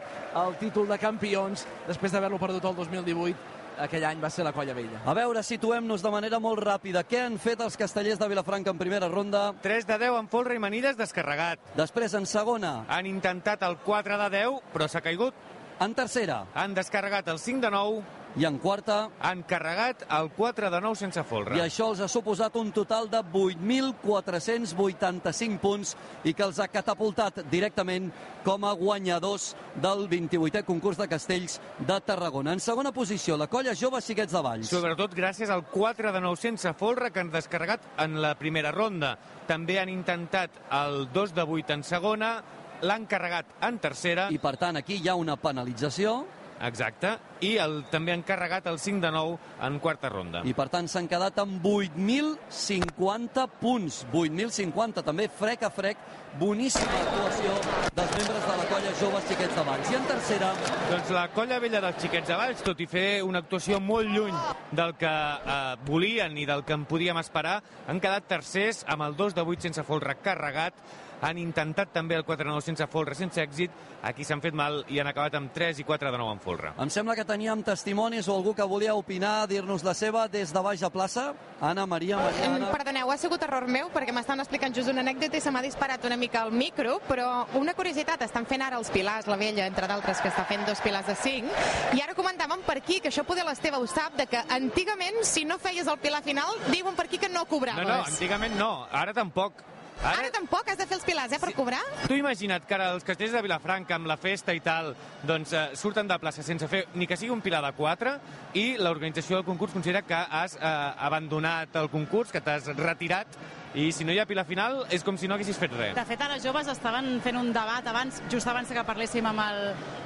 el 0.45 0.57
títol 0.61 0.87
de 0.87 0.97
campions 1.01 1.65
després 1.87 2.13
d'haver-lo 2.13 2.41
perdut 2.41 2.65
el 2.65 2.75
2018 2.81 3.55
aquell 3.77 4.05
any 4.09 4.21
va 4.21 4.29
ser 4.33 4.45
la 4.45 4.53
Colla 4.53 4.73
Vella. 4.73 5.01
A 5.05 5.13
veure, 5.13 5.43
situem-nos 5.45 6.03
de 6.03 6.11
manera 6.13 6.39
molt 6.43 6.61
ràpida. 6.63 7.03
Què 7.07 7.21
han 7.25 7.37
fet 7.41 7.61
els 7.61 7.77
castellers 7.77 8.19
de 8.19 8.29
Vilafranca 8.29 8.73
en 8.73 8.79
primera 8.79 9.09
ronda? 9.11 9.51
3 9.61 9.87
de 9.87 9.99
10 10.01 10.19
en 10.21 10.29
folre 10.31 10.57
i 10.57 10.61
manides 10.61 10.97
descarregat. 10.97 11.61
Després, 11.77 12.15
en 12.17 12.25
segona. 12.25 12.79
Han 12.89 13.09
intentat 13.09 13.63
el 13.67 13.77
4 13.85 14.17
de 14.23 14.29
10, 14.37 14.61
però 14.73 14.89
s'ha 14.89 15.03
caigut. 15.05 15.37
En 15.79 15.93
tercera. 15.93 16.43
Han 16.57 16.73
descarregat 16.73 17.27
el 17.29 17.39
5 17.39 17.61
de 17.61 17.71
9. 17.71 18.01
I 18.37 18.45
en 18.45 18.59
quarta. 18.61 19.09
Han 19.25 19.39
carregat 19.49 20.03
el 20.13 20.27
4 20.35 20.69
de 20.69 20.81
9 20.81 20.95
sense 20.99 21.23
folre. 21.25 21.57
I 21.57 21.61
això 21.65 21.87
els 21.89 22.01
ha 22.05 22.07
suposat 22.11 22.55
un 22.59 22.71
total 22.71 23.09
de 23.09 23.17
8.485 23.25 25.57
punts 25.61 25.95
i 26.23 26.33
que 26.37 26.43
els 26.45 26.59
ha 26.61 26.67
catapultat 26.69 27.39
directament 27.49 28.11
com 28.45 28.63
a 28.63 28.73
guanyadors 28.77 29.55
del 29.81 30.07
28è 30.11 30.63
concurs 30.67 30.97
de 31.01 31.07
castells 31.09 31.59
de 31.79 32.01
Tarragona. 32.05 32.53
En 32.53 32.59
segona 32.61 32.91
posició, 32.93 33.37
la 33.41 33.49
colla 33.49 33.75
jove 33.75 34.01
Xiquets 34.05 34.33
de 34.33 34.41
Valls. 34.45 34.69
Sobretot 34.69 35.15
gràcies 35.17 35.49
al 35.49 35.65
4 35.73 36.11
de 36.13 36.21
9 36.21 36.37
sense 36.37 36.73
folre 36.77 37.09
que 37.11 37.19
han 37.25 37.31
descarregat 37.33 37.81
en 38.05 38.21
la 38.21 38.35
primera 38.37 38.71
ronda. 38.71 39.17
També 39.49 39.79
han 39.81 39.89
intentat 39.89 40.51
el 40.77 41.09
2 41.13 41.33
de 41.33 41.41
8 41.41 41.73
en 41.73 41.83
segona, 41.83 42.43
l'han 42.85 43.09
carregat 43.09 43.45
en 43.65 43.81
tercera. 43.81 44.29
I 44.29 44.37
per 44.37 44.61
tant, 44.61 44.77
aquí 44.77 45.01
hi 45.01 45.09
ha 45.09 45.17
una 45.17 45.41
penalització. 45.41 46.36
Exacte. 46.65 47.17
I 47.45 47.53
el, 47.61 47.83
també 47.91 48.13
han 48.15 48.23
carregat 48.25 48.65
el 48.71 48.79
5 48.81 49.01
de 49.03 49.11
9 49.13 49.37
en 49.67 49.79
quarta 49.79 50.09
ronda. 50.09 50.41
I 50.47 50.55
per 50.57 50.67
tant 50.73 50.87
s'han 50.89 51.09
quedat 51.09 51.37
amb 51.43 51.65
8.050 51.65 53.45
punts. 53.61 54.03
8.050, 54.11 55.03
també 55.05 55.27
frec 55.29 55.67
a 55.67 55.71
frec. 55.73 56.01
Boníssima 56.37 56.97
actuació 57.01 57.53
dels 57.97 58.11
membres 58.13 58.43
de 58.45 58.55
la 58.59 58.65
colla 58.69 58.91
Joves 58.99 59.29
Xiquets 59.29 59.55
de 59.57 59.63
Valls. 59.69 59.91
I 59.91 59.97
en 59.97 60.07
tercera... 60.09 60.51
Doncs 60.91 61.13
la 61.15 61.25
colla 61.33 61.57
vella 61.63 61.81
dels 61.85 62.01
Xiquets 62.03 62.29
de 62.29 62.37
Valls, 62.37 62.61
tot 62.65 62.81
i 62.83 62.89
fer 62.89 63.07
una 63.25 63.41
actuació 63.45 63.79
molt 63.81 64.11
lluny 64.13 64.37
del 64.77 64.93
que 64.99 65.13
eh, 65.13 65.57
volien 65.87 66.37
i 66.37 66.45
del 66.49 66.65
que 66.67 66.77
en 66.77 66.85
podíem 66.89 67.17
esperar, 67.21 67.59
han 67.87 68.01
quedat 68.03 68.29
tercers 68.29 68.83
amb 68.89 69.07
el 69.07 69.17
2 69.17 69.37
de 69.37 69.45
8 69.45 69.69
sense 69.69 69.85
folre 69.87 70.17
carregat 70.21 70.77
han 71.21 71.37
intentat 71.41 71.91
també 71.93 72.17
el 72.17 72.25
4-9 72.25 72.61
sense 72.61 72.87
folre, 72.91 73.15
sense 73.17 73.41
èxit. 73.41 73.71
Aquí 74.07 74.23
s'han 74.23 74.41
fet 74.43 74.55
mal 74.57 74.83
i 74.93 74.99
han 75.01 75.09
acabat 75.09 75.35
amb 75.39 75.51
3 75.53 75.81
i 75.81 75.85
4 75.87 76.11
de 76.11 76.17
9 76.17 76.35
en 76.37 76.41
folre. 76.43 76.71
Em 76.77 76.89
sembla 76.93 77.15
que 77.17 77.25
teníem 77.25 77.63
testimonis 77.65 78.27
o 78.27 78.35
algú 78.35 78.53
que 78.55 78.63
volia 78.63 78.95
opinar, 78.95 79.47
dir-nos 79.49 79.83
la 79.83 79.93
seva 79.97 80.27
des 80.27 80.53
de 80.53 80.61
baix 80.61 80.83
a 80.83 80.91
plaça. 80.93 81.33
Anna, 81.59 81.87
Maria, 81.87 82.17
Maria, 82.21 82.51
Anna... 82.53 82.69
Perdoneu, 82.71 83.09
ha 83.11 83.17
sigut 83.17 83.41
error 83.41 83.65
meu 83.67 83.89
perquè 83.93 84.13
m'estan 84.13 84.43
explicant 84.43 84.75
just 84.75 84.91
una 84.91 85.01
anècdota 85.01 85.39
i 85.39 85.41
se 85.41 85.51
m'ha 85.53 85.63
disparat 85.65 86.05
una 86.05 86.17
mica 86.17 86.43
el 86.45 86.51
micro, 86.53 86.99
però 87.07 87.47
una 87.57 87.73
curiositat, 87.73 88.21
estan 88.27 88.45
fent 88.45 88.61
ara 88.61 88.77
els 88.77 88.91
pilars, 88.93 89.25
la 89.27 89.39
vella, 89.41 89.65
entre 89.65 89.89
d'altres, 89.89 90.21
que 90.21 90.29
està 90.29 90.45
fent 90.45 90.67
dos 90.67 90.81
pilars 90.85 91.09
de 91.09 91.15
5, 91.17 91.63
i 91.97 92.03
ara 92.03 92.13
comentàvem 92.17 92.61
per 92.67 92.77
aquí, 92.77 92.99
que 93.01 93.09
això 93.09 93.25
poder 93.25 93.47
l'Esteve 93.47 93.81
ho 93.81 93.87
sap, 93.89 94.13
de 94.19 94.27
que 94.29 94.43
antigament, 94.53 95.23
si 95.25 95.45
no 95.49 95.57
feies 95.57 95.89
el 95.89 95.97
pilar 96.03 96.21
final, 96.21 96.61
diuen 96.69 96.95
per 96.95 97.07
aquí 97.07 97.17
que 97.17 97.31
no 97.33 97.47
cobraves. 97.49 97.87
No, 97.87 98.03
no, 98.03 98.05
antigament 98.05 98.53
no, 98.59 98.71
ara 98.91 99.17
tampoc. 99.17 99.65
Ara... 100.03 100.21
ara 100.21 100.31
tampoc 100.31 100.69
has 100.69 100.77
de 100.77 100.85
fer 100.85 100.97
els 100.99 101.05
pilars, 101.05 101.33
eh, 101.33 101.39
per 101.41 101.49
sí. 101.51 101.57
cobrar? 101.57 101.81
Tu 102.07 102.19
imagina't 102.19 102.65
que 102.67 102.77
ara 102.77 102.91
els 102.93 103.05
castells 103.07 103.33
de 103.33 103.41
Vilafranca, 103.45 103.97
amb 103.97 104.09
la 104.09 104.17
festa 104.21 104.53
i 104.53 104.61
tal, 104.63 104.93
doncs 105.27 105.53
eh, 105.53 105.65
surten 105.79 106.09
de 106.09 106.17
plaça 106.21 106.45
sense 106.45 106.69
fer 106.69 106.85
ni 106.95 107.07
que 107.09 107.17
sigui 107.17 107.33
un 107.33 107.41
pilar 107.41 107.63
de 107.65 107.73
4 107.77 108.15
i 108.61 108.65
l'organització 108.81 109.39
del 109.39 109.47
concurs 109.47 109.73
considera 109.73 110.03
que 110.05 110.17
has 110.17 110.57
eh, 110.57 110.73
abandonat 111.09 111.75
el 111.81 111.89
concurs, 111.93 112.31
que 112.31 112.41
t'has 112.41 112.69
retirat 112.77 113.39
i 113.77 113.91
si 113.91 114.05
no 114.07 114.13
hi 114.13 114.19
ha 114.21 114.25
pilar 114.25 114.45
final 114.47 114.79
és 114.93 115.03
com 115.05 115.17
si 115.19 115.27
no 115.27 115.35
haguessis 115.35 115.57
fet 115.59 115.73
res. 115.75 115.93
De 115.97 116.05
fet, 116.07 116.21
ara 116.23 116.39
joves 116.41 116.69
estaven 116.71 117.19
fent 117.25 117.37
un 117.37 117.51
debat 117.53 117.85
abans, 117.85 118.21
just 118.31 118.47
abans 118.47 118.71
que 118.73 118.85
parléssim 118.87 119.25
amb 119.29 119.43
el, 119.43 119.63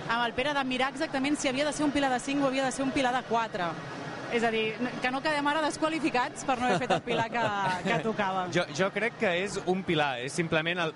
amb 0.07 0.25
el 0.25 0.35
Pere, 0.35 0.55
de 0.57 0.63
mirar 0.67 0.91
exactament 0.91 1.37
si 1.39 1.51
havia 1.51 1.67
de 1.67 1.73
ser 1.75 1.85
un 1.85 1.93
pilar 1.95 2.11
de 2.11 2.19
5 2.19 2.43
o 2.43 2.49
havia 2.49 2.65
de 2.65 2.71
ser 2.75 2.83
un 2.83 2.91
pilar 2.91 3.13
de 3.15 3.23
4. 3.29 3.69
És 4.31 4.43
a 4.47 4.51
dir, 4.51 4.71
que 5.03 5.09
no 5.11 5.19
quedem 5.19 5.47
ara 5.51 5.61
desqualificats 5.65 6.45
per 6.47 6.55
no 6.55 6.69
haver 6.69 6.79
fet 6.85 6.91
el 6.95 7.01
pilar 7.03 7.25
que, 7.33 7.41
que 7.83 7.97
tocava. 8.05 8.45
Jo, 8.55 8.63
jo 8.77 8.87
crec 8.95 9.17
que 9.19 9.31
és 9.41 9.57
un 9.67 9.81
pilar, 9.83 10.21
és 10.23 10.31
simplement 10.31 10.85
el, 10.85 10.93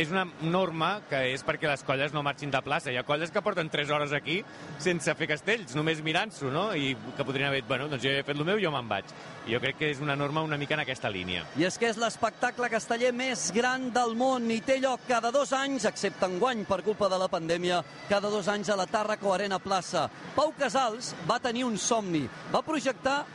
és 0.00 0.08
una 0.08 0.24
norma 0.40 1.02
que 1.10 1.20
és 1.34 1.44
perquè 1.44 1.68
les 1.68 1.84
colles 1.84 2.14
no 2.16 2.22
marxin 2.24 2.52
de 2.54 2.62
plaça. 2.64 2.88
Hi 2.88 2.96
ha 2.96 3.04
colles 3.04 3.32
que 3.34 3.42
porten 3.44 3.68
3 3.68 3.92
hores 3.92 4.14
aquí 4.16 4.38
sense 4.80 5.12
fer 5.20 5.28
castells, 5.28 5.76
només 5.76 6.00
mirant-s'ho, 6.04 6.48
no? 6.54 6.70
I 6.72 6.94
que 7.18 7.26
podrien 7.28 7.50
haver 7.50 7.60
dit, 7.60 7.68
bueno, 7.68 7.90
doncs 7.92 8.06
jo 8.06 8.14
he 8.14 8.24
fet 8.24 8.38
el 8.38 8.48
meu, 8.48 8.60
jo 8.62 8.72
me'n 8.72 8.88
vaig. 8.88 9.12
I 9.48 9.52
jo 9.52 9.60
crec 9.60 9.78
que 9.82 9.92
és 9.92 10.00
una 10.04 10.16
norma 10.16 10.46
una 10.46 10.56
mica 10.60 10.78
en 10.78 10.84
aquesta 10.86 11.12
línia. 11.12 11.44
I 11.60 11.68
és 11.68 11.76
que 11.76 11.90
és 11.92 12.00
l'espectacle 12.00 12.72
casteller 12.72 13.12
més 13.16 13.50
gran 13.52 13.90
del 13.92 14.16
món 14.16 14.48
i 14.52 14.62
té 14.64 14.78
lloc 14.80 15.04
cada 15.08 15.32
dos 15.34 15.52
anys, 15.56 15.84
excepte 15.88 16.24
enguany 16.24 16.64
per 16.68 16.80
culpa 16.88 17.12
de 17.12 17.20
la 17.20 17.28
pandèmia, 17.28 17.82
cada 18.08 18.32
dos 18.32 18.48
anys 18.48 18.72
a 18.72 18.80
la 18.80 18.88
Tàrraco 18.88 19.36
Arena 19.36 19.60
Plaça. 19.60 20.08
Pau 20.36 20.56
Casals 20.56 21.12
va 21.28 21.40
tenir 21.42 21.68
un 21.68 21.76
somni, 21.76 22.24
va 22.48 22.64
projectar 22.64 22.77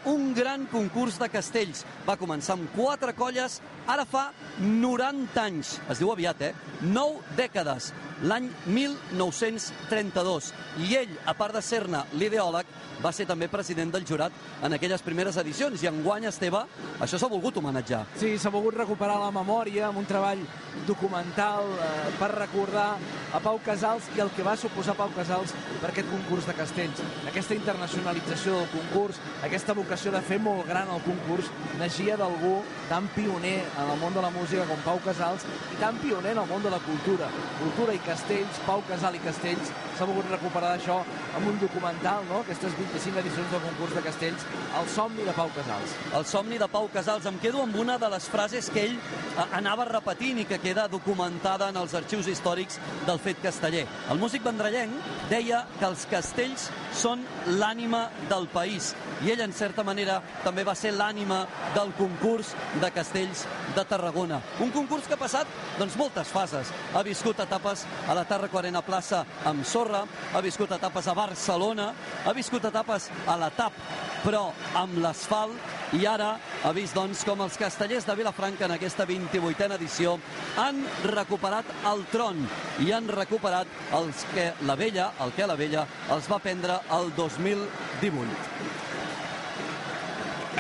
un 0.06 0.34
gran 0.34 0.65
concurs 0.71 1.19
de 1.19 1.27
castells. 1.29 1.84
Va 2.08 2.17
començar 2.19 2.56
amb 2.56 2.69
quatre 2.75 3.13
colles, 3.13 3.60
ara 3.88 4.06
fa 4.06 4.32
90 4.60 5.41
anys. 5.41 5.79
Es 5.89 5.99
diu 5.99 6.12
aviat, 6.12 6.41
eh? 6.41 6.53
9 6.82 7.36
dècades, 7.38 7.91
l'any 8.23 8.49
1932. 8.65 10.53
I 10.88 10.95
ell, 11.03 11.13
a 11.27 11.36
part 11.38 11.55
de 11.55 11.62
ser-ne 11.62 12.03
l'ideòleg, 12.15 12.69
va 13.03 13.12
ser 13.12 13.25
també 13.27 13.49
president 13.51 13.91
del 13.91 14.05
jurat 14.07 14.31
en 14.63 14.73
aquelles 14.75 15.01
primeres 15.03 15.38
edicions. 15.41 15.81
I 15.83 15.89
enguany, 15.91 16.27
Esteve, 16.29 16.63
això 17.03 17.19
s'ha 17.19 17.31
volgut 17.31 17.57
homenatjar. 17.59 18.03
Sí, 18.19 18.38
s'ha 18.39 18.51
volgut 18.53 18.77
recuperar 18.79 19.19
la 19.19 19.31
memòria 19.36 19.89
amb 19.89 19.99
un 19.99 20.07
treball 20.07 20.43
documental 20.88 21.67
eh, 21.75 21.89
per 22.19 22.31
recordar 22.33 22.93
a 23.33 23.41
Pau 23.43 23.59
Casals 23.65 24.07
i 24.15 24.21
el 24.23 24.31
que 24.36 24.45
va 24.45 24.55
suposar 24.59 24.95
Pau 24.97 25.12
Casals 25.15 25.53
per 25.81 25.91
aquest 25.91 26.09
concurs 26.09 26.47
de 26.47 26.55
castells. 26.57 27.01
Aquesta 27.29 27.57
internacionalització 27.57 28.59
del 28.59 28.71
concurs, 28.73 29.19
aquesta 29.45 29.75
vocació 29.77 30.13
de 30.15 30.21
fer 30.25 30.39
molt 30.41 30.67
gran 30.69 30.89
el 30.93 31.03
concurs, 31.05 31.51
naixia 31.79 32.17
d'algú 32.19 32.55
tan 32.89 33.09
pioner 33.15 33.57
en 33.65 33.89
el 33.89 33.99
món 34.01 34.15
de 34.15 34.23
la 34.23 34.31
música 34.33 34.67
com 34.69 34.81
Pau 34.86 35.01
Casals 35.05 35.45
i 35.73 35.81
tan 35.81 35.99
pioner 36.03 36.33
en 36.38 36.43
el 36.43 36.49
món 36.49 36.63
de 36.63 36.71
la 36.73 36.81
cultura. 36.88 37.29
Cultura 37.59 37.95
i 37.97 38.01
castells, 38.13 38.60
Pau 38.67 38.84
Casal 38.89 39.17
i 39.17 39.21
castells, 39.23 39.71
s'ha 39.97 40.08
volgut 40.10 40.29
recuperar 40.32 40.73
això 40.77 40.99
amb 41.38 41.47
un 41.49 41.60
documental, 41.62 42.25
no? 42.29 42.41
aquestes 42.43 42.75
25 42.77 43.21
edicions 43.21 43.51
del 43.53 43.63
concurs 43.67 43.95
de 43.97 44.03
castells, 44.08 44.45
El 44.79 44.89
somni 44.89 45.25
de 45.27 45.36
Pau 45.38 45.51
Casals. 45.56 45.95
El 46.19 46.25
somni 46.25 46.58
de 46.62 46.67
Pau 46.67 46.89
Casals. 46.93 47.27
Em 47.29 47.38
quedo 47.41 47.62
amb 47.63 47.77
una 47.79 47.97
de 48.01 48.10
les 48.13 48.27
frases 48.29 48.69
que 48.73 48.86
ell 48.88 48.97
eh, 48.97 49.47
anava 49.60 49.86
repetint 49.89 50.41
i 50.41 50.47
que 50.49 50.62
queda 50.63 50.88
documentada 50.91 51.69
en 51.69 51.77
els 51.82 51.93
arxius 51.97 52.29
històrics 52.32 52.79
del 53.08 53.21
fet 53.21 53.41
casteller. 53.43 53.86
El 54.12 54.21
músic 54.21 54.45
vendrellenc 54.45 55.13
deia 55.29 55.63
que 55.79 55.89
els 55.89 56.08
castells 56.10 56.69
són 56.93 57.23
l'ànima 57.60 58.08
del 58.29 58.49
país 58.53 58.93
i 59.23 59.32
ell, 59.32 59.41
en 59.45 59.53
certa 59.56 59.86
manera, 59.88 60.17
també 60.43 60.65
va 60.67 60.73
ser 60.75 60.91
l'ànima 60.91 61.43
del 61.75 61.93
concurs 61.95 62.49
de 62.82 62.89
castells 62.91 63.45
de 63.75 63.86
Tarragona. 63.88 64.41
Un 64.63 64.73
concurs 64.75 65.08
que 65.08 65.15
ha 65.15 65.21
passat 65.21 65.47
doncs, 65.79 65.95
moltes 65.99 66.32
fases. 66.34 66.73
Ha 66.93 67.03
viscut 67.08 67.39
etapes 67.39 67.86
a 68.10 68.17
la 68.17 68.25
Tàrraco 68.27 68.60
Arena 68.60 68.84
Plaça 68.84 69.23
amb 69.47 69.63
sorra, 69.84 70.06
ha 70.34 70.41
viscut 70.41 70.72
etapes 70.72 71.08
a 71.08 71.13
Barcelona, 71.13 71.91
ha 72.24 72.34
viscut 72.34 72.63
etapes 72.69 73.10
a 73.28 73.36
la 73.39 73.50
TAP, 73.52 73.76
però 74.24 74.46
amb 74.80 75.00
l'asfalt 75.04 75.93
i 75.98 76.06
ara 76.08 76.38
ha 76.63 76.72
vist 76.76 76.96
doncs, 76.96 77.26
com 77.28 77.43
els 77.43 77.58
castellers 77.60 78.08
de 78.08 78.15
Vilafranca 78.15 78.65
en 78.69 78.76
aquesta 78.78 79.06
28a 79.10 79.76
edició 79.76 80.15
han 80.62 80.80
recuperat 81.12 81.67
el 81.91 82.06
tron 82.13 82.39
i 82.86 82.93
han 82.96 83.12
recuperat 83.12 83.67
els 84.00 84.24
que 84.34 84.52
la 84.63 84.80
vella, 84.80 85.12
el 85.26 85.36
que 85.36 85.50
la 85.50 85.60
vella 85.60 85.86
els 86.15 86.32
va 86.32 86.39
prendre 86.39 86.80
el 86.96 87.12
2018. 87.19 88.42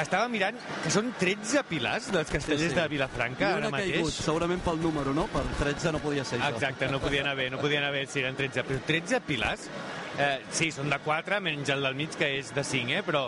Estava 0.01 0.27
mirant 0.29 0.57
que 0.83 0.89
són 0.93 1.11
13 1.19 1.63
pilars 1.69 2.09
dels 2.11 2.29
castellers 2.31 2.61
Sí, 2.63 2.69
sí. 2.69 2.75
de 2.75 2.87
Vilafranca 2.89 3.49
I 3.49 3.53
ara 3.59 3.69
mateix. 3.69 3.91
caigut, 3.97 4.13
segurament 4.13 4.61
pel 4.65 4.79
número, 4.81 5.13
no? 5.13 5.27
Per 5.27 5.43
13 5.59 5.91
no 5.93 5.99
podia 5.99 6.23
ser 6.25 6.39
això. 6.39 6.53
Exacte, 6.55 6.87
no 6.91 6.99
podien 6.99 7.27
haver, 7.27 7.51
no 7.51 7.59
podien 7.59 7.83
haver 7.83 8.07
si 8.07 8.19
eren 8.23 8.35
13. 8.35 8.63
Però 8.63 8.79
13 8.87 9.21
pilars, 9.21 9.69
eh, 10.17 10.39
sí, 10.53 10.71
són 10.73 10.91
de 10.91 10.99
4, 11.03 11.39
menys 11.43 11.71
el 11.73 11.83
del 11.85 11.95
mig, 11.97 12.15
que 12.17 12.29
és 12.39 12.53
de 12.53 12.63
5, 12.63 12.97
eh? 12.99 13.03
però 13.05 13.27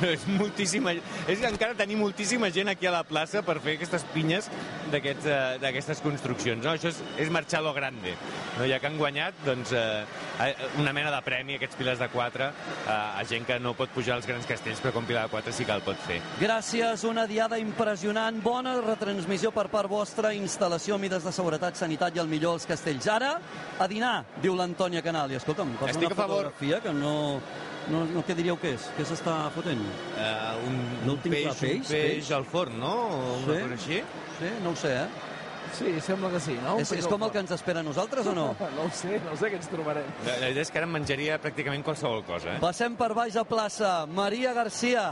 és 0.14 0.24
moltíssima... 0.26 0.94
És 1.30 1.42
encara 1.46 1.76
tenir 1.78 1.96
moltíssima 2.00 2.50
gent 2.54 2.70
aquí 2.72 2.88
a 2.90 2.94
la 2.94 3.04
plaça 3.06 3.44
per 3.46 3.60
fer 3.64 3.76
aquestes 3.78 4.04
pinyes 4.14 4.48
eh, 4.50 5.14
d'aquestes 5.62 6.02
construccions. 6.04 6.64
No? 6.64 6.74
Això 6.74 6.90
és, 6.90 7.00
és 7.22 7.30
marxar 7.32 7.62
lo 7.64 7.74
grande. 7.76 8.16
No? 8.58 8.66
Ja 8.68 8.80
que 8.82 8.90
han 8.90 8.98
guanyat, 8.98 9.38
doncs, 9.46 9.74
eh, 9.74 10.52
una 10.80 10.94
mena 10.96 11.12
de 11.14 11.20
premi, 11.26 11.58
aquests 11.58 11.78
pilars 11.78 12.02
de 12.02 12.08
4, 12.10 12.50
eh, 12.50 12.90
a 12.90 13.24
gent 13.28 13.46
que 13.48 13.58
no 13.62 13.74
pot 13.78 13.92
pujar 13.94 14.18
als 14.18 14.28
grans 14.30 14.48
castells, 14.48 14.82
però 14.82 14.94
com 14.96 15.06
pilar 15.08 15.26
de 15.28 15.34
4 15.34 15.54
sí 15.54 15.66
que 15.68 15.76
el 15.76 15.84
pot 15.86 16.00
fer. 16.06 16.20
Gràcies, 16.40 17.06
una 17.08 17.26
diada 17.30 17.58
impressionant, 17.62 18.40
bona 18.42 18.76
retransmissió 18.82 19.52
per 19.54 19.68
part 19.72 19.90
vostra, 19.90 20.34
instal·lació, 20.34 20.98
mides 20.98 21.26
de 21.26 21.32
seguretat, 21.34 21.78
sanitat 21.78 22.16
i 22.16 22.22
el 22.22 22.30
millor 22.30 22.58
als 22.58 22.66
castells. 22.68 23.08
Ara, 23.10 23.36
a 23.78 23.88
dinar, 23.90 24.16
diu 24.42 24.56
l'Antònia 24.58 25.02
Canal. 25.04 25.30
I 25.30 25.38
escolta'm, 25.38 25.74
Estic 25.88 26.12
a 26.12 26.23
favor. 26.24 26.48
fotografia 26.50 26.80
que 26.84 26.92
no, 26.96 27.14
no, 27.92 28.04
no... 28.14 28.24
Què 28.26 28.34
diríeu 28.38 28.56
que 28.60 28.74
és? 28.78 28.88
Què 28.98 29.04
s'està 29.08 29.36
fotent? 29.54 29.82
Uh, 30.16 30.56
un, 30.70 30.80
L'últim 31.06 31.32
peix, 31.36 31.44
pla, 31.50 31.54
peix, 31.60 31.76
un 31.76 31.86
peix, 31.92 32.16
peix. 32.18 32.32
al 32.36 32.44
forn, 32.48 32.78
no? 32.80 32.94
O 33.10 33.36
una 33.44 33.54
Sí? 33.54 33.62
cosa 33.62 33.78
així? 33.78 34.02
Sí, 34.40 34.52
no 34.64 34.72
ho 34.74 34.76
sé, 34.80 34.94
eh? 35.04 35.30
Sí, 35.74 35.90
sembla 36.06 36.28
que 36.30 36.38
sí, 36.38 36.54
no? 36.62 36.76
És, 36.78 36.90
és 36.94 37.06
com 37.10 37.22
el 37.26 37.30
que 37.34 37.40
ens 37.42 37.50
espera 37.50 37.80
a 37.80 37.82
nosaltres 37.82 38.26
o 38.30 38.34
no? 38.36 38.50
No 38.76 38.84
ho 38.86 38.90
sé, 38.94 39.16
no 39.24 39.32
ho 39.32 39.36
sé 39.40 39.48
què 39.50 39.56
ens 39.58 39.66
trobarem. 39.72 40.04
La, 40.26 40.36
la 40.44 40.50
idea 40.52 40.62
és 40.62 40.70
que 40.70 40.78
ara 40.78 40.86
menjaria 40.86 41.38
pràcticament 41.42 41.82
qualsevol 41.86 42.22
cosa, 42.28 42.52
eh? 42.56 42.60
Passem 42.62 42.94
per 43.00 43.08
baix 43.16 43.34
a 43.40 43.42
plaça. 43.48 43.94
Maria 44.06 44.52
Garcia, 44.54 45.06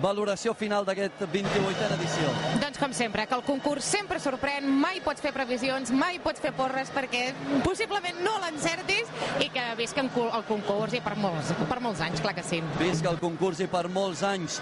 valoració 0.00 0.54
final 0.56 0.86
d'aquest 0.86 1.24
28a 1.32 1.90
edició. 1.96 2.30
Doncs 2.62 2.80
com 2.80 2.94
sempre, 2.96 3.26
que 3.28 3.36
el 3.36 3.44
concurs 3.46 3.84
sempre 3.84 4.20
sorprèn, 4.22 4.64
mai 4.64 5.02
pots 5.04 5.20
fer 5.24 5.32
previsions, 5.34 5.92
mai 5.92 6.20
pots 6.22 6.40
fer 6.40 6.54
porres 6.56 6.92
perquè 6.94 7.26
possiblement 7.66 8.22
no 8.24 8.38
l'encertis 8.44 9.10
i 9.42 9.50
que 9.52 9.66
visca 9.76 10.04
el 10.04 10.46
concurs 10.48 10.96
i 10.96 11.02
per 11.04 11.16
molts, 11.20 11.52
per 11.68 11.80
molts 11.84 12.00
anys, 12.00 12.22
clar 12.24 12.34
que 12.38 12.46
sí. 12.46 12.62
Visca 12.80 13.12
el 13.12 13.20
concurs 13.20 13.60
i 13.60 13.68
per 13.68 13.88
molts 13.92 14.24
anys. 14.26 14.60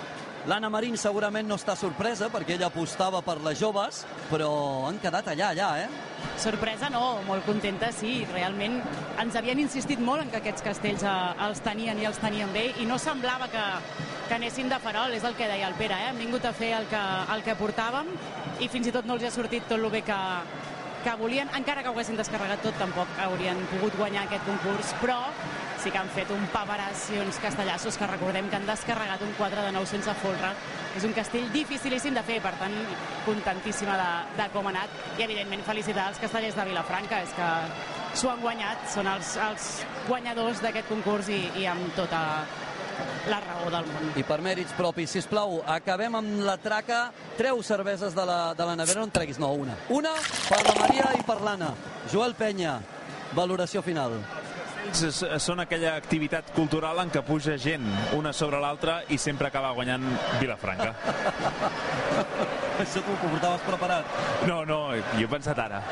L'Anna 0.48 0.70
Marín 0.72 0.96
segurament 0.96 1.44
no 1.44 1.58
està 1.60 1.74
sorpresa 1.76 2.30
perquè 2.32 2.54
ella 2.54 2.70
apostava 2.70 3.20
per 3.20 3.36
les 3.44 3.58
joves, 3.60 4.04
però 4.30 4.48
han 4.88 4.96
quedat 5.02 5.28
allà, 5.28 5.50
allà, 5.52 5.68
eh? 5.82 5.88
Sorpresa 6.40 6.88
no, 6.88 7.20
molt 7.26 7.44
contenta, 7.44 7.90
sí. 7.92 8.22
Realment 8.32 8.78
ens 9.20 9.36
havien 9.36 9.60
insistit 9.60 10.00
molt 10.00 10.24
en 10.24 10.32
que 10.32 10.40
aquests 10.40 10.64
castells 10.64 11.04
eh, 11.04 11.44
els 11.44 11.60
tenien 11.66 12.00
i 12.00 12.08
els 12.08 12.20
tenien 12.22 12.48
bé 12.56 12.70
i 12.80 12.88
no 12.88 12.96
semblava 12.96 13.50
que, 13.52 13.66
que 14.30 14.38
anessin 14.38 14.72
de 14.72 14.80
farol, 14.80 15.12
és 15.12 15.28
el 15.28 15.36
que 15.36 15.48
deia 15.50 15.68
el 15.68 15.76
Pere, 15.76 16.00
eh? 16.00 16.08
hem 16.14 16.24
vingut 16.24 16.48
a 16.48 16.56
fer 16.56 16.72
el 16.78 16.88
que, 16.88 17.04
el 17.36 17.44
que 17.44 17.58
portàvem 17.60 18.08
i 18.64 18.72
fins 18.72 18.88
i 18.88 18.96
tot 18.96 19.04
no 19.04 19.18
els 19.18 19.28
ha 19.28 19.34
sortit 19.34 19.68
tot 19.68 19.76
el 19.76 19.88
bé 19.92 20.00
que, 20.08 20.20
que 21.04 21.16
volien, 21.20 21.52
encara 21.56 21.84
que 21.84 21.92
ho 21.92 21.92
haguessin 21.92 22.16
descarregat 22.16 22.64
tot, 22.64 22.80
tampoc 22.80 23.20
haurien 23.26 23.60
pogut 23.74 24.00
guanyar 24.00 24.24
aquest 24.24 24.48
concurs, 24.48 24.96
però 25.04 25.20
sí 25.80 25.90
que 25.90 25.98
han 26.00 26.10
fet 26.12 26.30
un 26.34 26.42
paperàs 26.52 27.06
i 27.14 27.20
uns 27.22 27.38
castellassos 27.40 27.96
que 27.96 28.08
recordem 28.08 28.48
que 28.50 28.58
han 28.58 28.66
descarregat 28.68 29.22
un 29.24 29.32
quadre 29.38 29.64
de 29.64 29.72
nou 29.72 29.86
sense 29.88 30.12
folre. 30.20 30.52
És 30.96 31.06
un 31.06 31.14
castell 31.16 31.46
dificilíssim 31.54 32.16
de 32.16 32.24
fer, 32.26 32.40
per 32.44 32.52
tant, 32.60 32.74
contentíssima 33.24 33.96
de, 34.00 34.08
de 34.40 34.48
com 34.54 34.66
ha 34.68 34.74
anat. 34.74 34.96
I, 35.16 35.24
evidentment, 35.24 35.62
felicitar 35.66 36.10
els 36.12 36.20
castellers 36.22 36.58
de 36.58 36.66
Vilafranca, 36.68 37.22
és 37.24 37.32
que 37.36 37.50
s'ho 38.18 38.32
han 38.32 38.42
guanyat, 38.42 38.88
són 38.92 39.08
els, 39.08 39.36
els 39.46 39.70
guanyadors 40.08 40.60
d'aquest 40.64 40.90
concurs 40.90 41.30
i, 41.32 41.44
i 41.62 41.68
amb 41.70 41.94
tota 41.96 42.20
la 43.30 43.38
raó 43.40 43.70
del 43.72 43.88
món. 43.88 44.10
I 44.20 44.24
per 44.26 44.40
mèrits 44.44 44.74
propis, 44.76 45.14
si 45.14 45.22
plau, 45.30 45.60
acabem 45.68 46.18
amb 46.20 46.42
la 46.44 46.58
traca. 46.60 47.06
Treu 47.38 47.62
cerveses 47.64 48.16
de 48.16 48.26
la, 48.28 48.40
de 48.58 48.68
la 48.68 48.76
nevera, 48.76 49.00
no 49.00 49.08
en 49.08 49.14
treguis, 49.14 49.40
no, 49.40 49.52
una. 49.64 49.78
Una 49.88 50.12
per 50.48 50.60
la 50.66 50.76
Maria 50.82 51.14
i 51.16 51.24
per 51.24 51.40
l'Anna. 51.44 51.72
Joel 52.12 52.36
Penya, 52.36 52.78
valoració 53.36 53.84
final. 53.86 54.18
Ells 54.80 55.20
són 55.44 55.60
aquella 55.62 55.94
activitat 55.98 56.50
cultural 56.56 56.98
en 57.02 57.12
què 57.12 57.22
puja 57.26 57.56
gent 57.60 57.84
una 58.16 58.32
sobre 58.36 58.60
l'altra 58.62 59.00
i 59.08 59.18
sempre 59.18 59.48
acaba 59.50 59.72
guanyant 59.76 60.06
Vilafranca. 60.40 60.94
Això 62.82 63.02
t'ho 63.04 63.16
portaves 63.22 63.66
preparat. 63.66 64.18
No, 64.48 64.62
no, 64.64 64.80
jo 65.18 65.26
he 65.26 65.30
pensat 65.30 65.58
ara. 65.60 65.82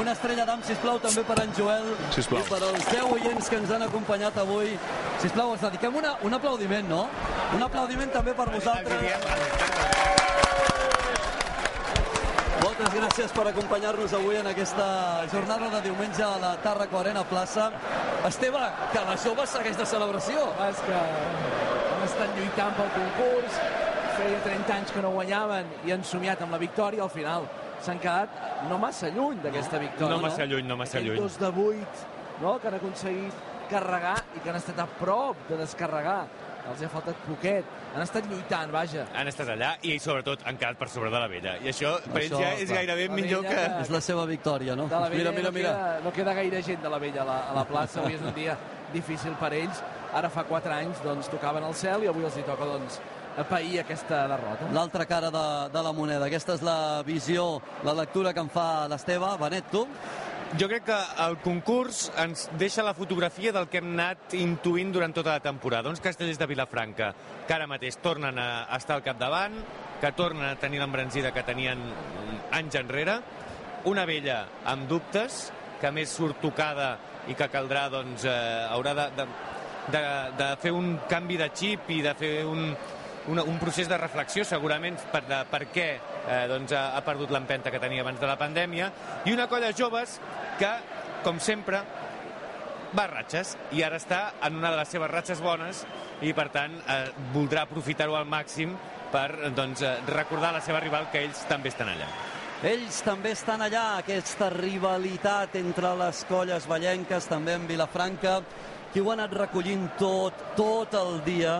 Una 0.00 0.14
estrella 0.16 0.46
d'am, 0.48 0.62
sisplau, 0.64 0.96
també 1.04 1.20
per 1.28 1.34
en 1.42 1.50
Joel. 1.56 1.90
Sisplau. 2.14 2.40
I 2.40 2.48
per 2.48 2.60
als 2.64 2.86
10 2.88 3.10
oients 3.12 3.50
que 3.52 3.58
ens 3.60 3.74
han 3.76 3.84
acompanyat 3.84 4.38
avui. 4.40 4.72
Sisplau, 5.20 5.52
us 5.52 5.60
dediquem 5.66 6.00
una, 6.00 6.14
un 6.24 6.38
aplaudiment, 6.38 6.88
no? 6.88 7.02
Un 7.58 7.66
aplaudiment 7.68 8.16
també 8.16 8.32
per 8.38 8.48
vosaltres. 8.54 10.11
Moltes 12.82 12.98
gràcies 12.98 13.30
per 13.30 13.42
acompanyar-nos 13.46 14.12
avui 14.18 14.34
en 14.40 14.46
aquesta 14.50 14.84
jornada 15.30 15.68
de 15.70 15.82
diumenge 15.84 16.24
a 16.26 16.32
la 16.42 16.48
Tàrraco 16.64 16.98
Arena 16.98 17.20
Plaça. 17.30 17.68
Esteve, 18.26 18.62
que 18.90 19.04
la 19.06 19.14
jove 19.22 19.44
segueix 19.46 19.76
de 19.78 19.86
celebració. 19.86 20.48
És 20.66 20.80
que 20.82 20.96
han 20.96 22.02
estat 22.08 22.34
lluitant 22.34 22.74
pel 22.74 22.90
concurs, 22.96 23.60
feia 24.16 24.40
30 24.48 24.74
anys 24.80 24.90
que 24.96 25.04
no 25.06 25.12
guanyaven 25.14 25.70
i 25.86 25.94
han 25.94 26.02
somiat 26.02 26.42
amb 26.42 26.56
la 26.56 26.58
victòria, 26.58 27.04
al 27.06 27.14
final 27.14 27.46
s'han 27.86 28.02
quedat 28.02 28.66
no 28.66 28.80
massa 28.82 29.14
lluny 29.14 29.38
d'aquesta 29.46 29.78
victòria. 29.78 30.16
No 30.16 30.26
massa 30.26 30.50
lluny, 30.50 30.66
no 30.66 30.80
massa 30.82 30.98
Aquell 30.98 31.12
lluny. 31.12 31.22
dos 31.22 31.38
de 31.38 31.52
8, 31.68 32.06
no?, 32.42 32.58
que 32.58 32.66
han 32.66 32.80
aconseguit 32.80 33.46
carregar 33.70 34.16
i 34.34 34.42
que 34.42 34.50
han 34.50 34.58
estat 34.58 34.82
a 34.82 34.90
prop 34.98 35.46
de 35.48 35.62
descarregar. 35.62 36.24
Els 36.70 36.82
ha 36.84 36.88
faltat 36.92 37.22
poquet. 37.26 37.70
Han 37.92 38.04
estat 38.04 38.28
lluitant, 38.30 38.70
vaja. 38.72 39.06
Han 39.18 39.28
estat 39.28 39.48
allà 39.54 39.72
i, 39.82 39.96
sobretot, 40.02 40.44
han 40.46 40.58
quedat 40.60 40.78
per 40.78 40.88
sobre 40.92 41.10
de 41.12 41.22
la 41.22 41.30
vella. 41.30 41.56
I 41.60 41.72
això, 41.72 41.96
per 42.06 42.22
ells 42.22 42.36
ja 42.36 42.52
és 42.54 42.68
clar. 42.68 42.78
gairebé 42.78 43.08
La 43.08 43.16
millor 43.18 43.42
vella 43.46 43.64
que... 43.64 43.80
És 43.86 43.90
la 43.92 44.02
seva 44.04 44.26
victòria, 44.30 44.76
no? 44.78 44.86
De 44.92 45.00
la 45.00 45.08
mira, 45.10 45.32
vella 45.32 45.32
mira, 45.38 45.50
no, 45.50 45.56
mira. 45.58 45.72
Queda, 45.72 46.04
no 46.06 46.12
queda 46.18 46.36
gaire 46.38 46.62
gent 46.62 46.84
de 46.84 46.92
la 46.92 47.00
vella 47.02 47.24
a 47.24 47.26
la, 47.28 47.40
a 47.50 47.56
la 47.58 47.64
plaça. 47.68 48.00
Avui 48.04 48.16
és 48.18 48.22
un 48.22 48.32
dia 48.36 48.56
difícil 48.94 49.34
per 49.40 49.52
ells. 49.58 49.82
Ara 50.14 50.30
fa 50.30 50.46
4 50.48 50.76
anys 50.76 51.02
doncs, 51.02 51.32
tocaven 51.32 51.66
el 51.66 51.74
cel 51.74 52.06
i 52.06 52.12
avui 52.12 52.28
els 52.28 52.38
hi 52.38 52.46
toca 52.46 52.68
doncs, 52.68 53.00
pair 53.48 53.80
aquesta 53.80 54.26
derrota. 54.28 54.68
L'altra 54.76 55.06
cara 55.08 55.30
de, 55.32 55.46
de 55.72 55.82
la 55.82 55.92
moneda. 55.96 56.28
Aquesta 56.28 56.56
és 56.58 56.64
la 56.66 57.02
visió, 57.06 57.56
la 57.86 57.96
lectura 57.96 58.32
que 58.36 58.44
en 58.44 58.52
fa 58.52 58.86
l'Esteve. 58.92 59.34
Benet, 59.40 59.72
tu? 59.72 59.86
Jo 60.60 60.66
crec 60.68 60.82
que 60.84 60.96
el 61.24 61.38
concurs 61.40 62.10
ens 62.20 62.42
deixa 62.60 62.82
la 62.84 62.92
fotografia 62.92 63.54
del 63.56 63.70
que 63.72 63.80
hem 63.80 63.94
anat 63.94 64.34
intuint 64.36 64.90
durant 64.92 65.14
tota 65.16 65.32
la 65.32 65.40
temporada. 65.40 65.88
Uns 65.88 66.02
castellers 66.04 66.36
de 66.36 66.48
Vilafranca 66.50 67.08
que 67.48 67.54
ara 67.56 67.68
mateix 67.70 67.96
tornen 68.04 68.36
a 68.36 68.66
estar 68.76 68.98
al 68.98 69.04
capdavant, 69.06 69.56
que 70.02 70.12
tornen 70.12 70.50
a 70.50 70.58
tenir 70.60 70.82
l'embranzida 70.82 71.32
que 71.32 71.46
tenien 71.48 71.80
anys 72.52 72.76
enrere, 72.82 73.16
una 73.88 74.04
vella 74.04 74.42
amb 74.68 74.84
dubtes, 74.92 75.46
que 75.80 75.90
més 75.90 76.12
surt 76.12 76.44
tocada 76.44 76.98
i 77.32 77.38
que 77.38 77.48
caldrà, 77.48 77.88
doncs, 77.88 78.26
eh, 78.28 78.66
haurà 78.68 78.92
de, 78.98 79.08
de, 79.16 79.28
de, 79.96 80.02
de 80.36 80.50
fer 80.60 80.76
un 80.76 80.98
canvi 81.08 81.40
de 81.40 81.48
xip 81.56 81.88
i 81.96 82.02
de 82.04 82.12
fer 82.18 82.34
un, 82.44 82.74
una, 83.32 83.48
un 83.48 83.56
procés 83.62 83.88
de 83.88 83.96
reflexió 83.96 84.44
segurament 84.44 85.00
per, 85.14 85.24
de, 85.32 85.44
per 85.48 85.64
què 85.72 85.88
eh, 86.28 86.46
doncs, 86.50 86.72
ha, 86.76 86.92
ha 86.96 87.02
perdut 87.06 87.32
l'empenta 87.34 87.70
que 87.70 87.80
tenia 87.82 88.04
abans 88.04 88.20
de 88.20 88.30
la 88.30 88.38
pandèmia 88.40 88.90
i 89.26 89.34
una 89.34 89.48
colla 89.50 89.72
joves 89.76 90.18
que, 90.58 90.72
com 91.24 91.40
sempre, 91.40 91.82
va 92.92 93.06
ratxes 93.08 93.56
i 93.72 93.82
ara 93.82 93.96
està 94.00 94.22
en 94.44 94.58
una 94.60 94.70
de 94.72 94.80
les 94.80 94.90
seves 94.92 95.10
ratxes 95.10 95.40
bones 95.40 95.84
i 96.22 96.34
per 96.36 96.48
tant 96.54 96.74
eh, 96.82 97.06
voldrà 97.32 97.64
aprofitar-ho 97.66 98.16
al 98.18 98.28
màxim 98.28 98.76
per 99.12 99.52
doncs, 99.56 99.82
eh, 99.84 99.96
recordar 100.08 100.52
la 100.54 100.60
seva 100.64 100.80
rival 100.80 101.08
que 101.12 101.24
ells 101.26 101.44
també 101.48 101.72
estan 101.72 101.92
allà. 101.92 102.08
Ells 102.62 103.00
també 103.02 103.32
estan 103.34 103.64
allà, 103.64 103.98
aquesta 103.98 104.46
rivalitat 104.54 105.56
entre 105.58 105.96
les 105.98 106.20
colles 106.28 106.68
ballenques, 106.70 107.26
també 107.26 107.56
en 107.58 107.66
Vilafranca, 107.66 108.36
qui 108.92 109.02
ho 109.02 109.10
ha 109.10 109.16
anat 109.16 109.34
recollint 109.34 109.88
tot, 109.98 110.44
tot 110.54 110.94
el 110.94 111.18
dia. 111.26 111.56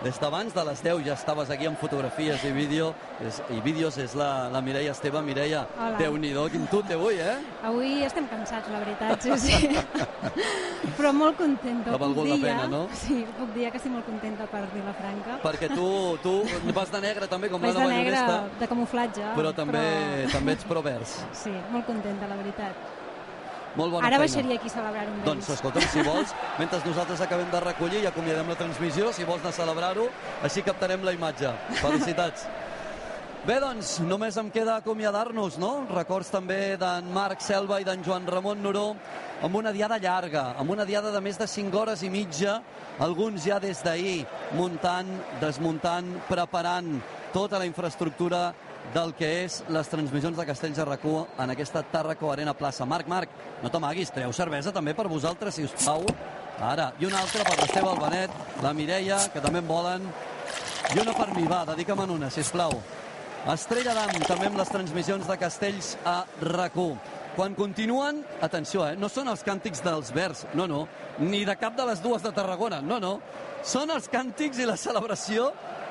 Des 0.00 0.16
d'abans 0.16 0.48
de 0.54 0.62
les 0.64 0.80
10 0.82 1.02
ja 1.04 1.12
estaves 1.12 1.50
aquí 1.52 1.66
amb 1.68 1.76
fotografies 1.76 2.40
i 2.48 2.50
vídeo, 2.56 2.94
és, 3.20 3.42
i 3.52 3.58
vídeos, 3.60 3.98
és 4.00 4.14
la, 4.16 4.48
la 4.48 4.62
Mireia 4.64 4.94
Esteve. 4.94 5.20
Mireia. 5.20 5.66
Déu-n'hi-do, 5.98 6.46
quin 6.48 6.64
tut 6.72 6.86
té 6.88 6.96
avui, 6.96 7.18
eh? 7.20 7.34
Avui 7.68 8.00
estem 8.06 8.24
cansats, 8.30 8.70
la 8.72 8.80
veritat, 8.80 9.20
sí, 9.20 9.36
sí. 9.36 9.68
Però 10.96 11.10
molt 11.12 11.36
contenta. 11.36 11.92
Ha 11.92 12.00
valgut 12.00 12.30
la 12.30 12.38
pena, 12.40 12.64
no? 12.72 12.80
Sí, 12.96 13.18
puc 13.36 13.52
dir 13.52 13.68
que 13.68 13.76
estic 13.76 13.92
molt 13.92 14.08
contenta 14.08 14.46
per 14.48 14.62
Vilafranca. 14.72 15.36
Perquè 15.44 15.68
tu, 15.74 15.90
tu 16.24 16.34
vas 16.72 16.94
de 16.96 17.02
negre 17.04 17.28
també, 17.28 17.52
com 17.52 17.60
Vaig 17.60 17.74
la 17.76 17.82
de 17.82 17.84
nova 17.84 17.98
negre, 17.98 18.16
Ernesta, 18.16 18.56
de 18.62 18.70
camuflatge. 18.72 19.28
però 19.36 19.52
també, 19.52 19.84
també 20.32 20.56
ets 20.56 20.64
provers. 20.64 21.18
Sí, 21.44 21.52
molt 21.74 21.84
contenta, 21.92 22.30
la 22.30 22.40
veritat. 22.40 22.99
Molt 23.76 23.92
bona 23.94 24.06
Ara 24.06 24.18
feina. 24.18 24.24
baixaria 24.26 24.56
aquí 24.58 24.66
a 24.66 24.74
celebrar-ho 24.74 25.12
amb 25.12 25.28
Doncs 25.28 25.50
escolta'm, 25.56 25.86
si 25.92 26.02
vols, 26.10 26.34
mentre 26.58 26.80
nosaltres 26.86 27.20
acabem 27.26 27.50
de 27.50 27.60
recollir 27.60 28.02
i 28.02 28.08
acomiadem 28.10 28.48
la 28.50 28.58
transmissió, 28.58 29.12
si 29.12 29.24
vols 29.28 29.44
anar 29.44 29.54
a 29.54 29.58
celebrar-ho, 29.60 30.08
així 30.42 30.64
captarem 30.66 31.04
la 31.06 31.14
imatge. 31.14 31.54
Felicitats. 31.82 32.48
Bé, 33.46 33.56
doncs, 33.56 33.94
només 34.04 34.36
em 34.36 34.50
queda 34.52 34.74
acomiadar-nos, 34.76 35.56
no? 35.56 35.86
Records 35.88 36.28
també 36.28 36.76
d'en 36.76 37.06
Marc 37.14 37.40
Selva 37.40 37.78
i 37.80 37.86
d'en 37.88 38.02
Joan 38.04 38.26
Ramon 38.28 38.60
Noró 38.60 38.90
amb 39.40 39.56
una 39.56 39.72
diada 39.72 39.96
llarga, 39.96 40.50
amb 40.60 40.74
una 40.74 40.84
diada 40.84 41.08
de 41.14 41.22
més 41.24 41.38
de 41.40 41.46
5 41.48 41.78
hores 41.80 42.02
i 42.04 42.10
mitja, 42.12 42.58
alguns 43.00 43.46
ja 43.48 43.56
des 43.58 43.80
d'ahir 43.80 44.26
muntant, 44.58 45.08
desmuntant, 45.40 46.10
preparant 46.28 46.98
tota 47.32 47.56
la 47.56 47.64
infraestructura 47.64 48.50
del 48.94 49.12
que 49.14 49.28
és 49.44 49.60
les 49.70 49.88
transmissions 49.88 50.36
de 50.36 50.46
Castells 50.46 50.76
de 50.76 50.84
rac 50.84 51.04
en 51.04 51.50
aquesta 51.50 51.82
Tarraco 51.82 52.32
Arena 52.32 52.54
Plaça. 52.54 52.86
Marc, 52.86 53.06
Marc, 53.08 53.30
no 53.62 53.70
t'amaguis, 53.70 54.10
treu 54.10 54.32
cervesa 54.32 54.72
també 54.72 54.94
per 54.94 55.08
vosaltres, 55.08 55.54
si 55.54 55.64
us 55.64 55.76
plau. 55.84 56.04
Ara, 56.60 56.92
i 57.00 57.06
una 57.06 57.20
altra 57.20 57.44
per 57.44 57.56
l'Esteve 57.56 57.88
Albanet, 57.88 58.30
la 58.62 58.74
Mireia, 58.74 59.18
que 59.32 59.40
també 59.40 59.62
en 59.62 59.68
volen, 59.68 60.08
i 60.94 60.98
una 61.00 61.14
per 61.14 61.30
mi, 61.34 61.46
va, 61.48 61.64
dedica'm 61.64 62.02
una, 62.10 62.28
si 62.30 62.42
plau. 62.52 62.74
Estrella 63.48 63.94
d'Am, 63.96 64.18
també 64.28 64.50
amb 64.50 64.58
les 64.58 64.68
transmissions 64.68 65.26
de 65.26 65.36
Castells 65.40 65.94
a 66.04 66.24
rac 66.42 66.76
Quan 67.40 67.54
continuen, 67.54 68.20
atenció, 68.44 68.82
eh, 68.84 68.96
no 69.00 69.08
són 69.08 69.30
els 69.32 69.40
càntics 69.40 69.80
dels 69.80 70.10
Verds, 70.12 70.42
no, 70.52 70.66
no, 70.68 70.82
ni 71.24 71.38
de 71.48 71.54
cap 71.56 71.72
de 71.72 71.86
les 71.88 72.02
dues 72.04 72.20
de 72.20 72.28
Tarragona, 72.36 72.82
no, 72.84 72.98
no. 73.00 73.16
Són 73.64 73.88
els 73.94 74.12
càntics 74.12 74.60
i 74.60 74.66
la 74.68 74.76
celebració 74.76 75.46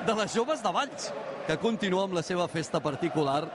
de 0.06 0.14
les 0.14 0.30
joves 0.30 0.62
de 0.62 0.70
Valls, 0.70 1.08
que 1.48 1.56
continua 1.58 2.04
amb 2.06 2.14
la 2.14 2.22
seva 2.22 2.46
festa 2.46 2.78
particular 2.78 3.50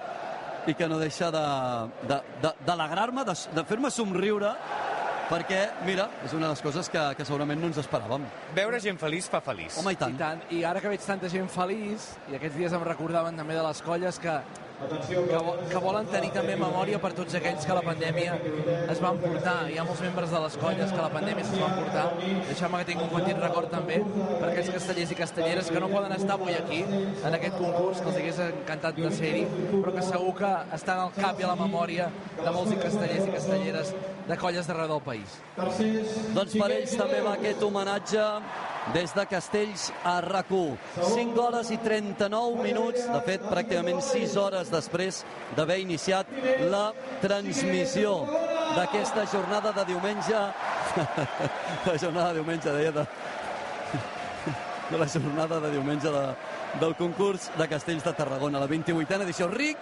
i 0.67 0.75
que 0.75 0.89
no 0.91 0.99
deixa 0.99 1.31
d'alegrar-me, 1.31 3.23
de, 3.23 3.31
de, 3.31 3.37
de, 3.47 3.55
de 3.61 3.65
fer-me 3.71 3.87
somriure 3.87 4.51
perquè, 5.31 5.61
mira, 5.87 6.09
és 6.27 6.35
una 6.35 6.49
de 6.49 6.51
les 6.51 6.65
coses 6.67 6.91
que, 6.91 7.15
que 7.15 7.23
segurament 7.23 7.63
no 7.63 7.71
ens 7.71 7.79
esperàvem. 7.79 8.27
Veure 8.59 8.83
gent 8.83 8.99
feliç 8.99 9.31
fa 9.31 9.39
feliç. 9.39 9.79
Home, 9.79 9.95
i 9.95 10.01
tant. 10.03 10.11
I, 10.11 10.19
tant. 10.19 10.43
I 10.51 10.67
ara 10.67 10.83
que 10.83 10.91
veig 10.91 10.99
tanta 11.07 11.31
gent 11.31 11.47
feliç, 11.47 12.11
i 12.27 12.35
aquests 12.41 12.59
dies 12.59 12.75
em 12.75 12.83
recordaven 12.91 13.39
també 13.39 13.55
de 13.55 13.63
les 13.63 13.79
colles 13.87 14.19
que 14.19 14.35
que, 14.75 15.19
que 15.71 15.81
volen 15.81 16.07
tenir 16.11 16.31
també 16.35 16.55
memòria 16.59 16.99
per 17.01 17.11
tots 17.17 17.35
aquells 17.39 17.65
que 17.67 17.75
la 17.77 17.83
pandèmia 17.85 18.35
es 18.91 19.01
van 19.03 19.19
portar. 19.21 19.55
Hi 19.71 19.77
ha 19.79 19.85
molts 19.87 20.01
membres 20.05 20.33
de 20.33 20.41
les 20.45 20.57
colles 20.61 20.91
que 20.91 21.01
la 21.01 21.11
pandèmia 21.13 21.45
es 21.45 21.53
van 21.61 21.77
portar. 21.79 22.05
Deixeu-me 22.49 22.81
que 22.81 22.89
tinc 22.91 23.05
un 23.05 23.11
petit 23.13 23.41
record 23.45 23.71
també 23.73 24.01
per 24.03 24.49
aquells 24.49 24.73
castellers 24.75 25.15
i 25.15 25.19
castelleres 25.21 25.71
que 25.71 25.83
no 25.83 25.91
poden 25.93 26.17
estar 26.17 26.35
avui 26.35 26.57
aquí, 26.57 26.81
en 26.85 27.39
aquest 27.39 27.57
concurs, 27.61 28.01
que 28.01 28.11
els 28.11 28.19
hagués 28.21 28.43
encantat 28.49 28.99
de 28.99 29.13
ser-hi, 29.15 29.45
però 29.71 29.95
que 29.95 30.05
segur 30.09 30.35
que 30.41 30.53
estan 30.79 31.05
al 31.05 31.15
cap 31.15 31.39
i 31.39 31.47
a 31.47 31.53
la 31.53 31.57
memòria 31.59 32.11
de 32.41 32.51
molts 32.51 32.75
i 32.75 32.79
castellers 32.83 33.25
i 33.25 33.35
castelleres 33.39 33.95
de 34.25 34.37
colles 34.41 34.67
d'arreu 34.67 34.95
del 34.95 35.03
país. 35.05 35.39
Doncs 36.35 36.55
per 36.57 36.71
ells 36.73 36.95
també 36.99 37.21
va 37.25 37.35
aquest 37.39 37.63
homenatge 37.63 38.29
des 38.93 39.13
de 39.15 39.25
Castells 39.25 39.91
a 40.03 40.19
rac 40.21 40.45
5 40.49 41.41
hores 41.41 41.71
i 41.71 41.77
39 41.81 42.61
minuts, 42.61 43.07
de 43.09 43.21
fet, 43.25 43.45
pràcticament 43.49 44.01
6 44.01 44.35
hores 44.37 44.69
després 44.69 45.23
d'haver 45.57 45.79
iniciat 45.81 46.29
la 46.69 46.91
transmissió 47.21 48.19
d'aquesta 48.75 49.25
jornada 49.31 49.71
de 49.71 49.85
diumenge. 49.85 50.41
la 51.89 51.97
jornada 51.97 52.27
de 52.29 52.39
diumenge, 52.39 52.71
deia, 52.71 52.91
de, 52.91 53.05
de 54.91 54.97
la 55.01 55.07
jornada 55.07 55.59
de 55.59 55.71
diumenge 55.71 56.11
de, 56.11 56.25
del 56.79 56.95
concurs 56.95 57.49
de 57.57 57.67
Castells 57.67 58.03
de 58.03 58.13
Tarragona, 58.13 58.59
la 58.59 58.67
28a 58.67 59.21
edició. 59.23 59.47
Ric, 59.49 59.81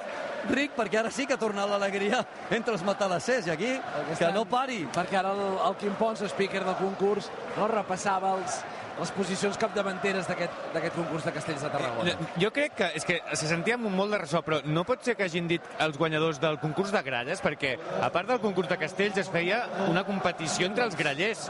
ric, 0.49 0.77
perquè 0.77 1.01
ara 1.01 1.11
sí 1.11 1.25
que 1.27 1.35
ha 1.35 1.41
tornat 1.41 1.69
l'alegria 1.69 2.21
entre 2.51 2.77
els 2.77 2.85
matalassers, 2.87 3.47
i 3.47 3.53
aquí 3.53 3.73
que 4.19 4.31
no 4.35 4.45
pari. 4.49 4.83
Perquè 4.93 5.19
ara 5.19 5.33
el, 5.35 5.43
el 5.67 5.77
Quim 5.81 5.97
Pons, 5.99 6.23
speaker 6.31 6.63
del 6.63 6.79
concurs, 6.79 7.29
no 7.57 7.67
repassava 7.71 8.35
els, 8.37 8.61
les 8.99 9.11
posicions 9.15 9.57
capdavanteres 9.57 10.27
d'aquest 10.29 10.95
concurs 10.95 11.25
de 11.25 11.33
Castells 11.33 11.63
de 11.65 11.71
Tarragona. 11.73 12.13
Eh, 12.13 12.27
jo 12.43 12.51
crec 12.53 12.75
que 12.77 12.89
és 12.99 13.05
que 13.07 13.19
se 13.33 13.49
sentia 13.49 13.77
amb 13.79 13.89
molt 13.89 14.13
de 14.13 14.19
ressò, 14.21 14.43
però 14.45 14.59
no 14.65 14.85
pot 14.87 15.03
ser 15.05 15.15
que 15.17 15.25
hagin 15.25 15.47
dit 15.49 15.65
els 15.83 15.97
guanyadors 15.97 16.39
del 16.43 16.59
concurs 16.61 16.93
de 16.93 17.01
gralles, 17.05 17.41
perquè 17.43 17.73
a 18.01 18.11
part 18.13 18.29
del 18.29 18.41
concurs 18.43 18.69
de 18.69 18.77
Castells 18.81 19.17
es 19.21 19.31
feia 19.33 19.63
una 19.89 20.05
competició 20.05 20.67
entre 20.69 20.85
els 20.85 20.97
grallers. 20.99 21.47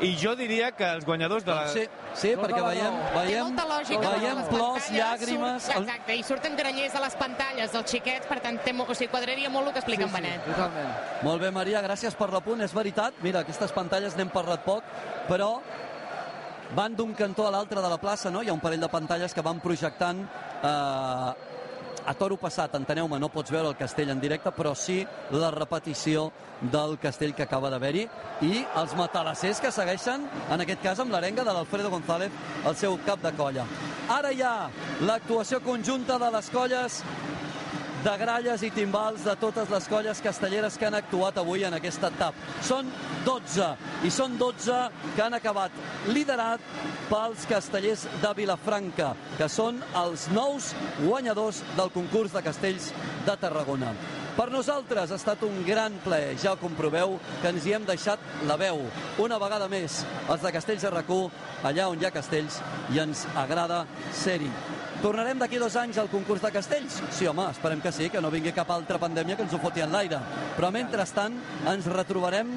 I 0.00 0.14
jo 0.20 0.34
diria 0.36 0.72
que 0.76 0.88
els 0.88 1.04
guanyadors 1.04 1.44
de 1.44 1.52
la... 1.52 1.68
Sí, 1.72 1.86
sí 2.16 2.32
perquè 2.36 2.62
veiem, 2.64 2.98
veiem, 3.14 3.56
veiem 3.56 4.46
plors, 4.50 4.90
llàgrimes... 4.92 5.68
Surt, 5.68 5.82
exacte, 5.82 6.16
i 6.16 6.24
surten 6.26 6.56
grallers 6.58 6.96
a 6.96 7.04
les 7.04 7.16
pantalles 7.20 7.72
dels 7.76 7.96
xiquets, 7.96 8.28
per 8.28 8.40
tant, 8.44 8.60
té, 8.64 8.72
o 8.76 8.94
sigui, 8.94 9.10
quadraria 9.12 9.52
molt 9.52 9.70
el 9.70 9.76
que 9.76 9.84
explica 9.84 10.04
sí, 10.04 10.08
en 10.08 10.16
Benet. 10.16 10.44
Sí, 10.44 10.52
totalment. 10.52 10.92
Molt 11.26 11.44
bé, 11.44 11.52
Maria, 11.54 11.84
gràcies 11.84 12.16
per 12.16 12.30
l'apunt, 12.32 12.64
és 12.64 12.76
veritat. 12.76 13.16
Mira, 13.24 13.44
aquestes 13.44 13.72
pantalles 13.76 14.16
n'hem 14.16 14.32
parlat 14.32 14.64
poc, 14.64 14.84
però 15.30 15.56
van 16.76 16.94
d'un 16.94 17.14
cantó 17.16 17.46
a 17.46 17.50
l'altre 17.50 17.80
de 17.80 17.88
la 17.88 17.96
plaça, 17.96 18.30
no? 18.30 18.42
Hi 18.42 18.50
ha 18.50 18.54
un 18.54 18.60
parell 18.60 18.82
de 18.84 18.92
pantalles 18.92 19.32
que 19.32 19.44
van 19.44 19.62
projectant 19.64 20.18
eh, 20.20 21.30
a 22.06 22.14
toro 22.14 22.36
passat, 22.36 22.74
enteneu-me, 22.76 23.18
no 23.18 23.30
pots 23.32 23.50
veure 23.50 23.72
el 23.72 23.78
castell 23.80 24.12
en 24.12 24.20
directe, 24.20 24.52
però 24.52 24.74
sí 24.76 25.00
la 25.32 25.50
repetició 25.54 26.28
del 26.60 26.98
castell 27.02 27.34
que 27.34 27.46
acaba 27.46 27.70
d'haver-hi 27.72 28.04
i 28.46 28.60
els 28.82 28.94
matalassers 28.98 29.60
que 29.64 29.72
segueixen, 29.72 30.28
en 30.52 30.62
aquest 30.62 30.84
cas 30.84 31.00
amb 31.00 31.16
l'arenga 31.16 31.44
de 31.48 31.56
l'Alfredo 31.56 31.90
González, 31.90 32.36
el 32.64 32.76
seu 32.76 33.00
cap 33.08 33.24
de 33.24 33.32
colla. 33.40 33.64
Ara 34.12 34.30
hi 34.30 34.44
ha 34.44 34.68
l'actuació 35.08 35.62
conjunta 35.64 36.20
de 36.22 36.30
les 36.36 36.52
colles 36.52 37.00
de 38.06 38.12
gralles 38.20 38.62
i 38.62 38.68
timbals 38.70 39.24
de 39.26 39.32
totes 39.40 39.70
les 39.72 39.86
colles 39.90 40.20
castelleres 40.22 40.76
que 40.78 40.86
han 40.86 40.94
actuat 40.94 41.40
avui 41.42 41.64
en 41.66 41.74
aquesta 41.74 42.12
TAP. 42.14 42.36
Són 42.62 42.92
12, 43.26 43.70
i 44.06 44.12
són 44.14 44.36
12 44.38 44.76
que 45.16 45.24
han 45.24 45.34
acabat 45.34 45.74
liderat 46.14 46.62
pels 47.10 47.48
castellers 47.50 48.04
de 48.22 48.30
Vilafranca, 48.38 49.10
que 49.40 49.48
són 49.50 49.82
els 50.04 50.28
nous 50.36 50.70
guanyadors 51.00 51.64
del 51.74 51.90
concurs 51.96 52.36
de 52.36 52.44
castells 52.46 52.92
de 53.26 53.36
Tarragona. 53.42 53.90
Per 54.36 54.50
nosaltres 54.52 55.08
ha 55.08 55.16
estat 55.16 55.40
un 55.46 55.62
gran 55.64 55.94
ple, 56.04 56.34
ja 56.36 56.52
comproveu, 56.60 57.14
que 57.40 57.48
ens 57.48 57.64
hi 57.64 57.72
hem 57.72 57.86
deixat 57.88 58.20
la 58.44 58.58
veu. 58.60 58.82
Una 59.24 59.38
vegada 59.40 59.64
més, 59.72 60.02
els 60.28 60.42
de 60.44 60.52
Castells 60.52 60.84
de 60.84 60.90
rac 60.92 61.12
allà 61.64 61.86
on 61.88 61.96
hi 61.96 62.04
ha 62.04 62.12
castells, 62.12 62.60
i 62.92 63.00
ens 63.00 63.24
agrada 63.34 63.86
ser-hi. 64.12 64.50
Tornarem 65.00 65.40
d'aquí 65.40 65.58
dos 65.60 65.74
anys 65.76 65.96
al 66.00 66.10
concurs 66.12 66.44
de 66.44 66.50
castells? 66.52 67.00
Sí, 67.12 67.26
home, 67.26 67.48
esperem 67.50 67.80
que 67.80 67.92
sí, 67.92 68.10
que 68.12 68.20
no 68.20 68.30
vingui 68.32 68.52
cap 68.52 68.70
altra 68.72 69.00
pandèmia 69.00 69.36
que 69.36 69.44
ens 69.44 69.56
ho 69.56 69.60
foti 69.60 69.84
en 69.84 69.92
l'aire. 69.92 70.20
Però 70.56 70.70
mentrestant 70.72 71.36
ens 71.72 71.88
retrobarem 71.92 72.52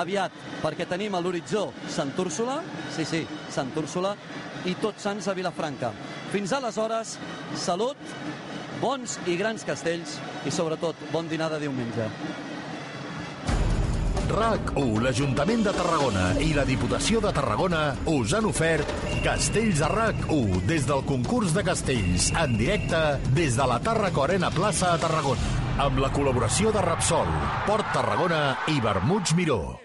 aviat, 0.00 0.36
perquè 0.62 0.88
tenim 0.88 1.16
a 1.16 1.20
l'horitzó 1.20 1.70
Sant 1.92 2.12
Úrsula, 2.20 2.60
sí, 2.96 3.08
sí, 3.08 3.24
Sant 3.52 3.72
Úrsula, 3.76 4.14
i 4.68 4.76
Tots 4.80 5.04
Sants 5.04 5.28
a 5.28 5.36
Vilafranca. 5.36 5.92
Fins 6.32 6.52
aleshores, 6.56 7.16
salut, 7.56 7.98
bons 8.82 9.18
i 9.30 9.38
grans 9.38 9.64
castells 9.64 10.18
i 10.46 10.52
sobretot 10.52 10.98
bon 11.14 11.30
dinar 11.30 11.52
de 11.54 11.62
diumenge. 11.62 12.10
RAC1, 14.32 15.02
l'Ajuntament 15.04 15.64
de 15.66 15.72
Tarragona 15.76 16.28
i 16.40 16.52
la 16.56 16.64
Diputació 16.64 17.20
de 17.20 17.32
Tarragona 17.36 17.82
us 18.08 18.32
han 18.32 18.48
ofert 18.48 18.88
Castells 19.24 19.82
a 19.84 19.90
RAC1 19.92 20.62
des 20.70 20.88
del 20.88 21.04
concurs 21.08 21.52
de 21.52 21.66
castells 21.66 22.30
en 22.40 22.56
directe 22.56 23.02
des 23.36 23.60
de 23.60 23.68
la 23.68 23.78
Tarraco 23.84 24.24
Arena 24.24 24.50
Plaça 24.54 24.94
a 24.94 25.02
Tarragona 25.02 25.60
amb 25.82 26.00
la 26.00 26.10
col·laboració 26.12 26.72
de 26.72 26.82
Rapsol, 26.84 27.30
Port 27.68 27.92
Tarragona 27.94 28.42
i 28.72 28.80
Vermuts 28.80 29.36
Miró. 29.36 29.82